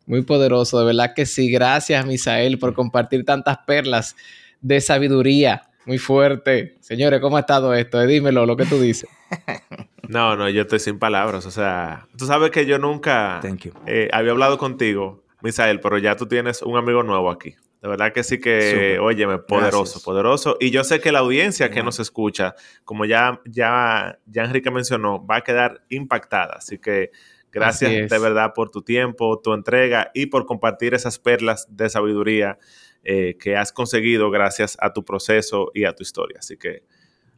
Muy 0.07 0.23
poderoso, 0.23 0.81
de 0.81 0.87
verdad 0.87 1.13
que 1.15 1.25
sí. 1.25 1.51
Gracias, 1.51 2.05
Misael, 2.05 2.59
por 2.59 2.75
compartir 2.75 3.25
tantas 3.25 3.59
perlas 3.59 4.17
de 4.61 4.81
sabiduría. 4.81 5.63
Muy 5.87 5.99
fuerte. 5.99 6.77
Señores, 6.81 7.21
¿cómo 7.21 7.37
ha 7.37 7.41
estado 7.41 7.73
esto? 7.75 8.03
Eh, 8.03 8.07
dímelo, 8.07 8.45
lo 8.45 8.57
que 8.57 8.67
tú 8.67 8.81
dices. 8.81 9.09
No, 10.11 10.35
no, 10.35 10.49
yo 10.49 10.63
estoy 10.63 10.81
sin 10.81 10.99
palabras. 10.99 11.47
O 11.47 11.53
sea, 11.53 12.09
tú 12.19 12.27
sabes 12.27 12.51
que 12.51 12.67
yo 12.67 12.81
nunca 12.81 13.41
eh, 13.87 14.09
había 14.11 14.33
hablado 14.33 14.59
contigo, 14.59 15.23
Misael, 15.41 15.79
pero 15.79 15.99
ya 15.99 16.17
tú 16.17 16.27
tienes 16.27 16.63
un 16.63 16.77
amigo 16.77 17.05
nuevo 17.05 17.31
aquí. 17.31 17.55
De 17.81 17.89
verdad 17.89 18.13
que 18.13 18.23
sí 18.23 18.39
que, 18.39 18.99
óyeme, 19.01 19.39
poderoso, 19.39 20.03
poderoso. 20.03 20.57
Y 20.61 20.71
yo 20.71 20.85
sé 20.85 21.01
que 21.01 21.13
la 21.13 21.21
audiencia 21.21 21.71
que 21.71 21.83
nos 21.83 21.99
escucha, 21.99 22.55
como 22.85 23.07
ya, 23.07 23.41
ya, 23.47 24.19
ya 24.27 24.45
Enrique 24.45 24.71
mencionó, 24.71 25.25
va 25.25 25.37
a 25.37 25.41
quedar 25.41 25.83
impactada. 25.89 26.57
Así 26.59 26.79
que 26.79 27.11
gracias 27.51 28.11
de 28.11 28.19
verdad 28.19 28.53
por 28.55 28.71
tu 28.71 28.83
tiempo, 28.83 29.41
tu 29.41 29.55
entrega 29.55 30.11
y 30.13 30.27
por 30.27 30.45
compartir 30.45 30.93
esas 30.93 31.19
perlas 31.19 31.67
de 31.75 31.89
sabiduría 31.89 32.59
eh, 33.03 33.39
que 33.41 33.57
has 33.57 33.73
conseguido 33.73 34.31
gracias 34.31 34.77
a 34.79 34.93
tu 34.93 35.03
proceso 35.03 35.71
y 35.73 35.85
a 35.85 35.95
tu 35.95 36.03
historia. 36.03 36.37
Así 36.41 36.59
que 36.59 36.85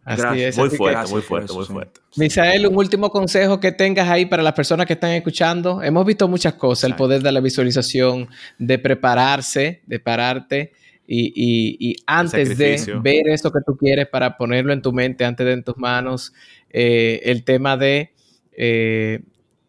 muy 0.05 0.71
fuerte, 0.71 1.11
muy 1.11 1.23
fuerte, 1.23 1.53
muy 1.53 1.65
fuerte. 1.65 2.01
Misael, 2.17 2.67
un 2.67 2.77
último 2.77 3.11
consejo 3.11 3.61
que 3.61 3.73
tengas 3.73 4.09
ahí 4.09 4.27
para 4.27 4.43
las 4.43 4.53
personas 4.53 4.87
que 4.87 4.95
están 4.95 5.13
escuchando. 5.13 5.83
Hemos 5.83 6.05
visto 6.05 6.27
muchas 6.29 6.55
cosas, 6.55 6.85
el 6.91 6.97
poder 6.97 7.23
de 7.23 7.31
la 7.31 7.41
visualización, 7.41 8.29
de 8.59 8.79
prepararse, 8.79 9.83
de 9.87 10.01
pararte. 10.01 10.73
Y, 11.07 11.97
antes 12.07 12.57
de 12.57 13.01
ver 13.03 13.29
eso 13.29 13.53
que 13.53 13.61
tú 13.67 13.77
quieres 13.77 14.09
para 14.09 14.37
ponerlo 14.37 14.73
en 14.73 14.83
tu 14.83 14.93
mente, 14.93 15.25
antes 15.25 15.47
de 15.47 15.53
en 15.53 15.63
tus 15.63 15.77
manos, 15.77 16.33
eh, 16.71 17.21
el 17.25 17.45
tema 17.45 17.77
de 17.77 18.13
eh, 18.53 19.21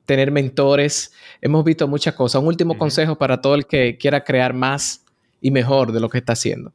tener 0.06 0.32
mentores. 0.32 1.12
Hemos 1.42 1.64
visto 1.64 1.88
muchas 1.88 2.14
cosas. 2.14 2.42
Un 2.42 2.48
último 2.48 2.78
consejo 2.78 3.18
para 3.18 3.42
todo 3.42 3.56
el 3.56 3.66
que 3.66 3.98
quiera 3.98 4.24
crear 4.24 4.54
más 4.54 5.04
y 5.44 5.52
mejor 5.52 5.92
de 5.92 6.00
lo 6.00 6.10
que 6.10 6.18
está 6.18 6.34
haciendo? 6.34 6.74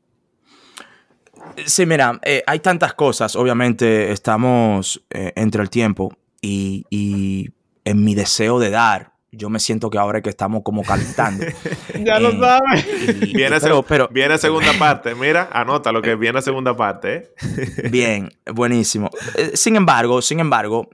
Sí, 1.67 1.87
mira, 1.87 2.19
eh, 2.23 2.43
hay 2.47 2.61
tantas 2.61 2.95
cosas. 2.95 3.37
Obviamente 3.37 4.13
estamos 4.13 5.03
eh, 5.11 5.33
entre 5.37 5.63
el 5.63 5.71
tiempo 5.71 6.17
y, 6.41 7.51
en 7.85 8.05
mi 8.05 8.15
deseo 8.15 8.59
de 8.59 8.69
dar, 8.69 9.13
yo 9.33 9.49
me 9.49 9.59
siento 9.61 9.89
que 9.89 9.99
ahora 9.99 10.19
es 10.19 10.25
que 10.25 10.31
estamos 10.31 10.63
como 10.63 10.83
calentando. 10.83 11.47
ya 12.05 12.19
lo 12.21 12.31
eh, 12.31 12.39
sabes. 12.39 13.33
Viene, 13.33 13.57
pero, 13.87 14.09
viene 14.09 14.37
segunda 14.37 14.73
parte. 14.79 15.15
Mira, 15.15 15.49
anota 15.53 15.93
lo 15.93 16.03
que 16.03 16.15
viene 16.15 16.43
segunda 16.43 16.77
parte. 16.77 17.33
bien, 17.91 18.31
buenísimo. 18.53 19.11
sin 19.55 19.77
embargo, 19.77 20.21
sin 20.21 20.41
embargo, 20.41 20.91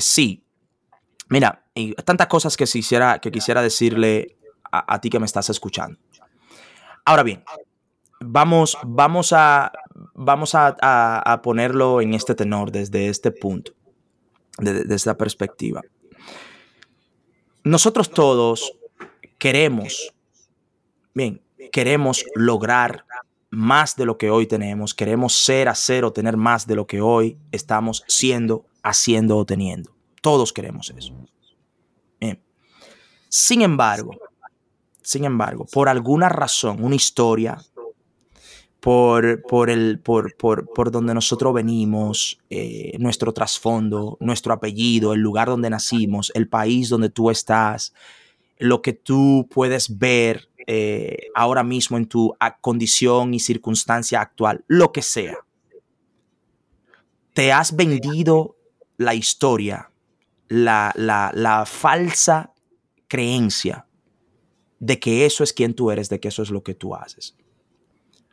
sí, 0.00 0.46
Mira, 1.28 1.64
y 1.74 1.94
tantas 1.94 2.28
cosas 2.28 2.56
que 2.56 2.64
quisiera, 2.64 3.18
que 3.18 3.30
quisiera 3.32 3.62
decirle 3.62 4.36
a, 4.70 5.00
ti 5.00 5.10
que 5.10 5.18
me 5.18 5.26
estás 5.26 5.50
escuchando. 5.50 5.98
Ahora 7.04 7.22
bien, 7.22 7.42
vamos, 8.20 8.78
vamos, 8.84 9.32
a, 9.32 9.72
vamos 10.16 10.52
a, 10.54 11.40
ponerlo 11.42 12.00
en 12.00 12.14
este 12.14 12.34
tenor, 12.34 12.72
desde 12.72 13.08
este 13.08 13.30
punto, 13.30 13.72
desde 14.58 14.94
esta 14.94 15.16
perspectiva. 15.16 15.82
Nosotros 17.62 18.10
todos 18.10 18.72
queremos, 19.38 20.14
bien, 21.14 21.42
queremos 21.70 22.24
lograr 22.34 23.04
más 23.50 23.96
de 23.96 24.06
lo 24.06 24.18
que 24.18 24.30
hoy 24.30 24.46
tenemos, 24.46 24.94
queremos 24.94 25.34
ser, 25.34 25.68
hacer 25.68 26.04
o 26.04 26.12
tener 26.12 26.36
más 26.36 26.66
de 26.66 26.76
lo 26.76 26.86
que 26.86 27.00
hoy 27.00 27.38
estamos 27.52 28.04
siendo, 28.06 28.66
haciendo 28.82 29.36
o 29.36 29.44
teniendo. 29.44 29.94
Todos 30.22 30.52
queremos 30.52 30.90
eso. 30.90 31.14
Sin 33.28 33.62
embargo, 33.62 34.12
sin 35.02 35.24
embargo, 35.24 35.66
por 35.70 35.88
alguna 35.88 36.28
razón, 36.28 36.82
una 36.82 36.94
historia, 36.94 37.58
por, 38.86 39.42
por, 39.42 39.68
el, 39.68 39.98
por, 39.98 40.36
por, 40.36 40.92
donde 40.92 41.12
nosotros 41.12 41.52
venimos, 41.52 42.38
eh, 42.50 42.92
nuestro 43.00 43.32
trasfondo, 43.32 44.16
nuestro 44.20 44.52
apellido, 44.52 45.12
el 45.12 45.18
lugar 45.18 45.48
donde 45.48 45.68
nacimos, 45.68 46.30
el 46.36 46.48
país 46.48 46.88
donde 46.88 47.10
tú 47.10 47.30
estás, 47.30 47.92
lo 48.58 48.82
que 48.82 48.92
tú 48.92 49.48
puedes 49.50 49.98
ver 49.98 50.50
eh, 50.68 51.16
ahora 51.34 51.64
mismo 51.64 51.96
en 51.96 52.06
tu 52.06 52.32
condición 52.60 53.34
y 53.34 53.40
circunstancia 53.40 54.20
actual, 54.20 54.64
lo 54.68 54.92
que 54.92 55.02
sea. 55.02 55.38
Te 57.32 57.52
has 57.52 57.74
vendido 57.74 58.56
la 58.98 59.16
historia, 59.16 59.90
la, 60.46 60.92
la, 60.94 61.32
la 61.34 61.66
falsa 61.66 62.52
creencia 63.08 63.88
de 64.78 65.00
que 65.00 65.26
eso 65.26 65.42
es 65.42 65.52
quien 65.52 65.74
tú 65.74 65.90
eres, 65.90 66.08
de 66.08 66.20
que 66.20 66.28
eso 66.28 66.44
es 66.44 66.50
lo 66.50 66.62
que 66.62 66.74
tú 66.74 66.94
haces. 66.94 67.36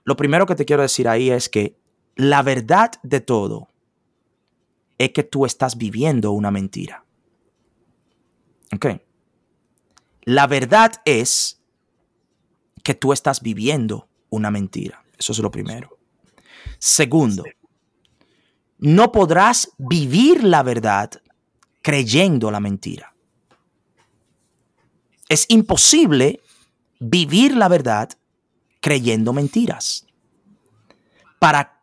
Lo 0.03 0.15
primero 0.15 0.45
que 0.45 0.55
te 0.55 0.65
quiero 0.65 0.81
decir 0.81 1.07
ahí 1.07 1.29
es 1.29 1.49
que 1.49 1.77
la 2.15 2.43
verdad 2.43 2.91
de 3.03 3.21
todo 3.21 3.69
es 4.97 5.11
que 5.11 5.23
tú 5.23 5.45
estás 5.45 5.77
viviendo 5.77 6.31
una 6.31 6.51
mentira. 6.51 7.05
¿Ok? 8.73 8.85
La 10.23 10.47
verdad 10.47 10.93
es 11.05 11.61
que 12.83 12.93
tú 12.93 13.13
estás 13.13 13.41
viviendo 13.41 14.07
una 14.29 14.51
mentira. 14.51 15.03
Eso 15.17 15.31
es 15.31 15.39
lo 15.39 15.51
primero. 15.51 15.97
Segundo, 16.79 17.43
no 18.77 19.11
podrás 19.11 19.71
vivir 19.77 20.43
la 20.43 20.63
verdad 20.63 21.11
creyendo 21.81 22.51
la 22.51 22.59
mentira. 22.59 23.13
Es 25.29 25.45
imposible 25.49 26.41
vivir 26.99 27.55
la 27.55 27.67
verdad 27.67 28.09
creyendo 28.83 29.31
mentiras. 29.31 30.05
Para, 31.39 31.81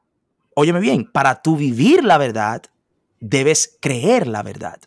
óyeme 0.55 0.80
bien, 0.80 1.11
para 1.11 1.40
tú 1.40 1.57
vivir 1.57 2.05
la 2.05 2.18
verdad, 2.18 2.62
debes 3.20 3.78
creer 3.80 4.26
la 4.26 4.42
verdad. 4.42 4.78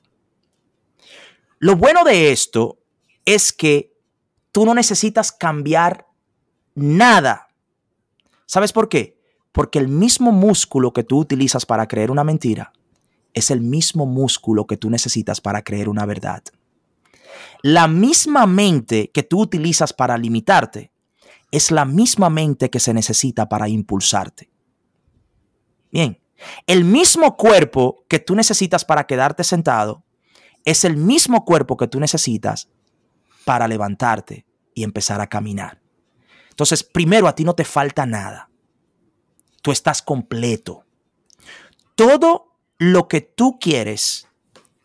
Lo 1.57 1.75
bueno 1.75 2.03
de 2.03 2.31
esto 2.31 2.77
es 3.25 3.51
que 3.51 3.97
tú 4.51 4.63
no 4.63 4.75
necesitas 4.75 5.31
cambiar 5.31 6.05
nada. 6.75 7.47
¿Sabes 8.45 8.73
por 8.73 8.89
qué? 8.89 9.17
Porque 9.51 9.79
el 9.79 9.87
mismo 9.87 10.31
músculo 10.31 10.93
que 10.93 11.03
tú 11.03 11.17
utilizas 11.17 11.65
para 11.65 11.87
creer 11.87 12.11
una 12.11 12.23
mentira 12.23 12.73
es 13.33 13.49
el 13.49 13.61
mismo 13.61 14.05
músculo 14.05 14.67
que 14.67 14.77
tú 14.77 14.91
necesitas 14.91 15.41
para 15.41 15.63
creer 15.63 15.89
una 15.89 16.05
verdad. 16.05 16.43
La 17.63 17.87
misma 17.87 18.45
mente 18.45 19.09
que 19.11 19.23
tú 19.23 19.41
utilizas 19.41 19.93
para 19.93 20.15
limitarte 20.19 20.92
es 21.53 21.69
la 21.69 21.85
misma 21.85 22.31
mente 22.31 22.71
que 22.71 22.79
se 22.79 22.95
necesita 22.95 23.47
para 23.47 23.69
impulsarte. 23.69 24.49
Bien, 25.91 26.19
el 26.65 26.83
mismo 26.83 27.37
cuerpo 27.37 28.05
que 28.09 28.17
tú 28.17 28.33
necesitas 28.33 28.83
para 28.83 29.05
quedarte 29.05 29.43
sentado 29.43 30.03
es 30.65 30.83
el 30.83 30.97
mismo 30.97 31.45
cuerpo 31.45 31.77
que 31.77 31.87
tú 31.87 31.99
necesitas 31.99 32.69
para 33.45 33.67
levantarte 33.67 34.47
y 34.73 34.83
empezar 34.83 35.21
a 35.21 35.27
caminar. 35.27 35.79
Entonces, 36.49 36.83
primero, 36.83 37.27
a 37.27 37.35
ti 37.35 37.43
no 37.43 37.53
te 37.53 37.65
falta 37.65 38.07
nada. 38.07 38.49
Tú 39.61 39.71
estás 39.71 40.01
completo. 40.01 40.85
Todo 41.93 42.57
lo 42.79 43.07
que 43.07 43.21
tú 43.21 43.59
quieres, 43.59 44.27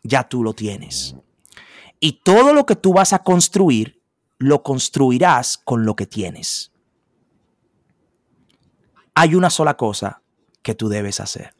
ya 0.03 0.29
tú 0.29 0.43
lo 0.43 0.53
tienes. 0.53 1.15
Y 1.99 2.21
todo 2.21 2.53
lo 2.53 2.67
que 2.67 2.75
tú 2.75 2.93
vas 2.93 3.11
a 3.11 3.23
construir, 3.23 3.98
lo 4.39 4.63
construirás 4.63 5.57
con 5.57 5.85
lo 5.85 5.95
que 5.95 6.07
tienes. 6.07 6.71
Hay 9.13 9.35
una 9.35 9.49
sola 9.49 9.77
cosa 9.77 10.21
que 10.63 10.73
tú 10.73 10.89
debes 10.89 11.19
hacer. 11.19 11.53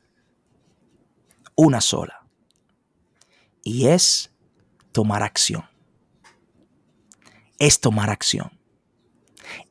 Una 1.56 1.82
sola. 1.82 2.26
Y 3.64 3.88
es 3.88 4.32
tomar 4.92 5.22
acción. 5.22 5.66
Es 7.60 7.80
tomar 7.80 8.10
acción. 8.10 8.58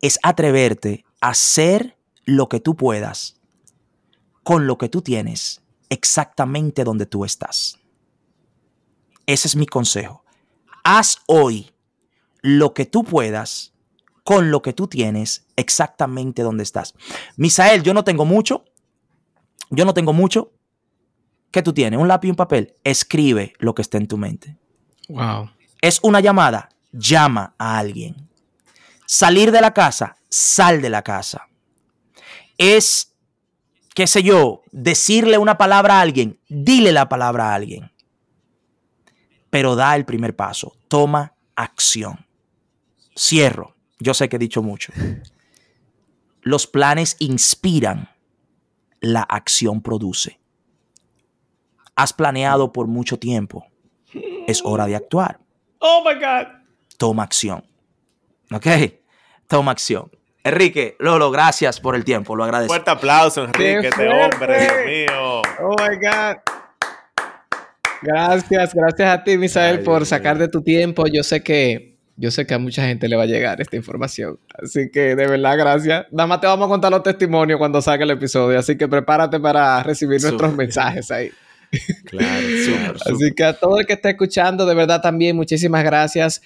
Es 0.00 0.18
atreverte 0.22 1.04
a 1.20 1.30
hacer 1.30 1.98
lo 2.24 2.48
que 2.48 2.60
tú 2.60 2.76
puedas 2.76 3.40
con 4.44 4.66
lo 4.66 4.78
que 4.78 4.88
tú 4.88 5.02
tienes 5.02 5.62
exactamente 5.88 6.84
donde 6.84 7.06
tú 7.06 7.24
estás. 7.24 7.78
Ese 9.26 9.48
es 9.48 9.56
mi 9.56 9.66
consejo 9.66 10.24
haz 10.88 11.18
hoy 11.26 11.70
lo 12.42 12.74
que 12.74 12.86
tú 12.86 13.04
puedas 13.04 13.74
con 14.24 14.50
lo 14.50 14.62
que 14.62 14.72
tú 14.72 14.88
tienes 14.88 15.46
exactamente 15.56 16.42
donde 16.42 16.62
estás. 16.62 16.94
Misael, 17.36 17.82
yo 17.82 17.94
no 17.94 18.04
tengo 18.04 18.24
mucho. 18.24 18.64
Yo 19.70 19.84
no 19.84 19.94
tengo 19.94 20.12
mucho. 20.12 20.52
¿Qué 21.50 21.62
tú 21.62 21.72
tienes? 21.72 21.98
Un 21.98 22.08
lápiz 22.08 22.28
y 22.28 22.30
un 22.30 22.36
papel. 22.36 22.76
Escribe 22.84 23.54
lo 23.58 23.74
que 23.74 23.82
está 23.82 23.96
en 23.96 24.06
tu 24.06 24.18
mente. 24.18 24.58
Wow. 25.08 25.50
Es 25.80 26.00
una 26.02 26.20
llamada. 26.20 26.68
Llama 26.92 27.54
a 27.58 27.78
alguien. 27.78 28.28
Salir 29.06 29.50
de 29.50 29.60
la 29.60 29.72
casa. 29.72 30.16
Sal 30.28 30.82
de 30.82 30.90
la 30.90 31.02
casa. 31.02 31.48
Es, 32.58 33.14
qué 33.94 34.06
sé 34.06 34.22
yo, 34.22 34.62
decirle 34.72 35.38
una 35.38 35.56
palabra 35.56 35.98
a 35.98 36.00
alguien. 36.02 36.38
Dile 36.48 36.92
la 36.92 37.08
palabra 37.08 37.50
a 37.50 37.54
alguien 37.54 37.90
pero 39.50 39.76
da 39.76 39.96
el 39.96 40.04
primer 40.04 40.36
paso, 40.36 40.76
toma 40.88 41.34
acción. 41.56 42.26
Cierro, 43.18 43.74
yo 43.98 44.14
sé 44.14 44.28
que 44.28 44.36
he 44.36 44.38
dicho 44.38 44.62
mucho. 44.62 44.92
Los 46.42 46.66
planes 46.66 47.16
inspiran, 47.18 48.10
la 49.00 49.22
acción 49.22 49.82
produce. 49.82 50.38
Has 51.96 52.12
planeado 52.12 52.72
por 52.72 52.86
mucho 52.86 53.18
tiempo, 53.18 53.66
es 54.46 54.62
hora 54.64 54.86
de 54.86 54.94
actuar. 54.94 55.40
Oh 55.80 56.04
my 56.06 56.14
God. 56.14 56.46
Toma 56.96 57.24
acción. 57.24 57.64
¿Ok? 58.52 58.66
Toma 59.48 59.72
acción. 59.72 60.10
Enrique, 60.44 60.96
Lolo, 61.00 61.30
gracias 61.30 61.80
por 61.80 61.96
el 61.96 62.04
tiempo, 62.04 62.36
lo 62.36 62.44
agradezco. 62.44 62.72
Fuerte 62.72 62.90
aplauso, 62.90 63.44
Enrique, 63.44 63.88
este 63.88 64.08
hombre, 64.08 64.60
Dios 64.60 64.86
mío. 64.86 65.42
Oh 65.60 65.74
my 65.80 65.96
God. 65.96 66.36
Gracias, 68.00 68.74
gracias 68.74 69.08
a 69.08 69.24
ti, 69.24 69.36
Misael, 69.36 69.82
por 69.82 70.06
sacar 70.06 70.38
de 70.38 70.48
tu 70.48 70.62
tiempo. 70.62 71.04
Yo 71.12 71.24
sé 71.24 71.42
que 71.42 71.87
yo 72.18 72.32
sé 72.32 72.46
que 72.46 72.54
a 72.54 72.58
mucha 72.58 72.84
gente 72.84 73.08
le 73.08 73.16
va 73.16 73.22
a 73.22 73.26
llegar 73.26 73.60
esta 73.60 73.76
información. 73.76 74.38
Así 74.60 74.90
que 74.90 75.14
de 75.14 75.26
verdad, 75.26 75.56
gracias. 75.56 76.06
Nada 76.10 76.26
más 76.26 76.40
te 76.40 76.48
vamos 76.48 76.66
a 76.66 76.68
contar 76.68 76.90
los 76.90 77.02
testimonios 77.04 77.58
cuando 77.58 77.80
salga 77.80 78.04
el 78.04 78.10
episodio. 78.10 78.58
Así 78.58 78.76
que 78.76 78.88
prepárate 78.88 79.38
para 79.38 79.82
recibir 79.84 80.20
nuestros 80.20 80.54
mensajes 80.54 81.10
ahí. 81.12 81.30
Claro, 82.06 82.46
súper. 82.64 82.96
Así 83.14 83.32
que 83.36 83.44
a 83.44 83.52
todo 83.52 83.78
el 83.78 83.86
que 83.86 83.92
esté 83.92 84.10
escuchando, 84.10 84.66
de 84.66 84.74
verdad 84.74 85.00
también 85.00 85.36
muchísimas 85.36 85.84
gracias 85.84 86.42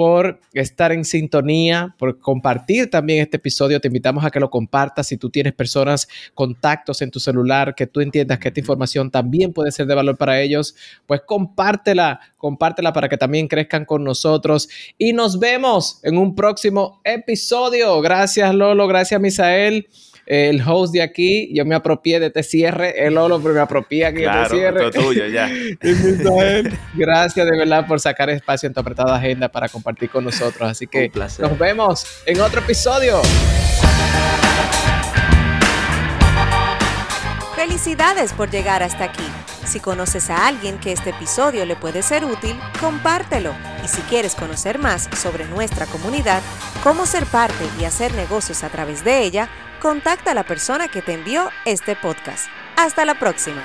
por 0.00 0.40
estar 0.54 0.92
en 0.92 1.04
sintonía, 1.04 1.94
por 1.98 2.18
compartir 2.20 2.88
también 2.88 3.20
este 3.20 3.36
episodio. 3.36 3.82
Te 3.82 3.88
invitamos 3.88 4.24
a 4.24 4.30
que 4.30 4.40
lo 4.40 4.48
compartas. 4.48 5.08
Si 5.08 5.18
tú 5.18 5.28
tienes 5.28 5.52
personas, 5.52 6.08
contactos 6.32 7.02
en 7.02 7.10
tu 7.10 7.20
celular, 7.20 7.74
que 7.74 7.86
tú 7.86 8.00
entiendas 8.00 8.38
que 8.38 8.48
esta 8.48 8.60
información 8.60 9.10
también 9.10 9.52
puede 9.52 9.72
ser 9.72 9.84
de 9.84 9.94
valor 9.94 10.16
para 10.16 10.40
ellos, 10.40 10.74
pues 11.06 11.20
compártela, 11.26 12.18
compártela 12.38 12.94
para 12.94 13.10
que 13.10 13.18
también 13.18 13.46
crezcan 13.46 13.84
con 13.84 14.02
nosotros. 14.02 14.70
Y 14.96 15.12
nos 15.12 15.38
vemos 15.38 16.00
en 16.02 16.16
un 16.16 16.34
próximo 16.34 17.02
episodio. 17.04 18.00
Gracias, 18.00 18.54
Lolo. 18.54 18.88
Gracias, 18.88 19.20
Misael 19.20 19.86
el 20.30 20.62
host 20.64 20.92
de 20.92 21.02
aquí, 21.02 21.50
yo 21.52 21.64
me 21.64 21.74
apropié 21.74 22.20
de 22.20 22.26
este 22.26 22.44
cierre, 22.44 23.04
el 23.04 23.14
Lolo, 23.14 23.40
pero 23.42 23.52
me 23.52 23.60
apropié 23.60 24.06
aquí 24.06 24.22
claro, 24.22 24.38
de 24.38 24.42
este 24.44 24.56
cierre. 24.56 24.90
Todo 24.92 25.04
tuyo, 25.08 25.26
ya. 25.26 25.50
Gracias 26.94 27.50
de 27.50 27.58
verdad 27.58 27.84
por 27.88 27.98
sacar 27.98 28.30
espacio 28.30 28.68
en 28.68 28.72
tu 28.72 28.78
apretada 28.78 29.16
agenda 29.16 29.48
para 29.48 29.68
compartir 29.68 30.08
con 30.08 30.22
nosotros. 30.22 30.70
Así 30.70 30.86
que 30.86 31.10
nos 31.40 31.58
vemos 31.58 32.06
en 32.26 32.40
otro 32.42 32.60
episodio. 32.60 33.20
Felicidades 37.56 38.32
por 38.32 38.52
llegar 38.52 38.84
hasta 38.84 39.06
aquí. 39.06 39.26
Si 39.64 39.80
conoces 39.80 40.30
a 40.30 40.46
alguien 40.46 40.78
que 40.78 40.92
este 40.92 41.10
episodio 41.10 41.66
le 41.66 41.74
puede 41.74 42.02
ser 42.02 42.24
útil, 42.24 42.56
compártelo. 42.80 43.52
Y 43.84 43.88
si 43.88 44.00
quieres 44.02 44.36
conocer 44.36 44.78
más 44.78 45.08
sobre 45.20 45.44
nuestra 45.46 45.86
comunidad, 45.86 46.40
cómo 46.84 47.04
ser 47.04 47.26
parte 47.26 47.64
y 47.80 47.84
hacer 47.84 48.14
negocios 48.14 48.62
a 48.62 48.68
través 48.68 49.02
de 49.04 49.24
ella, 49.24 49.48
contacta 49.80 50.30
a 50.30 50.34
la 50.34 50.44
persona 50.44 50.86
que 50.86 51.02
te 51.02 51.14
envió 51.14 51.50
este 51.64 51.96
podcast. 51.96 52.46
Hasta 52.76 53.04
la 53.04 53.18
próxima. 53.18 53.62